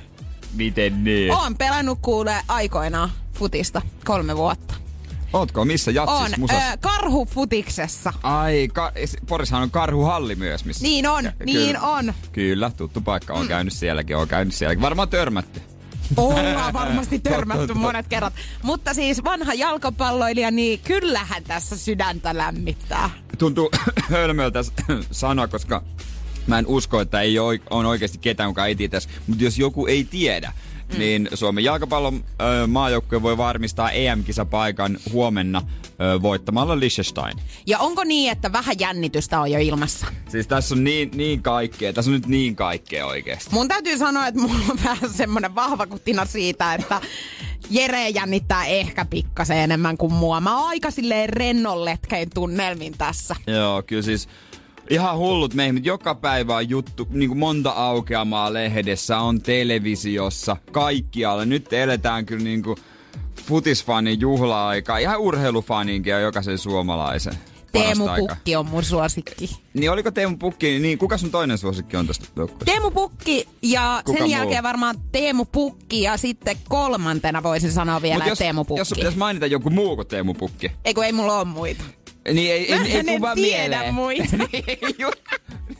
Miten 0.54 1.04
niin? 1.04 1.32
Oon 1.32 1.56
pelannut 1.56 1.98
kuule 2.02 2.36
aikoinaan 2.48 3.10
futista 3.32 3.82
kolme 4.04 4.36
vuotta. 4.36 4.74
Ootko 5.32 5.64
missä 5.64 5.90
jatsis 5.90 6.20
On 6.20 6.30
musas? 6.38 6.56
äh, 6.56 6.78
karhufutiksessa. 6.80 8.12
Ai, 8.22 8.68
ka- 8.72 8.92
Porissahan 9.28 9.62
on 9.62 9.70
karhuhalli 9.70 10.34
myös, 10.34 10.64
missä... 10.64 10.82
Niin 10.82 11.08
on, 11.08 11.32
niin 11.44 11.80
on. 11.80 12.14
Kyllä, 12.32 12.70
tuttu 12.76 13.00
paikka. 13.00 13.34
On 13.34 13.48
käynyt 13.48 13.72
sielläkin, 13.72 14.16
on 14.16 14.28
käynyt 14.28 14.54
sielläkin. 14.54 14.82
Varmaan 14.82 15.08
törmätty. 15.08 15.62
Ollaan 16.16 16.72
varmasti 16.72 17.18
törmätty 17.18 17.74
monet 17.74 18.06
kerrat. 18.08 18.32
Mutta 18.62 18.94
siis 18.94 19.24
vanha 19.24 19.54
jalkapalloilija, 19.54 20.50
niin 20.50 20.78
kyllähän 20.78 21.44
tässä 21.44 21.76
sydäntä 21.76 22.36
lämmittää. 22.36 23.10
Tuntuu 23.38 23.70
hölmöltä 24.10 24.62
s- 24.62 24.72
sanoa, 25.10 25.48
koska 25.48 25.82
mä 26.46 26.58
en 26.58 26.66
usko, 26.66 27.00
että 27.00 27.20
ei 27.20 27.38
ole, 27.38 27.60
on 27.70 27.86
oikeasti 27.86 28.18
ketään, 28.18 28.50
kuka 28.50 28.66
ei 28.66 28.74
tiedä. 28.76 28.98
Mutta 29.26 29.44
jos 29.44 29.58
joku 29.58 29.86
ei 29.86 30.04
tiedä, 30.04 30.52
mm. 30.92 30.98
niin 30.98 31.28
Suomen 31.34 31.64
jalkapallon 31.64 32.24
maajoukkue 32.68 33.22
voi 33.22 33.36
varmistaa 33.36 33.90
EM-kisapaikan 33.90 34.98
huomenna 35.12 35.62
voittamalla 36.22 36.80
Liechtenstein. 36.80 37.38
Ja 37.66 37.78
onko 37.78 38.04
niin, 38.04 38.32
että 38.32 38.52
vähän 38.52 38.74
jännitystä 38.78 39.40
on 39.40 39.50
jo 39.50 39.58
ilmassa? 39.58 40.06
Siis 40.28 40.46
tässä 40.46 40.74
on 40.74 40.84
niin, 40.84 41.10
niin 41.14 41.42
kaikkea, 41.42 41.92
tässä 41.92 42.10
on 42.10 42.14
nyt 42.14 42.26
niin 42.26 42.56
kaikkea 42.56 43.06
oikeasti. 43.06 43.50
Mun 43.52 43.68
täytyy 43.68 43.98
sanoa, 43.98 44.26
että 44.26 44.40
mulla 44.40 44.64
on 44.70 44.78
vähän 44.84 45.10
semmonen 45.10 45.54
vahva 45.54 45.86
kutina 45.86 46.24
siitä, 46.24 46.74
että 46.74 47.00
Jere 47.70 48.08
jännittää 48.08 48.66
ehkä 48.66 49.04
pikkasen 49.04 49.56
enemmän 49.56 49.96
kuin 49.96 50.12
mua. 50.12 50.40
Mä 50.40 50.58
oon 50.58 50.68
aika 50.68 50.90
silleen 50.90 51.28
rennon 51.28 51.84
letkein 51.84 52.30
tunnelmin 52.34 52.94
tässä. 52.98 53.36
Joo, 53.46 53.82
kyllä 53.82 54.02
siis 54.02 54.28
ihan 54.90 55.18
hullut 55.18 55.54
meihin. 55.54 55.84
Joka 55.84 56.14
päivä 56.14 56.56
on 56.56 56.68
juttu, 56.68 57.08
niin 57.10 57.28
kuin 57.28 57.38
monta 57.38 57.70
aukeamaa 57.70 58.52
lehdessä, 58.52 59.18
on 59.18 59.42
televisiossa, 59.42 60.56
kaikkialla. 60.72 61.44
Nyt 61.44 61.72
eletään 61.72 62.26
kyllä 62.26 62.44
niin 62.44 62.62
kuin 62.62 62.76
futisfanin 63.42 64.20
juhla-aikaa. 64.20 64.98
Ihan 64.98 65.20
urheilufaninkin 65.20 66.10
ja 66.10 66.20
jokaisen 66.20 66.58
suomalaisen. 66.58 67.34
Teemu. 67.72 68.04
Pukki 68.18 68.56
on 68.56 68.66
mun 68.66 68.84
suosikki. 68.84 69.56
Niin 69.74 69.90
oliko 69.90 70.10
Teemu 70.10 70.36
Pukki, 70.36 70.78
niin 70.78 70.98
kuka 70.98 71.18
sun 71.18 71.30
toinen 71.30 71.58
suosikki 71.58 71.96
on 71.96 72.06
tästä 72.06 72.24
joukkueesta? 72.36 72.64
Teemu 72.64 72.90
Pukki 72.90 73.48
ja 73.62 74.02
Kuka 74.04 74.18
sen 74.18 74.26
muu? 74.28 74.36
jälkeen 74.38 74.62
varmaan 74.62 74.96
Teemu 75.12 75.44
Pukki 75.44 76.02
ja 76.02 76.16
sitten 76.16 76.56
kolmantena 76.68 77.42
voisin 77.42 77.72
sanoa 77.72 78.02
vielä 78.02 78.24
jos, 78.26 78.38
Teemu 78.38 78.64
Pukki. 78.64 78.80
jos 78.80 78.88
sun 78.88 78.96
pitäisi 78.96 79.18
mainita 79.18 79.46
joku 79.46 79.70
muu 79.70 79.96
kuin 79.96 80.08
Teemu 80.08 80.34
Pukki. 80.34 80.72
Ei 80.84 80.94
kun 80.94 81.04
ei 81.04 81.12
mulla 81.12 81.36
ole 81.38 81.44
muita. 81.44 81.84
Niin 82.32 82.52
ei, 82.52 82.72
ei, 82.72 82.78
Mä 82.78 82.84
ei, 82.84 82.96
en 82.98 83.06
tuu 83.06 83.20
vaan 83.20 83.36
tiedä 83.36 83.68
mieleen. 83.68 83.94
muita. 83.94 84.36
Niin, 84.36 84.64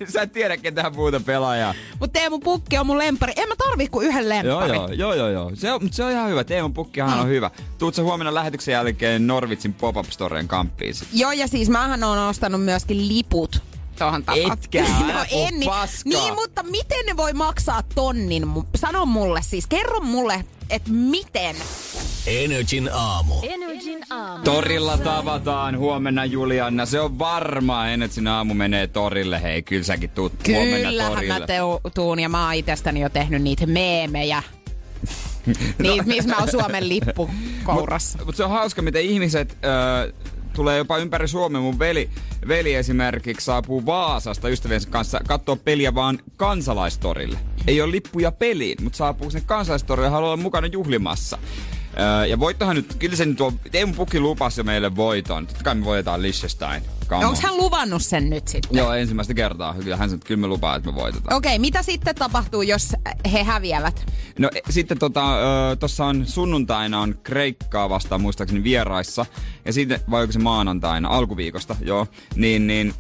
Sä 0.13 0.23
et 0.23 0.33
tiedä 0.33 0.57
ketään 0.57 0.95
muuta 0.95 1.21
pelaajaa. 1.21 1.75
Mutta 2.01 2.19
Teemu 2.19 2.39
Pukki 2.39 2.79
on 2.79 2.87
mun 2.87 2.99
lempari. 2.99 3.33
En 3.37 3.49
mä 3.49 3.55
tarvi 3.59 3.89
kuin 3.89 4.07
yhden 4.07 4.23
Joo, 4.47 4.61
lempari. 4.61 4.77
joo, 4.77 4.89
joo, 4.89 5.15
joo, 5.15 5.29
joo. 5.29 5.51
Se 5.55 5.73
on, 5.73 5.83
mut 5.83 5.93
se 5.93 6.05
on 6.05 6.11
ihan 6.11 6.31
hyvä. 6.31 6.45
Teemun 6.45 6.75
pukkihan 6.75 7.13
Mm. 7.15 7.21
on 7.21 7.29
hyvä. 7.29 7.51
Tuut 7.79 7.95
sä 7.95 8.03
huomenna 8.03 8.35
lähetyksen 8.35 8.73
jälkeen 8.73 9.27
Norvitsin 9.27 9.75
pop-up 9.75 10.07
storeen 10.11 10.49
kamppiin 10.49 10.95
sit? 10.95 11.09
Joo, 11.13 11.33
ja 11.33 11.49
siis 11.49 11.69
mähän 11.69 12.05
on 12.05 12.19
ostanut 12.19 12.65
myöskin 12.65 13.09
liput 13.09 13.63
tuohon 13.99 14.25
tapaan. 14.25 14.53
Etkä, 14.53 14.85
älä 15.05 15.27
puhu 15.31 15.49
niin, 15.51 15.71
niin, 16.05 16.35
mutta 16.35 16.63
miten 16.63 17.07
ne 17.07 17.17
voi 17.17 17.33
maksaa 17.33 17.83
tonnin? 17.95 18.47
Sano 18.77 19.07
mulle 19.07 19.43
siis, 19.43 19.67
kerro 19.67 20.01
mulle, 20.01 20.45
että 20.71 20.91
miten. 20.93 21.57
Energin 22.27 22.91
aamu. 22.93 23.35
Energin 23.43 23.99
aamu. 24.11 24.45
Torilla 24.45 24.99
tavataan 24.99 25.79
huomenna 25.79 26.25
Julianna. 26.25 26.87
Se 26.87 27.01
on 27.01 27.19
varmaa, 27.19 27.89
Enetsin 27.89 28.27
aamu 28.27 28.55
menee 28.55 28.87
torille. 28.87 29.43
Hei, 29.43 29.63
kyllä 29.63 29.85
säkin 29.85 30.11
tuut 30.11 30.33
huomenna 30.49 30.89
Kyllähän 30.91 31.13
torille. 31.13 31.39
mä 31.39 31.47
teu, 31.47 31.81
tuun 31.95 32.21
ja 32.21 32.29
mä 32.29 32.45
oon 32.45 32.55
itsestäni 32.55 33.01
jo 33.01 33.09
tehnyt 33.09 33.43
niitä 33.43 33.67
meemejä. 33.67 34.43
Niitä, 35.79 36.03
missä 36.05 36.31
mä 36.31 36.37
oon 36.39 36.51
Suomen 36.51 36.89
lippu 36.89 37.31
kourassa. 37.65 38.19
Mutta 38.19 38.37
se 38.37 38.45
on 38.45 38.51
hauska, 38.51 38.83
miten 38.83 39.03
ihmiset 39.03 39.57
ö, 39.65 40.13
tulee 40.55 40.79
jopa 40.79 40.99
ympäri 40.99 41.29
Suomen. 41.29 41.63
Mun 41.63 41.79
veli, 41.79 42.11
veli 42.49 42.75
esimerkiksi 42.75 43.45
saapuu 43.45 43.87
Vaasasta 43.87 44.49
ystäviensä 44.49 44.91
kanssa 44.91 45.21
katsoa 45.29 45.57
peliä 45.57 45.95
vaan 45.95 46.19
kansalaistorille. 46.37 47.39
Ei 47.67 47.81
ole 47.81 47.91
lippuja 47.91 48.33
peliin, 48.33 48.85
mutta 48.85 48.97
saapuu 48.97 49.31
sinne 49.31 49.45
kansalaistorille 49.47 50.07
ja 50.07 50.11
haluaa 50.11 50.33
olla 50.33 50.43
mukana 50.43 50.67
juhlimassa. 50.67 51.39
Öö, 51.99 52.27
ja 52.27 52.41
voittohan 52.41 52.77
nyt, 52.77 52.95
kyllä 52.99 53.17
se 53.17 53.25
nyt 53.25 53.41
on, 53.41 53.61
Teemu 53.71 53.93
Pukki 53.93 54.21
lupasi 54.21 54.61
jo 54.61 54.65
meille 54.65 54.97
voiton. 54.97 55.47
Totta 55.47 55.65
kai 55.65 55.75
me 55.75 55.85
voitetaan 55.85 56.23
Liechtenstein. 56.23 56.83
Come 57.09 57.27
Onko 57.27 57.37
on. 57.37 57.43
hän 57.43 57.57
luvannut 57.57 58.03
sen 58.03 58.31
nyt 58.31 58.49
sitten? 58.49 58.79
Joo, 58.79 58.93
ensimmäistä 58.93 59.35
kertaa. 59.35 59.75
Kyllä 59.75 59.97
hän 59.97 60.09
sanoi, 60.09 60.17
että 60.17 60.27
kyllä 60.27 60.41
me 60.41 60.47
lupaa, 60.47 60.77
että 60.77 60.91
me 60.91 60.95
voitetaan. 60.95 61.37
Okei, 61.37 61.59
mitä 61.59 61.83
sitten 61.83 62.15
tapahtuu, 62.15 62.63
jos 62.63 62.93
he 63.33 63.43
häviävät? 63.43 64.07
No 64.39 64.51
e, 64.55 64.61
sitten 64.71 64.99
tota, 64.99 65.23
on 66.09 66.27
sunnuntaina 66.27 67.01
on 67.01 67.15
Kreikkaa 67.23 67.89
vastaan 67.89 68.21
muistaakseni 68.21 68.65
vieraissa. 68.65 69.27
Ja 69.65 69.73
sitten, 69.73 70.01
vai 70.11 70.23
onko 70.23 70.33
se 70.33 70.39
maanantaina, 70.39 71.09
alkuviikosta, 71.09 71.77
joo. 71.81 72.07
Niin, 72.37 72.67
niin 72.67 72.95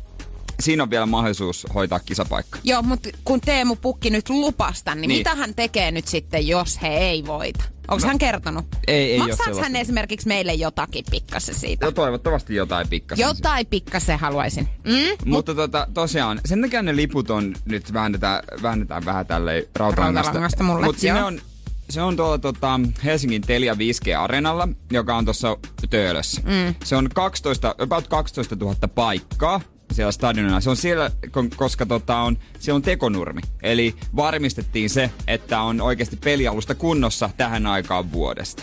siinä 0.60 0.82
on 0.82 0.90
vielä 0.90 1.06
mahdollisuus 1.06 1.66
hoitaa 1.74 2.00
kisapaikka. 2.00 2.58
Joo, 2.64 2.82
mutta 2.82 3.08
kun 3.24 3.40
Teemu 3.40 3.76
Pukki 3.76 4.10
nyt 4.10 4.28
lupasta, 4.28 4.94
niin, 4.94 5.08
Niin. 5.08 5.18
mitä 5.20 5.34
hän 5.34 5.54
tekee 5.54 5.90
nyt 5.90 6.08
sitten, 6.08 6.46
jos 6.46 6.82
he 6.82 6.88
ei 6.88 7.26
voita? 7.26 7.64
Onko 7.88 8.02
No, 8.02 8.08
hän 8.08 8.18
kertonut? 8.18 8.64
ei- 8.86 9.12
ei 9.12 9.18
Maksaako 9.18 9.60
hän 9.62 9.76
esimerkiksi 9.76 10.28
meille 10.28 10.54
jotakin 10.54 11.04
pikkasen 11.10 11.54
siitä? 11.54 11.86
No 11.86 11.92
toivottavasti 11.92 12.54
jotain 12.54 12.88
pikkasen. 12.88 13.22
Jotain 13.22 13.66
pikkasen 13.66 14.18
haluaisin. 14.18 14.68
Mm? 14.84 15.30
Mutta 15.30 15.54
tota, 15.54 15.86
tosiaan, 15.94 16.40
sen 16.46 16.60
takia 16.62 16.82
ne 16.82 16.96
liput 16.96 17.30
on 17.30 17.54
nyt 17.64 17.92
väännetään, 17.92 18.42
väännetään 18.62 19.04
vähän 19.04 19.26
tälleen 19.26 19.62
rautalangasta. 19.76 20.22
Rautalangasta 20.26 20.62
mulle, 20.64 20.86
joo. 21.02 21.26
on, 21.26 21.40
se 21.90 22.02
on 22.02 22.16
tuolla 22.16 22.38
tota, 22.38 22.80
Helsingin 23.04 23.42
Telia 23.42 23.74
5G-areenalla, 23.74 24.68
joka 24.92 25.16
on 25.16 25.24
tuossa 25.24 25.56
Töölössä. 25.90 26.40
Mm. 26.44 26.74
Se 26.84 26.96
on 26.96 27.08
12, 27.14 27.74
about 27.78 28.08
12 28.08 28.56
000 28.56 28.74
paikkaa 28.94 29.60
siellä 29.94 30.12
stadionilla. 30.12 30.60
Se 30.60 30.70
on 30.70 30.76
siellä, 30.76 31.10
ko- 31.26 31.54
koska 31.56 31.86
tota 31.86 32.16
on, 32.16 32.38
siellä 32.58 32.76
on 32.76 32.82
tekonurmi. 32.82 33.40
Eli 33.62 33.94
varmistettiin 34.16 34.90
se, 34.90 35.10
että 35.26 35.60
on 35.60 35.80
oikeasti 35.80 36.16
pelialusta 36.16 36.74
kunnossa 36.74 37.30
tähän 37.36 37.66
aikaan 37.66 38.12
vuodesta. 38.12 38.62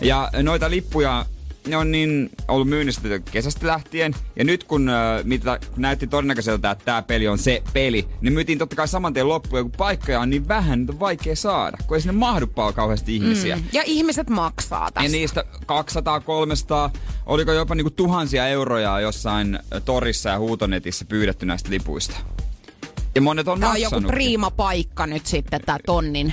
Ja 0.00 0.30
noita 0.42 0.70
lippuja 0.70 1.26
ne 1.66 1.76
on 1.76 1.92
niin 1.92 2.30
ollut 2.48 2.68
myynnissä 2.68 3.00
kesästä 3.30 3.66
lähtien. 3.66 4.14
Ja 4.36 4.44
nyt 4.44 4.64
kun, 4.64 4.88
äh, 4.88 5.24
mitä, 5.24 5.58
kun 5.74 5.82
näytti 5.82 6.06
todennäköiseltä, 6.06 6.70
että 6.70 6.84
tämä 6.84 7.02
peli 7.02 7.28
on 7.28 7.38
se 7.38 7.62
peli, 7.72 8.08
niin 8.20 8.32
myytiin 8.32 8.58
totta 8.58 8.76
kai 8.76 8.88
saman 8.88 9.14
tien 9.14 9.28
loppuun. 9.28 9.58
Ja 9.58 9.62
kun 9.62 9.72
paikkoja 9.72 10.20
on 10.20 10.30
niin 10.30 10.48
vähän, 10.48 10.78
niitä 10.78 10.92
on 10.92 11.00
vaikea 11.00 11.36
saada. 11.36 11.76
Kun 11.86 11.96
ei 11.96 12.00
sinne 12.00 12.12
mahdu 12.12 12.46
kauheasti 12.74 13.16
ihmisiä. 13.16 13.56
Mm. 13.56 13.64
Ja 13.72 13.82
ihmiset 13.86 14.30
maksaa 14.30 14.92
tästä. 14.92 15.06
Ja 15.06 15.12
niistä 15.12 15.44
200, 15.66 16.20
300, 16.20 16.90
oliko 17.26 17.52
jopa 17.52 17.74
niinku 17.74 17.90
tuhansia 17.90 18.48
euroja 18.48 19.00
jossain 19.00 19.54
äh, 19.54 19.82
torissa 19.84 20.28
ja 20.28 20.38
huutonetissä 20.38 21.04
pyydetty 21.04 21.46
näistä 21.46 21.70
lipuista. 21.70 22.16
Ja 23.14 23.22
monet 23.22 23.48
on 23.48 23.60
Tämä 23.60 23.72
on 23.72 23.80
joku 23.80 24.00
priima 24.00 24.50
paikka 24.50 25.06
nyt 25.06 25.26
sitten, 25.26 25.60
tämä 25.66 25.78
tonnin. 25.86 26.32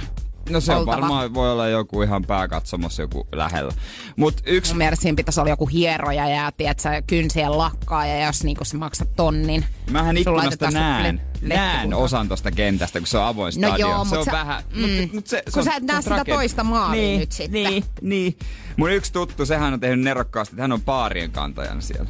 No 0.50 0.60
se 0.62 0.72
on 0.72 0.78
oltava. 0.78 0.96
varmaan, 0.98 1.34
voi 1.34 1.52
olla 1.52 1.68
joku 1.68 2.02
ihan 2.02 2.24
pääkatsomossa 2.26 3.02
joku 3.02 3.28
lähellä. 3.32 3.72
Mut 4.16 4.42
yksi 4.46 4.72
Mun 4.72 4.78
mielestä 4.78 5.04
siinä 5.04 5.16
pitäisi 5.16 5.40
olla 5.40 5.50
joku 5.50 5.66
hieroja 5.68 6.30
ja 6.30 6.52
tiedätkö, 6.52 6.90
kynsien 7.08 7.58
lakkaa 7.58 8.06
ja 8.08 8.26
jos 8.26 8.44
niinku 8.44 8.66
sä 8.66 8.78
maksat 8.78 9.16
tonnin. 9.16 9.66
Mähän 9.92 10.18
ikkunasta 10.18 10.72
se 10.72 10.78
näen, 10.80 11.22
le- 11.42 11.56
näen 11.56 11.94
osan 11.94 12.30
tosta 12.30 12.52
kentästä, 12.52 13.00
kun 13.00 13.08
se 13.08 13.18
on 13.18 13.24
avoin 13.26 13.54
No 13.58 13.68
stadion. 13.68 13.90
joo, 13.90 14.06
se 14.06 14.18
on 14.18 14.26
sä- 14.26 14.32
vähän, 14.32 14.64
mm. 14.76 14.82
mut, 14.82 15.14
mut 15.14 15.28
se, 15.28 15.44
se 15.46 15.52
Kun 15.52 15.60
on, 15.60 15.66
sä 15.66 15.76
et 15.76 15.84
näe 15.84 16.02
se 16.02 16.14
on 16.14 16.20
sitä 16.20 16.36
toista 16.36 16.64
maalia 16.64 17.02
niin, 17.02 17.20
nyt 17.20 17.32
sitten. 17.32 17.64
Niin, 17.64 17.84
niin. 18.02 18.38
Mun 18.78 18.92
yksi 18.92 19.14
tuttu, 19.14 19.46
sehän 19.46 19.74
on 19.74 19.80
tehnyt 19.80 20.00
nerokkaasti, 20.00 20.54
että 20.54 20.62
hän 20.62 20.72
on 20.72 20.82
paarien 20.82 21.32
kantajana 21.32 21.82
siellä. 21.82 22.10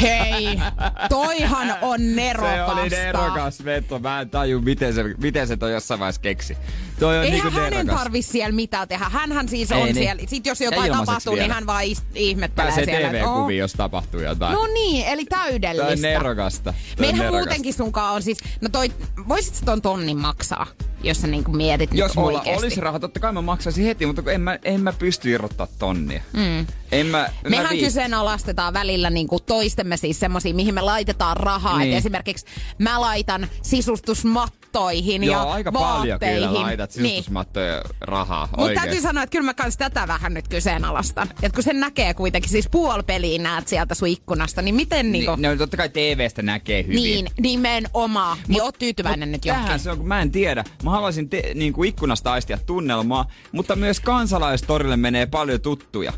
Hei, 0.00 0.60
toihan 1.08 1.74
on 1.82 2.16
nerokasta. 2.16 2.74
Se 2.74 2.80
oli 2.80 2.90
nerokas 2.90 3.64
veto. 3.64 3.98
Mä 3.98 4.20
en 4.20 4.30
taju, 4.30 4.60
miten 4.60 4.94
se, 4.94 5.02
miten 5.18 5.48
se 5.48 5.56
toi 5.56 5.72
jossain 5.72 6.00
vaiheessa 6.00 6.20
keksi. 6.20 6.56
Toi 7.00 7.18
on 7.18 7.24
Eihän 7.24 7.40
niinku 7.40 7.60
hänen 7.60 7.86
tarvi 7.86 8.22
siellä 8.22 8.52
mitään 8.54 8.88
tehdä. 8.88 9.08
Hänhän 9.08 9.48
siis 9.48 9.72
Ei 9.72 9.78
on 9.78 9.84
niin. 9.84 9.94
siellä. 9.94 10.22
Sitten 10.26 10.50
jos 10.50 10.60
jotain 10.60 10.92
tapahtuu, 10.92 11.32
vielä. 11.32 11.46
niin 11.46 11.54
hän 11.54 11.66
vaan 11.66 11.84
ihmettelee 12.14 12.70
Pääsee 12.70 12.84
siellä. 12.84 13.06
että, 13.06 13.18
TV-kuviin, 13.18 13.58
jos 13.58 13.72
tapahtuu 13.72 14.20
jotain. 14.20 14.52
No 14.52 14.66
niin, 14.66 15.06
eli 15.06 15.24
Toi 15.24 15.38
on 15.38 15.60
täydellistä. 15.60 16.08
nerokasta. 16.08 16.72
Toi 16.72 16.80
Meillähän 16.98 17.18
nerokasta. 17.18 17.38
muutenkin 17.46 17.74
sunkaan 17.74 18.14
on 18.14 18.22
siis, 18.22 18.38
no 18.60 18.68
toi, 18.68 18.92
voisit 19.28 19.64
ton 19.64 19.82
tonnin 19.82 20.18
maksaa, 20.18 20.66
jos 21.02 21.20
sä 21.20 21.26
niinku 21.26 21.52
mietit 21.52 21.90
Jos 21.92 22.16
mulla 22.16 22.38
oikeesti. 22.38 22.64
olisi 22.64 22.80
rahaa, 22.80 23.00
totta 23.00 23.20
kai 23.20 23.32
mä 23.32 23.42
maksaisin 23.42 23.84
heti, 23.84 24.06
mutta 24.06 24.32
en 24.32 24.40
mä, 24.40 24.58
en 24.64 24.80
mä 24.80 24.92
pysty 24.92 25.30
irrottaa 25.30 25.66
tonnia. 25.78 26.22
Mm. 26.32 26.66
En 27.00 27.06
mä, 27.06 27.18
mä 27.44 27.50
Mehän 27.50 27.66
viit- 27.72 27.84
kyseenalaistetaan 27.84 28.74
välillä 28.74 29.10
niinku 29.10 29.40
toistemme 29.40 29.96
siis 29.96 30.20
semmosia, 30.20 30.54
mihin 30.54 30.74
me 30.74 30.80
laitetaan 30.80 31.36
rahaa. 31.36 31.78
Niin. 31.78 31.92
Et 31.92 31.98
esimerkiksi 31.98 32.46
mä 32.78 33.00
laitan 33.00 33.48
sisustusmattoihin 33.62 35.24
ja 35.24 35.32
Joo, 35.32 35.50
aika 35.50 35.72
paljon 35.72 36.08
vaatteihin. 36.08 36.48
kyllä 36.48 36.60
laitat 36.62 36.96
Niin. 36.96 37.08
sisustusmattoja 37.08 37.82
rahaa. 38.00 38.48
Mutta 38.56 38.74
täytyy 38.80 39.00
sanoa, 39.00 39.22
että 39.22 39.32
kyllä 39.32 39.44
mä 39.44 39.54
kans 39.54 39.76
tätä 39.76 40.08
vähän 40.08 40.34
nyt 40.34 40.48
kyseenalaistan. 40.48 41.30
Et 41.42 41.52
kun 41.52 41.62
sen 41.62 41.80
näkee 41.80 42.14
kuitenkin, 42.14 42.50
siis 42.50 42.68
puoli 42.70 43.02
peliä 43.02 43.38
näet 43.42 43.68
sieltä 43.68 43.94
sun 43.94 44.08
ikkunasta, 44.08 44.62
niin 44.62 44.74
miten 44.74 45.12
niinku... 45.12 45.36
Niin, 45.36 45.42
no 45.50 45.56
totta 45.56 45.76
kai 45.76 45.88
TVstä 45.88 46.42
näkee 46.42 46.82
hyvin. 46.82 46.96
Niin, 46.96 47.26
nimenomaan. 47.40 48.38
Niin 48.48 48.62
oot 48.62 48.78
tyytyväinen 48.78 49.32
nyt 49.32 49.44
johonkin. 49.44 49.78
se 49.78 49.90
on, 49.90 49.96
kun 49.98 50.08
mä 50.08 50.22
en 50.22 50.30
tiedä. 50.30 50.64
Mä 50.82 50.90
haluaisin 50.90 51.28
te, 51.30 51.42
niin 51.54 51.72
kuin 51.72 51.88
ikkunasta 51.88 52.32
aistia 52.32 52.58
tunnelmaa, 52.66 53.26
mutta 53.52 53.76
myös 53.76 54.00
kansalaistorille 54.00 54.96
menee 54.96 55.26
paljon 55.26 55.60
tuttuja. 55.60 56.12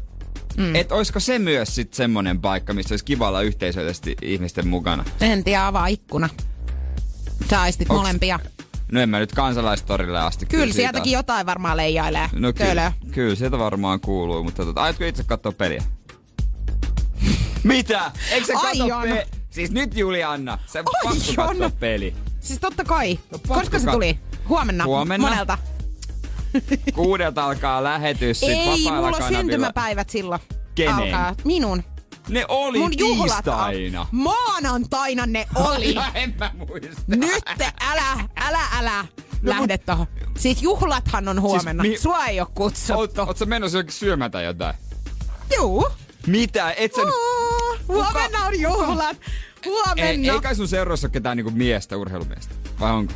Mm. 0.56 0.74
Et 0.74 0.92
olisiko 0.92 1.20
se 1.20 1.38
myös 1.38 1.74
sit 1.74 1.94
semmonen 1.94 2.40
paikka, 2.40 2.72
missä 2.72 2.92
olisi 2.92 3.04
kiva 3.04 3.28
olla 3.28 3.42
yhteisöllisesti 3.42 4.16
ihmisten 4.22 4.68
mukana? 4.68 5.04
En 5.20 5.44
tiedä, 5.44 5.66
avaa 5.66 5.86
ikkuna. 5.86 6.28
Sä 7.50 7.60
aistit 7.60 7.88
Onks- 7.88 7.92
molempia. 7.96 8.40
No 8.92 9.00
en 9.00 9.08
mä 9.08 9.18
nyt 9.18 9.32
kansalaistorille 9.32 10.18
asti. 10.18 10.46
Kyllä, 10.46 10.64
siitä 10.64 10.76
sieltäkin 10.76 11.12
jotain 11.12 11.46
varmaan 11.46 11.76
leijailee. 11.76 12.28
No 12.32 12.52
kyllä, 12.52 12.92
kyllä, 13.12 13.34
sieltä 13.34 13.58
varmaan 13.58 14.00
kuuluu, 14.00 14.44
mutta 14.44 14.64
tota, 14.64 14.82
aiotko 14.82 15.04
itse 15.04 15.24
katsoa 15.24 15.52
peliä? 15.52 15.82
Mitä? 17.62 18.12
Eikö 18.30 18.46
sä 18.46 18.52
katso 18.52 18.86
pe- 19.02 19.26
Siis 19.50 19.70
nyt 19.70 19.96
Julianna, 19.96 20.58
sä 20.66 20.84
pakko 20.84 21.16
katsoa 21.36 21.70
peli. 21.80 22.14
Siis 22.40 22.58
totta 22.60 22.84
kai. 22.84 23.18
No 23.32 23.38
Koska 23.48 23.78
se 23.78 23.90
tuli? 23.90 24.18
Huomenna. 24.48 24.84
Huomenna. 24.84 25.28
Monelta. 25.28 25.58
Kuudelta 26.94 27.44
alkaa 27.46 27.84
lähetys, 27.84 28.40
sit 28.40 28.48
Ei, 28.48 28.84
mulla 28.84 29.06
on 29.16 29.22
syntymäpäivät 29.28 30.10
silloin. 30.10 30.40
Kenen? 30.74 30.94
Alkaa. 30.94 31.34
Minun. 31.44 31.82
Ne 32.28 32.44
oli 32.48 32.78
Mun 32.78 32.98
juhlat 32.98 33.44
tiistaina. 33.44 34.06
Maanantaina 34.12 35.26
ne 35.26 35.46
oli. 35.74 35.94
Ja 35.94 36.04
en 36.14 36.34
mä 36.38 36.50
muista. 36.58 37.02
Nyt 37.06 37.44
älä, 37.80 38.28
älä, 38.36 38.60
älä 38.78 39.04
lähde 39.42 39.78
tohon. 39.78 40.06
Siis 40.38 40.62
juhlathan 40.62 41.28
on 41.28 41.40
huomenna. 41.40 41.82
mi- 41.82 41.88
Siis 41.88 42.02
Sua 42.02 42.26
ei 42.26 42.40
oo 42.40 42.46
kutsuttu. 42.54 43.00
Oot, 43.00 43.18
oot 43.18 43.36
sä 43.36 43.46
menossa 43.46 43.78
syömään 43.88 44.30
tai 44.30 44.44
jotain? 44.44 44.74
Juu. 45.56 45.88
Mitä? 46.26 46.72
Et 46.72 46.94
sä... 46.94 47.02
Oo, 47.02 47.76
Huomenna 47.88 48.46
on 48.46 48.60
juhlat. 48.60 49.16
Ei, 49.62 49.72
Huomenna. 49.72 50.32
ei 50.32 50.40
kai 50.40 50.54
sun 50.54 50.68
seurassa 50.68 51.06
ole 51.06 51.12
ketään 51.12 51.36
niinku 51.36 51.50
miestä, 51.50 51.96
urheilumiestä? 51.96 52.54
Vai 52.80 52.92
onko? 52.92 53.12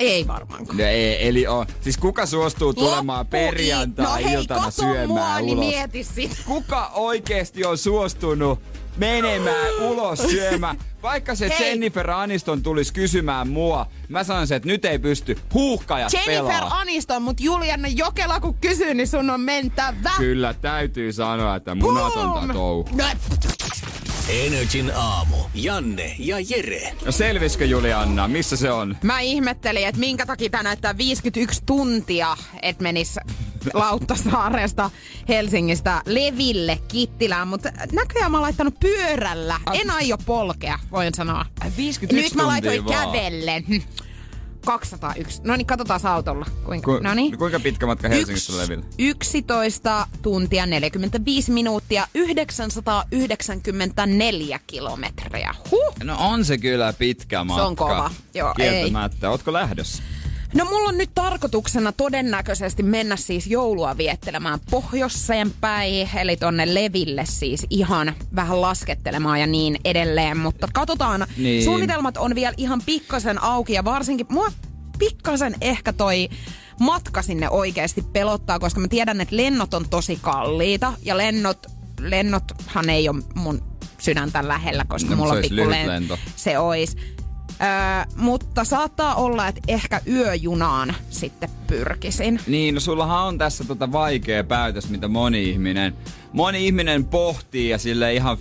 Ei 0.00 0.26
varmaankaan. 0.26 0.78
No 0.78 0.84
ei, 0.84 1.28
eli 1.28 1.46
on. 1.46 1.66
Siis 1.80 1.96
kuka 1.96 2.26
suostuu 2.26 2.74
tulemaan 2.74 3.18
No 3.26 3.30
perjantai-iltana 3.30 4.60
kato 4.60 4.70
syömään 4.70 5.08
mua, 5.08 5.32
ulos? 5.34 5.42
niin 5.44 5.58
mieti 5.58 6.04
sit. 6.04 6.42
Kuka 6.46 6.90
oikeesti 6.94 7.64
on 7.64 7.78
suostunut 7.78 8.58
menemään 8.96 9.74
ulos 9.80 10.18
syömään? 10.18 10.78
Vaikka 11.02 11.34
se 11.34 11.48
Hei. 11.58 11.68
Jennifer 11.68 12.10
Aniston 12.10 12.62
tulisi 12.62 12.92
kysymään 12.92 13.48
mua, 13.48 13.86
mä 14.08 14.24
sanon 14.24 14.46
se, 14.46 14.54
että 14.54 14.68
nyt 14.68 14.84
ei 14.84 14.98
pysty. 14.98 15.38
Huuhkajat 15.54 16.12
Jennifer 16.12 16.44
pelaa. 16.44 16.78
Aniston, 16.78 17.22
mut 17.22 17.40
Julianna 17.40 17.88
Jokela 17.88 18.40
kun 18.40 18.54
kysyy, 18.54 18.94
niin 18.94 19.08
sun 19.08 19.30
on 19.30 19.40
mentävä. 19.40 20.10
Kyllä 20.16 20.54
täytyy 20.54 21.12
sanoa, 21.12 21.56
että 21.56 21.74
munatonta 21.74 22.52
touhu. 22.52 22.88
No, 22.94 23.04
Energin 24.30 24.92
aamu. 24.94 25.36
Janne 25.54 26.14
ja 26.18 26.36
Jere. 26.48 26.92
No 27.04 27.12
selviskö 27.12 27.64
Julianna, 27.64 28.28
missä 28.28 28.56
se 28.56 28.72
on? 28.72 28.96
Mä 29.02 29.20
ihmettelin, 29.20 29.86
että 29.86 30.00
minkä 30.00 30.26
takia 30.26 30.50
tää 30.50 30.62
näyttää 30.62 30.96
51 30.96 31.62
tuntia, 31.66 32.36
että 32.62 32.82
menis 32.82 33.16
Lauttasaaresta 33.74 34.90
Helsingistä 35.28 36.02
Leville 36.06 36.78
Kittilään, 36.88 37.48
mutta 37.48 37.72
näköjään 37.92 38.30
mä 38.30 38.36
oon 38.36 38.42
laittanut 38.42 38.80
pyörällä. 38.80 39.60
En 39.72 39.90
aio 39.90 40.18
polkea, 40.26 40.78
voin 40.90 41.14
sanoa. 41.14 41.46
51 41.76 42.16
Nyt 42.16 42.34
mä 42.34 42.46
laitoin 42.46 42.84
vaan. 42.84 43.06
kävellen. 43.12 43.64
Hm. 44.60 44.66
201. 44.66 45.40
No 45.44 45.56
niin, 45.56 45.66
katsotaan 45.66 46.00
autolla. 46.04 46.46
Kuinka, 46.64 46.96
Ku, 46.96 47.02
no 47.02 47.14
niin. 47.14 47.38
Kuinka 47.38 47.60
pitkä 47.60 47.86
matka 47.86 48.08
Helsingistä 48.08 48.56
Leville? 48.56 48.84
11 48.98 50.06
tuntia 50.22 50.66
45 50.66 51.52
minuuttia 51.52 52.08
994 52.14 54.60
kilometriä. 54.66 55.54
Huh. 55.70 55.94
No 56.04 56.16
on 56.18 56.44
se 56.44 56.58
kyllä 56.58 56.92
pitkä 56.92 57.44
matka. 57.44 57.66
on 57.66 57.76
kova. 57.76 58.10
Joo, 58.34 58.54
Kieltämättä. 58.54 59.30
Ootko 59.30 59.52
lähdössä? 59.52 60.02
No 60.54 60.64
mulla 60.64 60.88
on 60.88 60.98
nyt 60.98 61.10
tarkoituksena 61.14 61.92
todennäköisesti 61.92 62.82
mennä 62.82 63.16
siis 63.16 63.46
joulua 63.46 63.96
viettelemään 63.96 64.58
pohjoiseen 64.70 65.50
päin, 65.60 66.08
eli 66.20 66.36
tonne 66.36 66.74
Leville 66.74 67.24
siis 67.26 67.66
ihan 67.70 68.14
vähän 68.36 68.60
laskettelemaan 68.60 69.40
ja 69.40 69.46
niin 69.46 69.76
edelleen. 69.84 70.36
Mutta 70.38 70.68
katsotaan, 70.72 71.26
Niin. 71.36 71.64
suunnitelmat 71.64 72.16
on 72.16 72.34
vielä 72.34 72.54
ihan 72.56 72.82
pikkasen 72.86 73.42
auki 73.42 73.72
ja 73.72 73.84
varsinkin 73.84 74.26
mua 74.30 74.48
pikkasen 74.98 75.54
ehkä 75.60 75.92
toi 75.92 76.28
matka 76.80 77.22
sinne 77.22 77.50
oikeasti 77.50 78.02
pelottaa, 78.12 78.58
koska 78.58 78.80
mä 78.80 78.88
tiedän, 78.88 79.20
että 79.20 79.36
lennot 79.36 79.74
on 79.74 79.88
tosi 79.88 80.18
kalliita 80.22 80.92
ja 81.02 81.16
lennot, 81.16 81.66
lennothan 82.00 82.90
ei 82.90 83.08
ole 83.08 83.22
mun 83.34 83.62
sydäntä 83.98 84.48
lähellä, 84.48 84.84
koska 84.88 85.10
No, 85.10 85.16
mulla 85.16 85.32
se 85.32 85.36
on 85.38 85.42
pikku 85.42 85.70
lento. 85.70 86.18
Se 86.36 86.58
ois. 86.58 86.96
Öö, 87.62 88.12
mutta 88.16 88.64
saattaa 88.64 89.14
olla, 89.14 89.48
että 89.48 89.60
ehkä 89.68 90.00
yöjunaan 90.06 90.94
sitten 91.10 91.50
pyrkisin. 91.66 92.40
Niin, 92.46 92.74
no 92.74 92.80
sullahan 92.80 93.26
on 93.26 93.38
tässä 93.38 93.64
tota 93.64 93.92
vaikea 93.92 94.44
päätös, 94.44 94.90
mitä 94.90 95.08
moni 95.08 95.50
ihminen, 95.50 95.94
moni 96.32 96.66
ihminen 96.66 97.04
pohtii 97.04 97.68
ja 97.68 97.78
sille 97.78 98.14
ihan 98.14 98.36
50-50, 98.38 98.40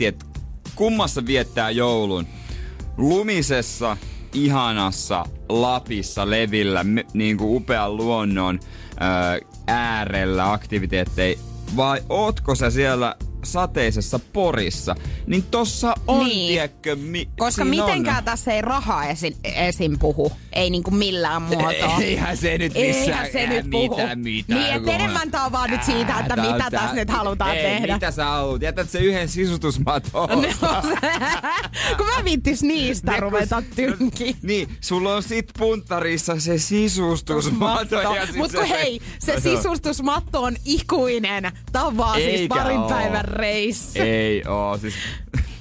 että 0.00 0.24
kummassa 0.74 1.26
viettää 1.26 1.70
joulun. 1.70 2.26
Lumisessa, 2.96 3.96
ihanassa 4.34 5.24
Lapissa, 5.48 6.30
Levillä, 6.30 6.84
niin 7.14 7.36
kuin 7.36 7.56
upean 7.56 7.96
luonnon 7.96 8.60
ää, 9.00 9.38
äärellä 9.66 10.52
aktiviteetteja, 10.52 11.38
vai 11.76 12.02
ootko 12.08 12.54
sä 12.54 12.70
siellä 12.70 13.16
sateisessa 13.44 14.20
Porissa, 14.32 14.94
niin 15.26 15.42
tossa 15.42 15.94
on, 16.06 16.24
Niin. 16.26 16.48
tiedätkö, 16.52 16.96
mi- 16.96 17.28
Koska 17.38 17.64
mitenkään 17.64 18.18
on. 18.18 18.24
tässä 18.24 18.52
ei 18.52 18.62
raha 18.62 19.04
esim, 19.04 19.34
esim 19.44 19.98
puhu. 19.98 20.32
Ei 20.52 20.70
niinku 20.70 20.90
millään 20.90 21.42
muotoa. 21.42 21.98
Eihän 22.02 22.36
se 22.36 22.58
nyt 22.58 22.74
missään 22.74 23.06
Eihän 23.26 23.32
se 23.32 23.46
nyt 23.46 23.70
puhu. 23.70 23.96
mitä, 23.96 24.16
mitä, 24.16 24.54
Niin, 24.54 24.74
että 24.76 24.92
enemmän 24.92 25.30
tää 25.30 25.44
on 25.44 25.52
vaan 25.52 25.70
nyt 25.70 25.82
siitä, 25.82 26.18
että 26.20 26.36
Tää 26.36 26.44
mitä 26.52 26.58
tää- 26.70 26.80
tässä 26.80 26.94
nyt 26.96 27.10
halutaan 27.10 27.56
Ei, 27.56 27.62
tehdä. 27.62 27.94
mitä 27.94 28.10
sä 28.10 28.24
haluat? 28.24 28.62
Jätät 28.62 28.90
se 28.90 28.98
yhden 28.98 29.28
sisustusmaton. 29.28 30.28
No, 30.28 30.42
kun 31.96 32.06
mä 32.06 32.24
vittis 32.24 32.62
niistä 32.62 33.16
ruveta 33.20 33.62
tynkiin. 33.76 34.36
Niin, 34.42 34.68
sulla 34.80 35.14
on 35.14 35.22
sit 35.22 35.50
punttarissa 35.58 36.40
se 36.40 36.58
sisustusmato. 36.58 37.96
sit 38.26 38.36
Mut 38.36 38.52
kun 38.52 38.64
hei, 38.64 39.00
se 39.18 39.40
sisustusmatto 39.56 40.42
on 40.42 40.56
ikuinen. 40.64 41.52
Tää 41.72 41.84
on 41.84 41.96
vaan 41.96 42.14
siis 42.20 42.40
Eikä 42.40 42.54
parin 42.54 42.78
oo. 42.78 42.88
päivän 42.88 43.24
reissu. 43.32 43.98
Ei 44.02 44.42
oo, 44.48 44.78
siis... 44.78 44.94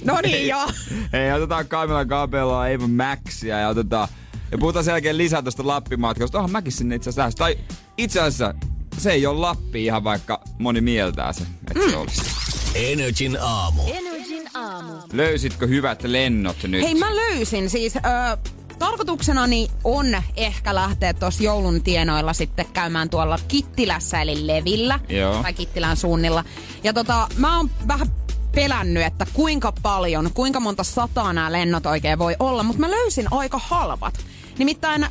No 0.05 0.19
niin 0.24 0.47
joo. 0.47 0.69
Hei, 1.13 1.32
otetaan 1.32 1.67
Kamila 1.67 2.05
Kabelaa, 2.05 2.67
Eeva 2.69 2.88
Maxia 2.88 3.59
ja 3.59 3.67
otetaan... 3.69 4.07
Ja 4.51 4.57
puhutaan 4.57 4.86
sen 4.86 4.91
jälkeen 4.91 5.17
lisää 5.17 5.41
tuosta 5.41 5.67
Lappimatkasta. 5.67 6.38
Onhan 6.38 6.51
mäkin 6.51 6.72
sinne 6.72 6.95
itse 6.95 7.09
asiassa. 7.09 7.38
Tai 7.38 7.57
itse 7.97 8.19
asiassa 8.19 8.53
se 8.97 9.11
ei 9.11 9.26
ole 9.26 9.39
Lappi 9.39 9.86
ihan 9.86 10.03
vaikka 10.03 10.41
moni 10.59 10.82
mieltää 10.82 11.34
se, 11.34 11.43
että 11.67 11.80
Mm. 11.86 11.91
se 11.91 11.97
olisi. 11.97 12.22
Energin 12.76 13.38
aamu. 13.41 13.82
Löysitkö 15.13 15.67
hyvät 15.67 16.03
lennot 16.03 16.63
nyt? 16.63 16.82
Hei 16.84 16.95
mä 16.95 17.15
löysin 17.15 17.69
siis... 17.69 17.95
Ö, 17.95 17.99
Tarkoituksenani 18.82 19.68
on 19.84 20.06
ehkä 20.36 20.76
lähteä 20.76 21.14
tuossa 21.14 21.44
joulun 21.44 21.84
tienoilla 21.84 22.34
sitten 22.34 22.66
käymään 22.74 23.10
tuolla 23.10 23.40
Kittilässä 23.48 24.22
eli 24.22 24.48
Levillä. 24.48 25.00
Joo. 25.10 25.42
Tai 25.44 25.54
Kittilän 25.54 25.98
suunnilla. 25.98 26.44
Ja 26.84 26.94
tota, 26.94 27.28
mä 27.38 27.58
oon 27.58 27.70
vähän 27.88 28.08
pelännyt, 28.56 29.04
että 29.04 29.26
kuinka 29.34 29.74
paljon, 29.82 30.30
kuinka 30.34 30.60
monta 30.60 30.84
sataa 30.84 31.34
nämä 31.34 31.52
lennot 31.52 31.86
oikein 31.86 32.20
voi 32.20 32.36
olla, 32.40 32.64
mutta 32.64 32.80
mä 32.80 32.92
löysin 32.92 33.28
aika 33.32 33.58
halvat. 33.64 34.26
Nimittäin 34.58 35.06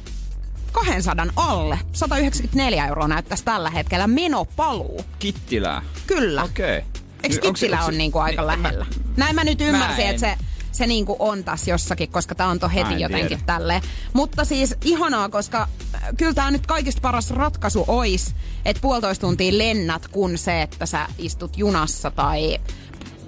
200 0.72 1.26
alle, 1.36 1.78
194 1.92 2.86
euroa 2.86 3.08
näyttäisi 3.08 3.44
tällä 3.44 3.70
hetkellä 3.70 4.06
menopaluu. 4.06 5.04
Kittilää. 5.18 5.82
Kyllä. 6.06 6.42
Okei. 6.42 6.78
Okay. 6.78 6.90
Eikö 7.22 7.40
Kittilä 7.40 7.84
on 7.84 7.98
niinku 7.98 8.18
aika 8.18 8.46
lähellä? 8.46 8.86
Näin 9.16 9.34
mä 9.34 9.44
nyt 9.44 9.60
ymmärsin, 9.60 10.04
en- 10.04 10.10
että 10.10 10.20
se, 10.20 10.49
se 10.80 10.86
niinku 10.86 11.16
on 11.18 11.44
tässä 11.44 11.70
jossakin, 11.70 12.10
koska 12.10 12.34
tää 12.34 12.46
on 12.48 12.58
to 12.58 12.66
Mä 12.66 12.72
heti 12.72 12.92
en 12.94 13.00
jotenkin 13.00 13.28
tiedä. 13.28 13.42
tälleen. 13.46 13.82
Mutta 14.12 14.44
siis 14.44 14.74
ihanaa, 14.84 15.28
koska 15.28 15.68
äh, 15.94 16.00
kyllä 16.16 16.34
tää 16.34 16.50
nyt 16.50 16.66
kaikista 16.66 17.00
paras 17.00 17.30
ratkaisu 17.30 17.84
ois, 17.86 18.34
että 18.64 18.80
puolitoista 18.80 19.26
tuntia 19.26 19.58
lennät, 19.58 20.08
kun 20.08 20.38
se, 20.38 20.62
että 20.62 20.86
sä 20.86 21.06
istut 21.18 21.58
junassa 21.58 22.10
tai 22.10 22.58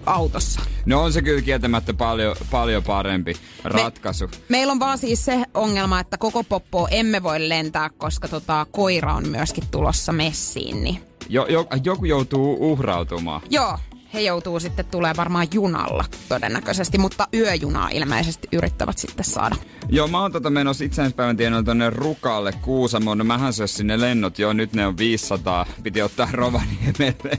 autossa. 0.07 0.61
No 0.86 1.03
on 1.03 1.12
se 1.12 1.22
kyllä 1.22 1.42
kieltämättä 1.42 1.94
paljon, 1.94 2.36
paljon 2.50 2.82
parempi 2.82 3.34
ratkaisu. 3.64 4.26
Me, 4.26 4.36
meillä 4.48 4.70
on 4.70 4.80
vaan 4.80 4.98
siis 4.98 5.24
se 5.24 5.44
ongelma, 5.55 6.00
että 6.00 6.18
koko 6.18 6.44
poppoa 6.44 6.88
emme 6.88 7.22
voi 7.22 7.48
lentää, 7.48 7.90
koska 7.90 8.28
tota, 8.28 8.66
koira 8.70 9.14
on 9.14 9.28
myöskin 9.28 9.64
tulossa 9.70 10.12
messiin. 10.12 10.84
Niin. 10.84 11.03
Jo, 11.28 11.46
jo, 11.46 11.66
joku 11.84 12.05
joutuu 12.05 12.72
uhrautumaan. 12.72 13.40
Joo, 13.50 13.78
he 14.14 14.20
joutuu 14.20 14.60
sitten 14.60 14.84
tulee 14.84 15.12
varmaan 15.16 15.46
junalla 15.54 16.04
todennäköisesti, 16.28 16.98
mutta 16.98 17.28
yöjunaa 17.34 17.88
ilmeisesti 17.88 18.48
yrittävät 18.52 18.98
sitten 18.98 19.24
saada. 19.24 19.56
Joo, 19.88 20.08
mä 20.08 20.22
oon 20.22 20.32
tota 20.32 20.50
menossa 20.50 20.84
itsenäispäivän 20.84 21.36
tienoilla 21.36 21.64
tonne 21.64 21.90
Rukalle 21.90 22.52
Kuusamoon. 22.52 23.18
No 23.18 23.24
mähän 23.24 23.52
sös 23.52 23.76
sinne 23.76 24.00
lennot, 24.00 24.38
joo 24.38 24.52
nyt 24.52 24.72
ne 24.72 24.86
on 24.86 24.98
500. 24.98 25.66
Piti 25.82 26.02
ottaa 26.02 26.28
Rovaniemelle. 26.32 27.38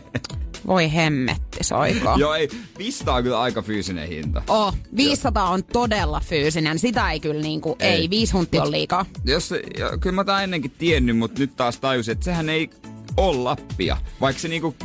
Voi 0.68 0.94
hemmetti, 0.94 1.58
soiko. 1.62 2.16
joo 2.20 2.34
ei, 2.34 2.50
500 2.78 3.16
on 3.16 3.24
kyllä 3.24 3.42
aika 3.42 3.62
fyysinen 3.62 4.08
hinta. 4.08 4.42
Oh, 4.48 4.76
500 4.96 5.50
on 5.50 5.64
todella 5.64 6.20
fyysinen. 6.26 6.80
Sitä 6.80 7.12
ei 7.12 7.20
kyllä 7.20 7.42
niinku, 7.42 7.76
ei, 7.80 7.92
Ei. 7.92 8.10
viisi 8.10 8.34
hunttia 8.34 8.64
on 8.64 8.72
liikaa. 8.72 9.06
Jos, 9.26 9.52
ja, 9.80 9.98
kyllä 9.98 10.16
mä 10.16 10.24
tää 10.24 10.44
ennenkin 10.44 10.72
tiennyt, 10.72 11.18
mutta 11.18 11.40
nyt 11.40 11.56
taas 11.56 11.80
tajusin, 11.80 12.12
että 12.12 12.26
sehän 12.26 12.50
ei 12.50 12.70
ole 13.18 13.38
Lappia. 13.38 13.98
Vaikka 14.22 14.42
se 14.42 14.48
niinku, 14.48 14.76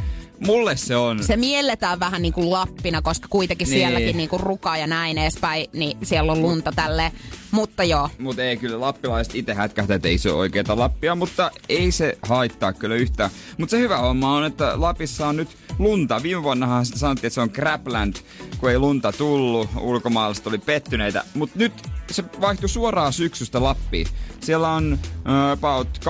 mulle 0.47 0.77
se 0.77 0.97
on. 0.97 1.25
Se 1.25 1.37
mielletään 1.37 2.01
vähän 2.01 2.23
niinku 2.23 2.51
Lappina, 2.51 3.03
koska 3.03 3.27
kuitenkin 3.31 3.65
Niin. 3.71 3.79
sielläkin 3.79 4.17
niinku 4.17 4.39
rukaa 4.39 4.77
ja 4.79 4.87
näin 4.87 5.19
edespäin, 5.19 5.67
niin 5.73 5.99
siellä 6.03 6.33
on 6.33 6.43
lunta 6.43 6.73
tälleen. 6.77 7.13
Mutta 7.51 7.85
joo, 7.85 8.11
Mutta 8.19 8.43
ei 8.43 8.57
kyllä 8.57 8.81
lappilaiset 8.81 9.35
itse 9.35 9.55
hätkähtää, 9.55 9.97
että 9.97 10.09
ei 10.09 10.19
se 10.19 10.31
ole 10.31 10.39
oikeeta 10.39 10.79
Lappia, 10.79 11.15
mutta 11.15 11.51
ei 11.69 11.91
se 11.93 12.19
haittaa 12.23 12.73
kyllä 12.73 12.95
yhtään. 12.95 13.31
Mutta 13.59 13.71
se 13.71 13.79
hyvä 13.79 13.97
homma 13.99 14.37
on, 14.37 14.45
että 14.45 14.73
Lapissa 14.81 15.29
on 15.29 15.37
nyt 15.37 15.49
lunta. 15.79 16.23
Viime 16.23 16.43
vuonnahan 16.43 16.87
sitä 16.87 16.99
sanottiin, 16.99 17.27
että 17.27 17.35
se 17.35 17.41
on 17.41 17.51
Crapland, 17.51 18.15
kun 18.59 18.71
ei 18.71 18.79
lunta 18.79 19.13
tullut. 19.13 19.69
Ulkomaalaiset 19.81 20.47
oli 20.47 20.59
pettyneitä. 20.59 21.25
Mutta 21.35 21.59
nyt 21.59 21.73
se 22.11 22.25
vaihtui 22.41 22.69
suoraan 22.69 23.13
syksystä 23.13 23.63
Lappiin. 23.63 24.07
Siellä 24.41 24.69
on 24.69 24.99
uh, 25.03 25.51
about 25.53 25.89
20-40 25.99 26.01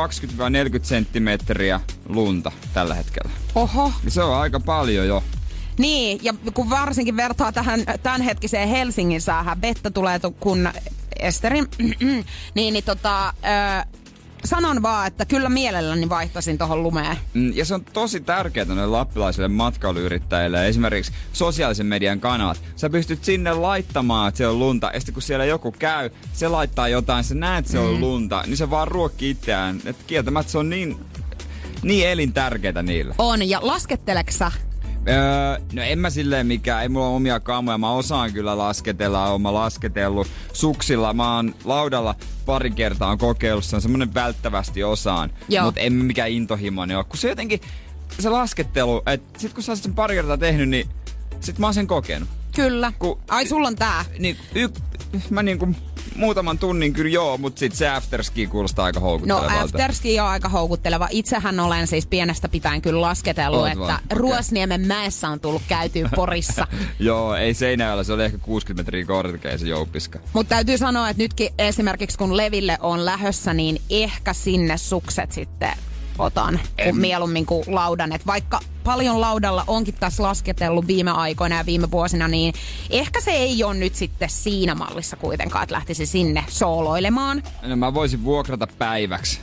senttimetriä 0.82 1.80
lunta 2.08 2.52
tällä 2.74 2.94
hetkellä. 2.94 3.30
oho. 3.54 3.92
Ja 4.04 4.10
se 4.10 4.22
on 4.22 4.36
aika 4.36 4.60
paljon 4.60 5.06
jo. 5.06 5.22
Niin, 5.78 6.18
ja 6.22 6.34
kun 6.54 6.70
varsinkin 6.70 7.16
vertaa 7.16 7.52
tähän 7.52 7.80
tämänhetkiseen 8.02 8.68
Helsingin 8.68 9.20
säähän, 9.20 9.62
vettä 9.62 9.90
tulee 9.90 10.18
tu- 10.18 10.30
kun 10.30 10.68
Esterin, 11.20 11.66
niin, 12.54 12.72
niin 12.72 12.84
tota, 12.84 13.28
ö, 13.28 13.86
sanon 14.44 14.82
vaan, 14.82 15.06
että 15.06 15.24
kyllä 15.24 15.48
mielelläni 15.48 16.08
vaihtaisin 16.08 16.58
tuohon 16.58 16.82
lumeen. 16.82 17.16
Mm, 17.34 17.52
Ja 17.54 17.64
se 17.64 17.74
on 17.74 17.84
tosi 17.84 18.20
tärkeää 18.20 18.66
noille 18.66 18.86
lappilaisille 18.86 19.48
matkailuyrittäjille. 19.48 20.68
Esimerkiksi 20.68 21.12
sosiaalisen 21.32 21.86
median 21.86 22.20
kanavat. 22.20 22.60
Sä 22.76 22.90
pystyt 22.90 23.24
sinne 23.24 23.52
laittamaan, 23.52 24.28
että 24.28 24.38
se 24.38 24.46
on 24.46 24.58
lunta. 24.58 24.90
Ja 24.94 25.00
sitten 25.00 25.14
kun 25.14 25.22
siellä 25.22 25.44
joku 25.44 25.72
käy, 25.72 26.10
se 26.32 26.48
laittaa 26.48 26.88
jotain, 26.88 27.24
sä 27.24 27.34
näet, 27.34 27.58
että 27.58 27.72
se 27.72 27.78
on 27.78 28.00
lunta. 28.00 28.42
Niin 28.46 28.56
se 28.56 28.70
vaan 28.70 28.88
ruokkii 28.88 29.30
itseään. 29.30 29.80
Että 29.84 30.04
kieltämättä 30.06 30.52
se 30.52 30.58
on 30.58 30.70
niin, 30.70 30.96
niin 31.82 32.08
elintärkeää 32.08 32.82
niille. 32.82 33.14
On, 33.18 33.48
ja 33.48 33.58
lasketteleksä? 33.62 34.52
Öö, 35.08 35.58
no 35.72 35.82
en 35.82 35.98
mä 35.98 36.10
silleen 36.10 36.46
mikään, 36.46 36.82
ei 36.82 36.88
mulla 36.88 37.06
ole 37.06 37.16
omia 37.16 37.40
kamoja, 37.40 37.78
mä 37.78 37.90
osaan 37.90 38.32
kyllä 38.32 38.58
lasketella, 38.58 39.28
oon 39.30 39.42
mä 39.42 39.54
lasketellut 39.54 40.26
suksilla, 40.52 41.12
mä 41.12 41.36
oon 41.36 41.54
laudalla 41.64 42.14
pari 42.46 42.70
kertaa 42.70 43.10
on 43.10 43.18
kokeillut, 43.18 43.64
se 43.64 43.76
on 43.76 43.82
semmonen 43.82 44.14
välttävästi 44.14 44.84
osaan, 44.84 45.30
mutta 45.64 45.80
en 45.80 45.92
mä 45.92 46.04
mikään 46.04 46.30
intohimoinen 46.30 46.96
ole, 46.96 47.04
kun 47.04 47.18
se 47.18 47.28
jotenkin, 47.28 47.60
se 48.18 48.28
laskettelu, 48.28 49.02
että 49.06 49.40
sit 49.40 49.52
kun 49.52 49.62
sä 49.62 49.72
oot 49.72 49.78
sen 49.82 49.94
pari 49.94 50.14
kertaa 50.14 50.36
tehnyt, 50.36 50.68
niin 50.68 50.88
sit 51.40 51.58
mä 51.58 51.66
oon 51.66 51.74
sen 51.74 51.86
kokenut. 51.86 52.28
Kyllä. 52.54 52.92
Ku- 52.98 53.20
Ai, 53.28 53.46
sulla 53.46 53.68
on 53.68 53.76
tää. 53.76 54.04
Niin 54.18 54.36
y, 54.54 54.68
mä 55.30 55.42
niinku 55.42 55.68
muutaman 56.16 56.58
tunnin 56.58 56.92
kyllä 56.92 57.10
joo, 57.10 57.38
mutta 57.38 57.58
sit 57.58 57.74
se 57.74 57.88
afterski 57.88 58.46
kuulostaa 58.46 58.84
aika 58.84 59.00
No 59.00 59.06
houkuttelevalta. 59.06 59.60
afterski 59.62 60.20
on 60.20 60.26
aika 60.26 60.48
houkutteleva. 60.48 61.08
Itsehän 61.10 61.60
olen 61.60 61.86
siis 61.86 62.06
pienestä 62.06 62.48
pitäen 62.48 62.82
kyllä 62.82 63.00
lasketellut, 63.00 63.60
Oot 63.60 63.68
että 63.68 63.78
vaan, 63.80 63.94
okei. 63.94 64.18
Ruosniemen 64.18 64.86
mäessä 64.86 65.28
on 65.28 65.40
tullut 65.40 65.62
käytyä 65.68 66.10
Porissa. 66.16 66.66
joo, 66.98 67.34
ei 67.34 67.54
Seinäjoella, 67.54 68.04
se 68.04 68.12
oli 68.12 68.24
ehkä 68.24 68.38
60 68.38 68.80
metriä 68.82 69.04
korkea 69.06 69.58
se 69.58 69.66
jouppiska. 69.68 70.18
Mutta 70.32 70.48
täytyy 70.54 70.78
sanoa, 70.78 71.08
että 71.08 71.22
nytkin 71.22 71.48
esimerkiksi 71.58 72.18
kun 72.18 72.36
Leville 72.36 72.78
on 72.80 73.04
lähössä, 73.04 73.54
niin 73.54 73.82
ehkä 73.90 74.32
sinne 74.32 74.76
sukset 74.78 75.32
sitten 75.32 75.72
otan 76.18 76.60
kun 76.84 76.98
mieluummin 76.98 77.46
kuin 77.46 77.64
laudan. 77.66 78.12
Et 78.12 78.26
vaikka 78.26 78.60
paljon 78.84 79.20
laudalla 79.20 79.64
onkin 79.66 79.94
tässä 79.94 80.22
lasketellut 80.22 80.86
viime 80.86 81.10
aikoina 81.10 81.56
ja 81.56 81.66
viime 81.66 81.90
vuosina, 81.90 82.28
niin 82.28 82.54
ehkä 82.90 83.20
se 83.20 83.30
ei 83.30 83.64
ole 83.64 83.74
nyt 83.74 83.94
sitten 83.94 84.30
siinä 84.30 84.74
mallissa 84.74 85.16
kuitenkaan, 85.16 85.62
että 85.62 85.74
lähtisi 85.74 86.06
sinne 86.06 86.44
sooloilemaan. 86.48 87.42
No 87.62 87.76
mä 87.76 87.94
voisin 87.94 88.24
vuokrata 88.24 88.66
päiväksi. 88.66 89.40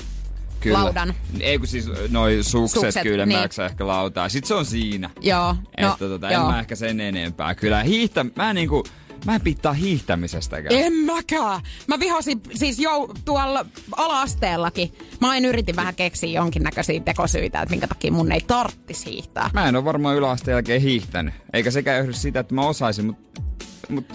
Kyllä. 0.60 0.84
Laudan. 0.84 1.14
Ei 1.40 1.58
kun 1.58 1.68
siis 1.68 1.86
noi 2.10 2.38
sukset, 2.42 2.82
Sukset, 2.82 3.04
kylmääksi 3.04 3.62
ehkä 3.62 3.88
lautaa. 3.88 4.30
Sitten 4.30 4.48
se 4.48 4.54
on 4.54 4.66
siinä. 4.66 5.10
Joo, 5.22 5.54
no, 5.54 5.92
että 5.92 6.08
tota, 6.10 6.30
en 6.30 6.34
joo. 6.34 6.52
mä 6.52 6.60
ehkä 6.60 6.76
sen 6.76 7.00
enempää. 7.00 7.56
Kyllä 7.56 7.84
hiihtä, 7.84 8.26
mä 8.36 8.54
niinku, 8.54 8.84
Mä 9.26 9.36
en 9.36 9.42
pitää 9.42 9.74
hiihtämisestäkään. 9.74 10.84
En 10.84 10.94
mäkään. 10.94 11.62
Mä 11.88 12.00
vihasin 12.00 12.42
siis 12.56 12.80
jo 12.80 13.10
tuolla 13.26 13.66
ala-asteellakin. 13.98 14.92
Mä 15.22 15.30
aina 15.30 15.48
yritin 15.48 15.76
vähän 15.76 15.96
keksiä 15.96 16.30
jonkinnäköisiä 16.30 17.00
tekosyitä, 17.00 17.62
että 17.62 17.72
minkä 17.74 17.88
takia 17.88 18.12
mun 18.12 18.32
ei 18.32 18.42
tarttis 18.42 19.06
hiihtää. 19.06 19.50
Mä 19.54 19.68
en 19.68 19.76
ole 19.76 19.86
varmaan 19.86 20.16
yläasteen 20.16 20.54
jälkeen 20.56 20.82
hiihtänyt. 20.82 21.34
Eikä 21.54 21.72
sekään 21.72 21.98
johdu 21.98 22.14
sitä, 22.14 22.40
että 22.40 22.56
mä 22.56 22.68
osaisin, 22.68 23.06
mutta 23.06 23.42
mut, 23.90 24.14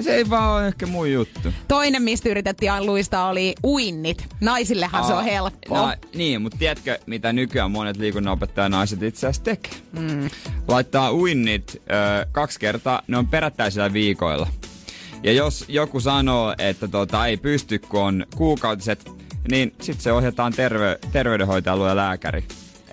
se 0.00 0.14
ei 0.14 0.30
vaan 0.30 0.56
ole 0.56 0.66
ehkä 0.66 0.86
mun 0.86 1.12
juttu. 1.12 1.52
Toinen, 1.68 2.02
mistä 2.02 2.28
yritettiin 2.28 2.72
aina 2.72 2.86
luistaa, 2.86 3.28
oli 3.28 3.54
uinnit. 3.64 4.26
Naisillehan 4.40 5.02
Aa, 5.02 5.08
se 5.08 5.14
on 5.14 5.24
helppo. 5.24 5.76
No, 5.76 5.94
niin, 6.14 6.42
mutta 6.42 6.58
tiedätkö, 6.58 6.98
mitä 7.06 7.32
nykyään 7.32 7.70
monet 7.70 7.96
liikunnanopettajanaiset 7.96 9.02
itse 9.02 9.26
asiassa 9.26 9.44
tekee? 9.44 9.72
Mm. 9.92 10.30
Laittaa 10.68 11.12
uinnit 11.12 11.76
ö, 11.76 12.26
kaksi 12.32 12.60
kertaa, 12.60 13.02
ne 13.06 13.18
on 13.18 13.26
perättäisillä 13.26 13.92
viikoilla. 13.92 14.46
Ja 15.22 15.32
jos 15.32 15.64
joku 15.68 16.00
sanoo, 16.00 16.54
että 16.58 16.88
tota, 16.88 17.26
ei 17.26 17.36
pysty, 17.36 17.78
kun 17.78 18.00
on 18.00 18.26
kuukautiset, 18.36 19.10
niin 19.50 19.74
sitten 19.80 20.02
se 20.02 20.12
ohjataan 20.12 20.52
terve, 20.52 20.98
terveydenhoitajalle 21.12 21.88
ja 21.88 21.96
lääkäri 21.96 22.44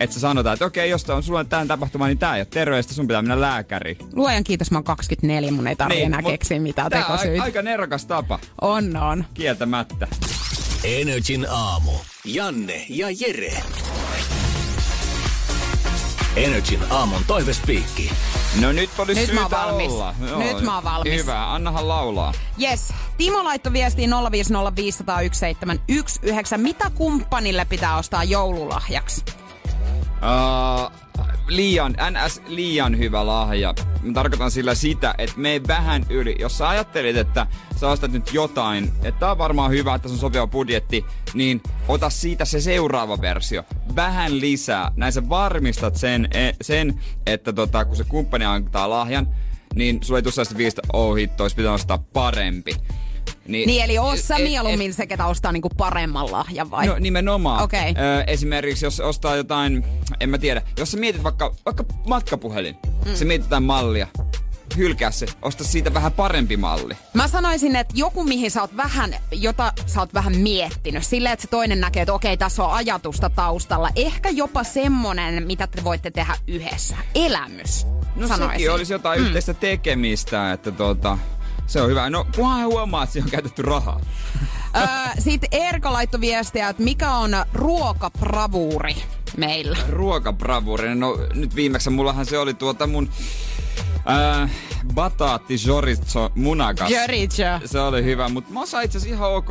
että 0.03 0.13
sä 0.13 0.19
sanotaan, 0.19 0.53
että 0.53 0.65
okei, 0.65 0.89
jos 0.89 1.09
on 1.09 1.23
sulla 1.23 1.43
tämän 1.43 1.67
tapahtuma, 1.67 2.07
niin 2.07 2.17
tää 2.17 2.35
ei 2.35 2.39
ole 2.41 2.45
terveistä, 2.49 2.93
sun 2.93 3.07
pitää 3.07 3.21
mennä 3.21 3.41
lääkäri. 3.41 3.97
Luojan 4.13 4.43
kiitos, 4.43 4.71
mä 4.71 4.77
oon 4.77 4.83
24, 4.83 5.51
mun 5.51 5.67
ei 5.67 5.75
tarvi 5.75 5.95
niin, 5.95 6.05
enää 6.05 6.21
keksiä 6.21 6.59
mitään 6.59 6.91
tekosyitä. 6.91 7.41
A- 7.41 7.45
aika 7.45 7.61
nerokas 7.61 8.05
tapa. 8.05 8.39
On, 8.61 8.97
on. 8.97 9.25
Kieltämättä. 9.33 10.07
Energin 10.83 11.47
aamu. 11.49 11.91
Janne 12.25 12.85
ja 12.89 13.07
Jere. 13.19 13.63
Energin 16.35 16.79
aamun 16.89 17.21
toivespiikki. 17.27 18.11
No 18.61 18.71
nyt 18.71 18.89
olisi 18.97 19.19
nyt 19.21 19.27
syytä 19.29 19.41
mä 19.41 19.49
valmis. 19.49 19.91
olla. 19.91 20.15
Joo, 20.29 20.39
nyt 20.39 20.61
mä 20.61 20.75
oon 20.75 20.83
valmis. 20.83 21.13
Hyvä, 21.21 21.53
annahan 21.53 21.87
laulaa. 21.87 22.33
Yes. 22.61 22.93
Timo 23.17 23.43
laittoi 23.43 23.73
viestiin 23.73 24.09
050501719. 26.53 26.57
Mitä 26.57 26.91
kumppanille 26.95 27.65
pitää 27.65 27.97
ostaa 27.97 28.23
joululahjaksi? 28.23 29.23
Uh, 30.21 30.91
liian, 31.47 31.95
ns. 32.11 32.41
liian 32.47 32.97
hyvä 32.97 33.25
lahja. 33.25 33.73
Mä 34.01 34.13
tarkoitan 34.13 34.51
sillä 34.51 34.75
sitä, 34.75 35.15
että 35.17 35.39
me 35.39 35.61
vähän 35.67 36.05
yli. 36.09 36.35
Jos 36.39 36.57
sä 36.57 36.69
ajattelit, 36.69 37.17
että 37.17 37.47
sä 37.75 37.89
ostat 37.89 38.11
nyt 38.11 38.33
jotain, 38.33 38.91
että 39.03 39.31
on 39.31 39.37
varmaan 39.37 39.71
hyvä, 39.71 39.95
että 39.95 40.07
se 40.07 40.13
on 40.13 40.19
sopiva 40.19 40.47
budjetti, 40.47 41.05
niin 41.33 41.61
ota 41.87 42.09
siitä 42.09 42.45
se 42.45 42.61
seuraava 42.61 43.21
versio. 43.21 43.63
Vähän 43.95 44.39
lisää. 44.39 44.91
Näin 44.95 45.13
sä 45.13 45.29
varmistat 45.29 45.95
sen, 45.95 46.27
e, 46.33 46.51
sen 46.61 47.01
että 47.25 47.53
tota, 47.53 47.85
kun 47.85 47.95
se 47.95 48.03
kumppani 48.03 48.45
antaa 48.45 48.89
lahjan, 48.89 49.27
niin 49.75 50.03
sulle 50.03 50.17
ei 50.17 50.23
tule 50.23 50.33
sellaista 50.33 50.57
viistä, 50.57 50.81
oh 50.93 51.15
hitto, 51.15 51.43
olisi 51.43 51.55
pitänyt 51.55 51.75
ostaa 51.75 52.03
parempi. 52.13 52.75
Niin, 53.51 53.67
niin 53.67 53.83
eli 53.83 53.97
oot 53.97 54.19
sä 54.19 54.35
mieluummin 54.37 54.89
et, 54.89 54.95
se, 54.95 55.07
ketä 55.07 55.25
ostaa 55.25 55.51
niinku 55.51 55.69
paremman 55.77 56.31
lahjan 56.31 56.71
vai? 56.71 56.87
No 56.87 56.95
nimenomaan. 56.99 57.63
Okay. 57.63 57.89
Ö, 57.89 58.23
esimerkiksi 58.27 58.85
jos 58.85 58.99
ostaa 58.99 59.35
jotain, 59.35 59.85
en 60.19 60.29
mä 60.29 60.37
tiedä, 60.37 60.61
jos 60.77 60.91
sä 60.91 60.97
mietit 60.97 61.23
vaikka, 61.23 61.55
vaikka 61.65 61.83
matkapuhelin, 62.07 62.75
mm. 63.05 63.15
sä 63.15 63.25
mietit 63.25 63.45
jotain 63.45 63.63
mallia, 63.63 64.07
hylkää 64.77 65.11
se, 65.11 65.25
osta 65.41 65.63
siitä 65.63 65.93
vähän 65.93 66.11
parempi 66.11 66.57
malli. 66.57 66.93
Mä 67.13 67.27
sanoisin, 67.27 67.75
että 67.75 67.93
joku 67.97 68.23
mihin 68.23 68.51
sä 68.51 68.61
oot 68.61 68.77
vähän, 68.77 69.15
jota 69.31 69.73
sä 69.85 69.99
oot 69.99 70.13
vähän 70.13 70.37
miettinyt, 70.37 71.03
silleen, 71.05 71.33
että 71.33 71.41
se 71.41 71.47
toinen 71.47 71.79
näkee, 71.81 72.01
että 72.01 72.13
okei, 72.13 72.37
tässä 72.37 72.63
on 72.63 72.73
ajatusta 72.73 73.29
taustalla. 73.29 73.89
Ehkä 73.95 74.29
jopa 74.29 74.63
semmonen, 74.63 75.47
mitä 75.47 75.67
te 75.67 75.83
voitte 75.83 76.11
tehdä 76.11 76.37
yhdessä. 76.47 76.95
Elämys, 77.15 77.85
No 78.15 78.27
sanoisin. 78.27 78.51
sekin 78.59 78.71
olisi 78.71 78.93
jotain 78.93 79.19
mm. 79.19 79.25
yhteistä 79.25 79.53
tekemistä, 79.53 80.51
että 80.53 80.71
tota, 80.71 81.17
se 81.67 81.81
on 81.81 81.89
hyvä. 81.89 82.09
No, 82.09 82.25
kunhan 82.35 82.65
huomaa, 82.65 83.03
että 83.03 83.13
siihen 83.13 83.27
on 83.27 83.31
käytetty 83.31 83.61
rahaa. 83.61 83.99
öö, 84.75 84.85
Sitten 85.19 85.49
Erko 85.51 85.93
laittoi 85.93 86.21
viestiä, 86.21 86.69
että 86.69 86.83
mikä 86.83 87.11
on 87.11 87.31
ruokapravuuri 87.53 88.95
meillä? 89.37 89.77
Ruokabravuuri? 89.89 90.95
No 90.95 91.17
nyt 91.33 91.55
viimeksi 91.55 91.89
mullahan 91.89 92.25
se 92.25 92.37
oli 92.37 92.53
tuota 92.53 92.87
mun 92.87 93.09
Äh, 94.09 94.51
bataatti 94.93 95.57
chorizo 95.57 96.31
munakas. 96.35 96.89
Chorizo. 96.91 97.67
Se 97.67 97.79
oli 97.79 98.03
hyvä, 98.03 98.29
mutta 98.29 98.53
mä 98.53 98.61
osaan 98.61 98.83
itse 98.83 98.97
asiassa 98.97 99.15
ihan 99.15 99.31
ok 99.31 99.49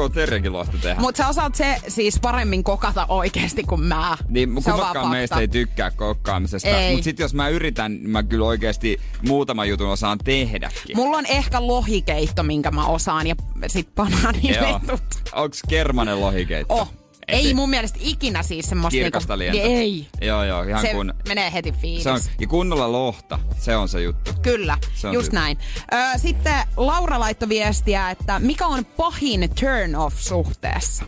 lohta 0.49 0.79
tehdä. 0.83 1.01
Mutta 1.01 1.23
sä 1.23 1.29
osaat 1.29 1.55
se 1.55 1.77
siis 1.89 2.21
paremmin 2.21 2.64
kokata 2.64 3.07
oikeasti 3.09 3.62
kuin 3.62 3.81
mä. 3.81 4.16
Niin, 4.29 4.55
kumpaakaan 4.55 5.11
meistä 5.11 5.41
ei 5.41 5.49
tykkää 5.49 5.91
kokkaamisesta. 5.91 6.68
Mutta 6.91 7.05
sitten 7.05 7.25
jos 7.25 7.35
mä 7.35 7.49
yritän, 7.49 7.93
niin 7.93 8.11
mä 8.11 8.23
kyllä 8.23 8.47
oikeasti 8.47 9.01
muutama 9.29 9.64
jutun 9.64 9.89
osaan 9.89 10.18
tehdäkin. 10.18 10.97
Mulla 10.97 11.16
on 11.16 11.27
ehkä 11.27 11.66
lohikeitto, 11.66 12.43
minkä 12.43 12.71
mä 12.71 12.87
osaan, 12.87 13.27
ja 13.27 13.35
sit 13.66 13.95
banaaniletut. 13.95 15.03
Onks 15.33 15.62
kermanen 15.68 16.21
lohikeitto? 16.21 16.75
Oh. 16.75 17.00
Ei 17.31 17.55
mun 17.55 17.70
mielestä 17.70 17.99
ikinä 18.03 18.43
siis 18.43 18.66
semmoista... 18.66 18.97
Kirkasta 18.97 19.37
niinku, 19.37 19.59
Ei. 19.62 20.07
Joo, 20.20 20.45
joo, 20.45 20.62
ihan 20.62 20.83
se 20.83 20.93
kun... 20.93 21.14
menee 21.28 21.53
heti 21.53 21.72
fiilis. 21.72 22.03
Se 22.03 22.11
on, 22.11 22.20
ja 22.41 22.47
kunnolla 22.47 22.93
lohta, 22.93 23.39
se 23.59 23.76
on 23.76 23.89
se 23.89 24.03
juttu. 24.03 24.31
Kyllä, 24.43 24.78
just 25.12 25.33
hyvä. 25.33 25.41
näin. 25.41 25.59
Ö, 25.93 26.18
sitten 26.18 26.55
Laura 26.76 27.20
laittoi 27.20 27.49
viestiä, 27.49 28.11
että 28.11 28.39
mikä 28.39 28.66
on 28.66 28.85
pahin 28.85 29.51
turn 29.61 29.97
off 29.97 30.18
suhteessa? 30.20 31.05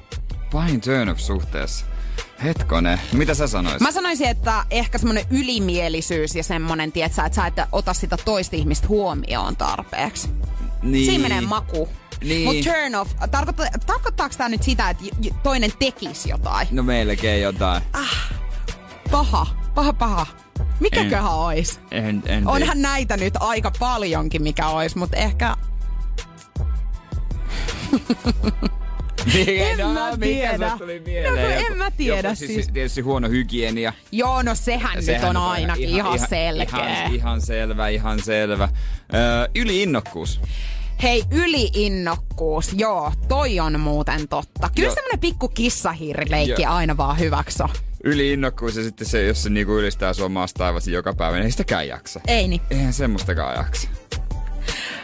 Pahin 0.52 0.80
turn 0.80 1.08
off 1.08 1.20
suhteessa? 1.20 1.86
Hetkone, 2.44 2.98
mitä 3.12 3.34
sä 3.34 3.46
sanoisit? 3.46 3.80
Mä 3.80 3.92
sanoisin, 3.92 4.28
että 4.28 4.64
ehkä 4.70 4.98
semmonen 4.98 5.24
ylimielisyys 5.30 6.34
ja 6.34 6.42
semmonen, 6.42 6.92
tietsä, 6.92 7.24
että 7.24 7.36
sä 7.36 7.46
et 7.46 7.54
ota 7.72 7.94
sitä 7.94 8.16
toista 8.24 8.56
ihmistä 8.56 8.88
huomioon 8.88 9.56
tarpeeksi. 9.56 10.28
Niin. 10.82 11.06
Siinä 11.06 11.22
menee 11.22 11.40
maku. 11.40 11.88
Niin. 12.22 12.44
Mutta 12.44 12.70
turn 12.72 12.94
off, 12.94 13.12
tarkoittaa, 13.30 13.66
tarkoittaako 13.86 14.34
tämä 14.38 14.48
nyt 14.48 14.62
sitä, 14.62 14.90
että 14.90 15.04
toinen 15.42 15.72
tekisi 15.78 16.28
jotain? 16.30 16.68
No 16.70 16.82
melkein 16.82 17.42
jotain. 17.42 17.82
Ah, 17.92 18.32
paha, 19.10 19.46
paha, 19.74 19.92
paha. 19.92 20.26
Mikäköhän 20.80 21.32
en, 21.32 21.38
ois? 21.38 21.80
En, 21.90 22.22
en 22.26 22.48
Onhan 22.48 22.82
näitä 22.82 23.16
nyt 23.16 23.34
aika 23.40 23.72
paljonkin, 23.78 24.42
mikä 24.42 24.68
ois, 24.68 24.96
mutta 24.96 25.16
ehkä... 25.16 25.56
en 29.36 29.78
no, 29.78 29.92
mä 29.92 30.16
tiedä. 30.20 30.76
No, 31.30 31.36
en 31.36 31.76
mä 31.76 31.90
tiedä. 31.90 32.28
Joku, 32.28 32.36
siis, 32.36 32.54
siis. 32.54 32.68
Tietysti 32.68 33.00
huono 33.00 33.28
hygienia. 33.28 33.92
Joo, 34.12 34.42
no 34.42 34.54
sehän, 34.54 35.02
sehän 35.02 35.20
nyt 35.20 35.30
on 35.30 35.36
ainakin 35.36 35.88
ihan, 35.88 35.98
ihan, 35.98 36.16
ihan 36.16 36.28
selkeä. 36.28 36.78
Ihan, 36.78 37.14
ihan 37.14 37.40
selvä, 37.40 37.88
ihan 37.88 38.22
selvä. 38.22 38.68
Ö, 39.14 39.48
yliinnokkuus. 39.54 40.40
Hei, 41.02 41.24
yliinnokkuus. 41.30 42.72
Joo, 42.76 43.12
toi 43.28 43.60
on 43.60 43.80
muuten 43.80 44.28
totta. 44.28 44.70
Kyllä 44.74 44.86
Joo. 44.88 44.94
semmonen 44.94 45.20
pikku 45.20 45.48
kissahiirileikki 45.48 46.62
Joo. 46.62 46.72
aina 46.72 46.96
vaan 46.96 47.18
hyväksy. 47.18 47.64
Yliinnokkuus 48.04 48.76
ja 48.76 48.82
sitten 48.82 49.06
se, 49.06 49.26
jos 49.26 49.42
se 49.42 49.50
niinku 49.50 49.78
ylistää 49.78 50.12
sua 50.12 50.28
maasta 50.28 50.58
taivasi 50.58 50.92
joka 50.92 51.14
päivä, 51.14 51.36
niin 51.36 51.44
ei 51.44 51.50
sitäkään 51.50 51.88
jaksa. 51.88 52.20
Ei 52.26 52.48
niin. 52.48 52.60
Eihän 52.70 52.92
semmoistakaan 52.92 53.56
jaksa. 53.56 53.88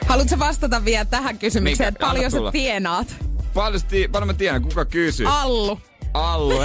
Haluatko 0.07 0.39
vastata 0.39 0.85
vielä 0.85 1.05
tähän 1.05 1.39
kysymykseen, 1.39 1.89
että 1.89 2.07
paljon 2.07 2.31
sä 2.31 2.39
tienaat? 2.53 3.17
Paljon, 3.55 3.83
paljon 4.13 4.27
mä 4.27 4.35
tiedän, 4.35 4.63
kuka 4.63 4.85
kysyy? 4.85 5.27
Allu. 5.31 5.81
Allu, 6.15 6.59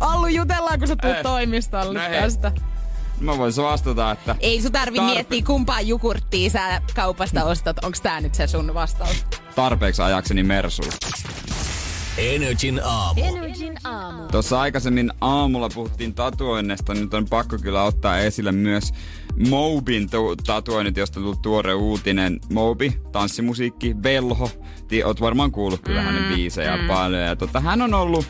Allu, 0.00 0.26
jutellaan, 0.26 0.78
kun 0.78 0.88
sä 0.88 0.96
tulet 0.96 1.22
toimistolle 1.22 1.98
no 1.98 2.10
tästä. 2.20 2.50
Hei. 2.50 2.75
Mä 3.20 3.38
voisin 3.38 3.64
vastata, 3.64 4.10
että... 4.10 4.36
Ei 4.40 4.62
sun 4.62 4.72
tarvi 4.72 4.98
tarpe- 4.98 5.02
miettiä, 5.02 5.42
kumpaa 5.46 5.80
jogurttia 5.80 6.50
sä 6.50 6.82
kaupasta 6.94 7.44
ostat. 7.44 7.84
Onks 7.84 8.00
tää 8.00 8.20
nyt 8.20 8.34
se 8.34 8.46
sun 8.46 8.74
vastaus? 8.74 9.26
Tarpeeksi 9.54 10.02
ajakseni 10.02 10.42
Mersuun. 10.42 10.92
Energin 12.18 12.80
aamu. 12.84 13.20
Energin 13.24 13.74
aamu. 13.84 14.28
Tuossa 14.28 14.60
aikaisemmin 14.60 15.12
aamulla 15.20 15.68
puhuttiin 15.68 16.14
tatuoinnista, 16.14 16.94
nyt 16.94 17.14
on 17.14 17.26
pakko 17.30 17.58
kyllä 17.62 17.82
ottaa 17.82 18.18
esille 18.18 18.52
myös 18.52 18.92
Mobin 19.48 20.10
tu- 20.10 20.36
tatuoinnit, 20.36 20.96
josta 20.96 21.20
tuli 21.20 21.36
tuore 21.42 21.74
uutinen. 21.74 22.40
Mobi, 22.52 23.00
tanssimusiikki, 23.12 24.02
velho. 24.02 24.50
Oot 25.04 25.20
varmaan 25.20 25.50
kuullut 25.50 25.80
kyllä 25.80 26.00
mm, 26.00 26.06
hänen 26.06 26.34
biisejä 26.34 26.76
mm. 26.76 26.86
paljon. 26.86 27.22
Ja 27.22 27.36
tota, 27.36 27.60
hän 27.60 27.82
on 27.82 27.94
ollut 27.94 28.26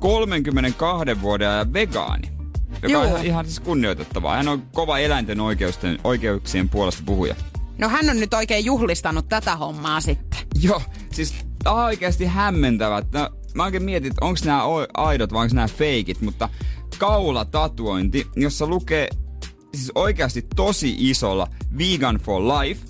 32 0.00 1.22
vuoden 1.22 1.48
ajan 1.48 1.72
vegaani 1.72 2.37
joka 2.82 2.88
Joo. 2.88 3.14
on 3.14 3.26
ihan, 3.26 3.44
siis 3.44 3.60
kunnioitettavaa. 3.60 4.36
Hän 4.36 4.48
on 4.48 4.62
kova 4.72 4.98
eläinten 4.98 5.40
oikeuksien, 5.40 5.98
oikeuksien 6.04 6.68
puolesta 6.68 7.02
puhuja. 7.06 7.34
No 7.78 7.88
hän 7.88 8.10
on 8.10 8.20
nyt 8.20 8.34
oikein 8.34 8.64
juhlistanut 8.64 9.28
tätä 9.28 9.56
hommaa 9.56 10.00
sitten. 10.00 10.40
Joo, 10.62 10.82
siis 11.12 11.34
oikeasti 11.66 12.26
hämmentävät. 12.26 13.06
No, 13.12 13.30
mä 13.54 13.64
oikein 13.64 13.82
mietin, 13.82 14.10
että 14.10 14.24
onko 14.24 14.40
nämä 14.44 14.62
aidot 14.94 15.32
vai 15.32 15.42
onko 15.42 15.54
nämä 15.54 15.68
feikit, 15.68 16.20
mutta 16.20 16.48
kaula-tatuointi, 16.98 18.26
jossa 18.36 18.66
lukee 18.66 19.08
siis 19.74 19.92
oikeasti 19.94 20.46
tosi 20.56 20.96
isolla 20.98 21.46
Vegan 21.78 22.16
for 22.16 22.42
Life. 22.42 22.80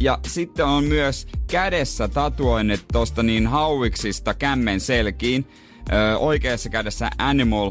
Ja 0.00 0.18
sitten 0.26 0.66
on 0.66 0.84
myös 0.84 1.26
kädessä 1.50 2.08
tatuoinnit 2.08 2.84
tosta 2.92 3.22
niin 3.22 3.46
hauiksista 3.46 4.34
kämmen 4.34 4.80
selkiin. 4.80 5.46
Öö, 5.92 6.16
oikeassa 6.16 6.68
kädessä 6.68 7.10
Animal 7.18 7.70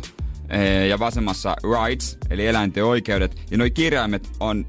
ja 0.89 0.99
vasemmassa 0.99 1.55
rights, 1.63 2.17
eli 2.29 2.47
eläinten 2.47 2.85
oikeudet. 2.85 3.41
Ja 3.51 3.57
nuo 3.57 3.67
kirjaimet 3.73 4.29
on 4.39 4.65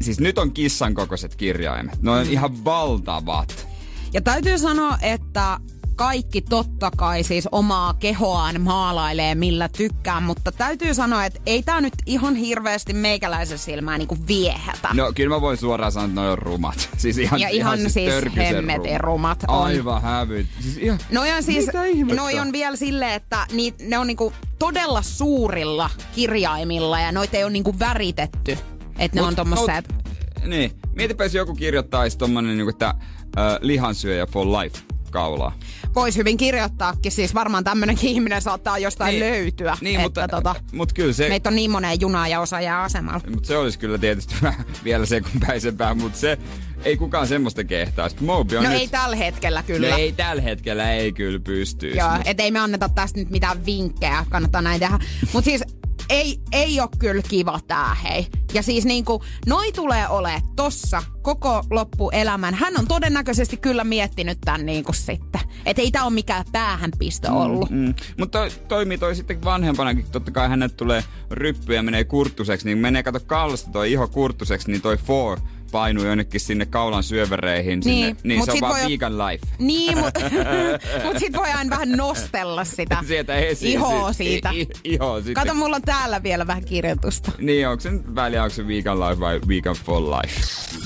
siis 0.00 0.20
nyt 0.20 0.38
on 0.38 0.52
kissan 0.52 0.94
kokoiset 0.94 1.36
kirjaimet. 1.36 2.02
Ne 2.02 2.10
on 2.10 2.26
ihan 2.26 2.64
valtavat. 2.64 3.66
Ja 4.12 4.20
täytyy 4.20 4.58
sanoa, 4.58 4.98
että 5.02 5.58
kaikki 5.96 6.40
totta 6.40 6.90
kai 6.96 7.22
siis 7.22 7.48
omaa 7.52 7.94
kehoaan 7.94 8.60
maalailee 8.60 9.34
millä 9.34 9.68
tykkää, 9.68 10.20
mutta 10.20 10.52
täytyy 10.52 10.94
sanoa, 10.94 11.24
että 11.24 11.40
ei 11.46 11.62
tää 11.62 11.80
nyt 11.80 11.94
ihan 12.06 12.34
hirveästi 12.34 12.92
meikäläisen 12.92 13.58
silmää 13.58 13.98
niinku 13.98 14.18
viehätä. 14.26 14.88
No 14.94 15.12
kyllä 15.14 15.36
mä 15.36 15.40
voin 15.40 15.56
suoraan 15.56 15.92
sanoa, 15.92 16.08
että 16.08 16.20
ne 16.20 16.30
on 16.30 16.38
rumat. 16.38 16.88
Siis 16.96 17.18
ihan, 17.18 17.40
ja 17.40 17.48
ihan, 17.48 17.78
ihan 17.78 17.90
siis, 17.90 18.12
siis 18.20 18.36
hemmetin 18.36 19.00
rumat 19.00 19.44
on. 19.48 19.64
Aivan 19.64 20.02
hävyt. 20.02 20.46
Siis 20.60 20.76
ihan, 20.76 20.98
no 21.10 21.20
on 21.36 21.42
siis, 21.42 21.66
noi 22.14 22.38
on 22.38 22.52
vielä 22.52 22.76
silleen, 22.76 23.12
että 23.12 23.46
ni, 23.52 23.74
ne 23.80 23.98
on 23.98 24.06
niinku 24.06 24.32
todella 24.60 25.02
suurilla 25.02 25.90
kirjaimilla 26.14 27.00
ja 27.00 27.12
noita 27.12 27.36
ei 27.36 27.44
ole 27.44 27.52
niinku 27.52 27.78
väritetty. 27.78 28.58
Että 28.98 29.16
ne 29.16 29.20
Mut, 29.20 29.28
on 29.28 29.36
tommoset... 29.36 29.88
No, 29.88 30.46
niin, 30.46 30.72
mietipä 30.94 31.24
jos 31.24 31.34
joku 31.34 31.54
kirjoittaisi 31.54 32.18
tommonen 32.18 32.56
niinku, 32.56 32.70
että 32.70 32.94
uh, 32.96 33.58
lihansyöjä 33.60 34.26
for 34.26 34.46
life 34.46 34.78
kaulaa. 35.10 35.52
Voisi 35.94 36.18
hyvin 36.18 36.36
kirjoittaakin, 36.36 37.12
siis 37.12 37.34
varmaan 37.34 37.64
tämmönenkin 37.64 38.10
ihminen 38.10 38.42
saattaa 38.42 38.78
jostain 38.78 39.10
niin, 39.10 39.20
löytyä. 39.20 39.76
Niin, 39.80 40.00
että 40.00 40.02
mutta, 40.02 40.28
tota, 40.28 40.54
mutta 40.72 40.94
kyllä 40.94 41.12
se... 41.12 41.28
Meitä 41.28 41.48
on 41.48 41.56
niin 41.56 41.70
moneen 41.70 42.00
junaa 42.00 42.28
ja 42.28 42.40
osaaja 42.40 42.84
asemalla. 42.84 43.20
Mutta 43.30 43.46
se 43.46 43.56
olisi 43.56 43.78
kyllä 43.78 43.98
tietysti 43.98 44.34
vielä 44.84 45.06
sekunpäisempää, 45.06 45.94
mutta 45.94 46.18
se 46.18 46.38
ei 46.84 46.96
kukaan 46.96 47.26
semmoista 47.26 47.64
kehtaisi. 47.64 48.16
Mobi 48.20 48.56
on 48.56 48.64
no 48.64 48.70
nyt... 48.70 48.78
ei 48.78 48.88
tällä 48.88 49.16
hetkellä 49.16 49.62
kyllä. 49.62 49.90
No 49.90 49.96
ei 49.96 50.12
tällä 50.12 50.42
hetkellä 50.42 50.92
ei 50.92 51.12
kyllä 51.12 51.38
pystyisi. 51.38 51.98
Joo, 51.98 52.10
mutta... 52.10 52.30
et 52.30 52.40
ei 52.40 52.50
me 52.50 52.58
anneta 52.58 52.88
tästä 52.88 53.18
nyt 53.18 53.30
mitään 53.30 53.66
vinkkejä, 53.66 54.26
kannattaa 54.30 54.62
näin 54.62 54.80
tehdä. 54.80 54.98
Mutta 55.32 55.50
siis 55.50 55.62
ei, 56.10 56.40
ei 56.52 56.80
ole 56.80 56.88
kyllä 56.98 57.22
kiva 57.28 57.60
tää, 57.66 57.94
hei. 57.94 58.26
Ja 58.54 58.62
siis 58.62 58.84
niinku, 58.84 59.24
noi 59.46 59.72
tulee 59.72 60.08
ole 60.08 60.42
tossa 60.56 61.02
koko 61.22 61.62
loppuelämän. 61.70 62.54
Hän 62.54 62.74
on 62.78 62.86
todennäköisesti 62.88 63.56
kyllä 63.56 63.84
miettinyt 63.84 64.38
tän 64.44 64.66
niinku 64.66 64.92
sitten. 64.92 65.40
Että 65.66 65.82
ei 65.82 65.90
tää 65.90 66.04
ole 66.04 66.12
mikään 66.12 66.44
päähänpistö 66.52 67.28
mm, 67.28 67.36
ollut. 67.36 67.70
Mm, 67.70 67.76
mm. 67.76 67.94
Mutta 68.18 68.38
toi, 68.38 68.50
toimii 68.68 68.98
toi 68.98 69.14
sitten 69.14 69.44
vanhempanakin. 69.44 70.10
Totta 70.12 70.30
kai 70.30 70.48
hänet 70.48 70.76
tulee 70.76 71.04
ryppy 71.30 71.74
ja 71.74 71.82
menee 71.82 72.04
kurttuseksi. 72.04 72.66
Niin 72.66 72.78
menee 72.78 73.02
kato 73.02 73.20
kallasta 73.20 73.70
toi 73.70 73.92
iho 73.92 74.08
kurttuseksi, 74.08 74.70
niin 74.70 74.82
toi 74.82 74.96
four 74.96 75.40
painuu 75.70 76.04
jonnekin 76.04 76.40
sinne 76.40 76.66
kaulan 76.66 77.02
syövereihin. 77.02 77.80
Niin, 77.84 78.16
sinne. 78.16 78.20
niin 78.24 78.44
se 78.44 78.52
on 78.52 78.60
vaan 78.60 78.80
voi... 78.80 78.90
vegan 78.90 79.18
life. 79.18 79.46
Niin, 79.58 79.98
mutta 79.98 80.20
mut 81.04 81.18
sit 81.18 81.32
voi 81.32 81.48
aina 81.48 81.70
vähän 81.70 81.92
nostella 81.92 82.64
sitä 82.64 82.98
Sieltä 83.08 83.36
esiin. 83.36 83.72
Ihoa 83.72 84.12
siitä. 84.12 84.50
I, 84.50 84.66
iho 84.84 85.16
sitten. 85.16 85.34
Kato, 85.34 85.54
mulla 85.54 85.76
on 85.76 85.82
täällä 85.82 86.22
vielä 86.22 86.46
vähän 86.46 86.64
kirjoitusta. 86.64 87.32
Niin, 87.38 87.68
onko 87.68 87.80
se 87.80 87.90
väliä, 88.14 88.42
onko 88.42 88.54
se 88.54 88.68
vegan 88.68 89.00
life 89.00 89.20
vai 89.20 89.40
vegan 89.48 89.76
for 89.76 90.02
life? 90.02 90.40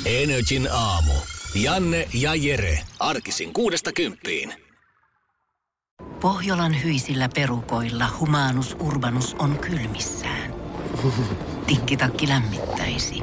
Energin 0.05 0.68
aamu. 0.72 1.12
Janne 1.55 2.09
ja 2.14 2.35
Jere. 2.35 2.78
Arkisin 3.01 3.53
kuudesta 3.53 3.93
kymppiin. 3.93 4.55
Pohjolan 6.20 6.82
hyisillä 6.85 7.28
perukoilla 7.35 8.07
humanus 8.20 8.76
urbanus 8.80 9.37
on 9.39 9.59
kylmissään. 9.59 10.55
Tikkitakki 11.66 12.28
lämmittäisi. 12.28 13.22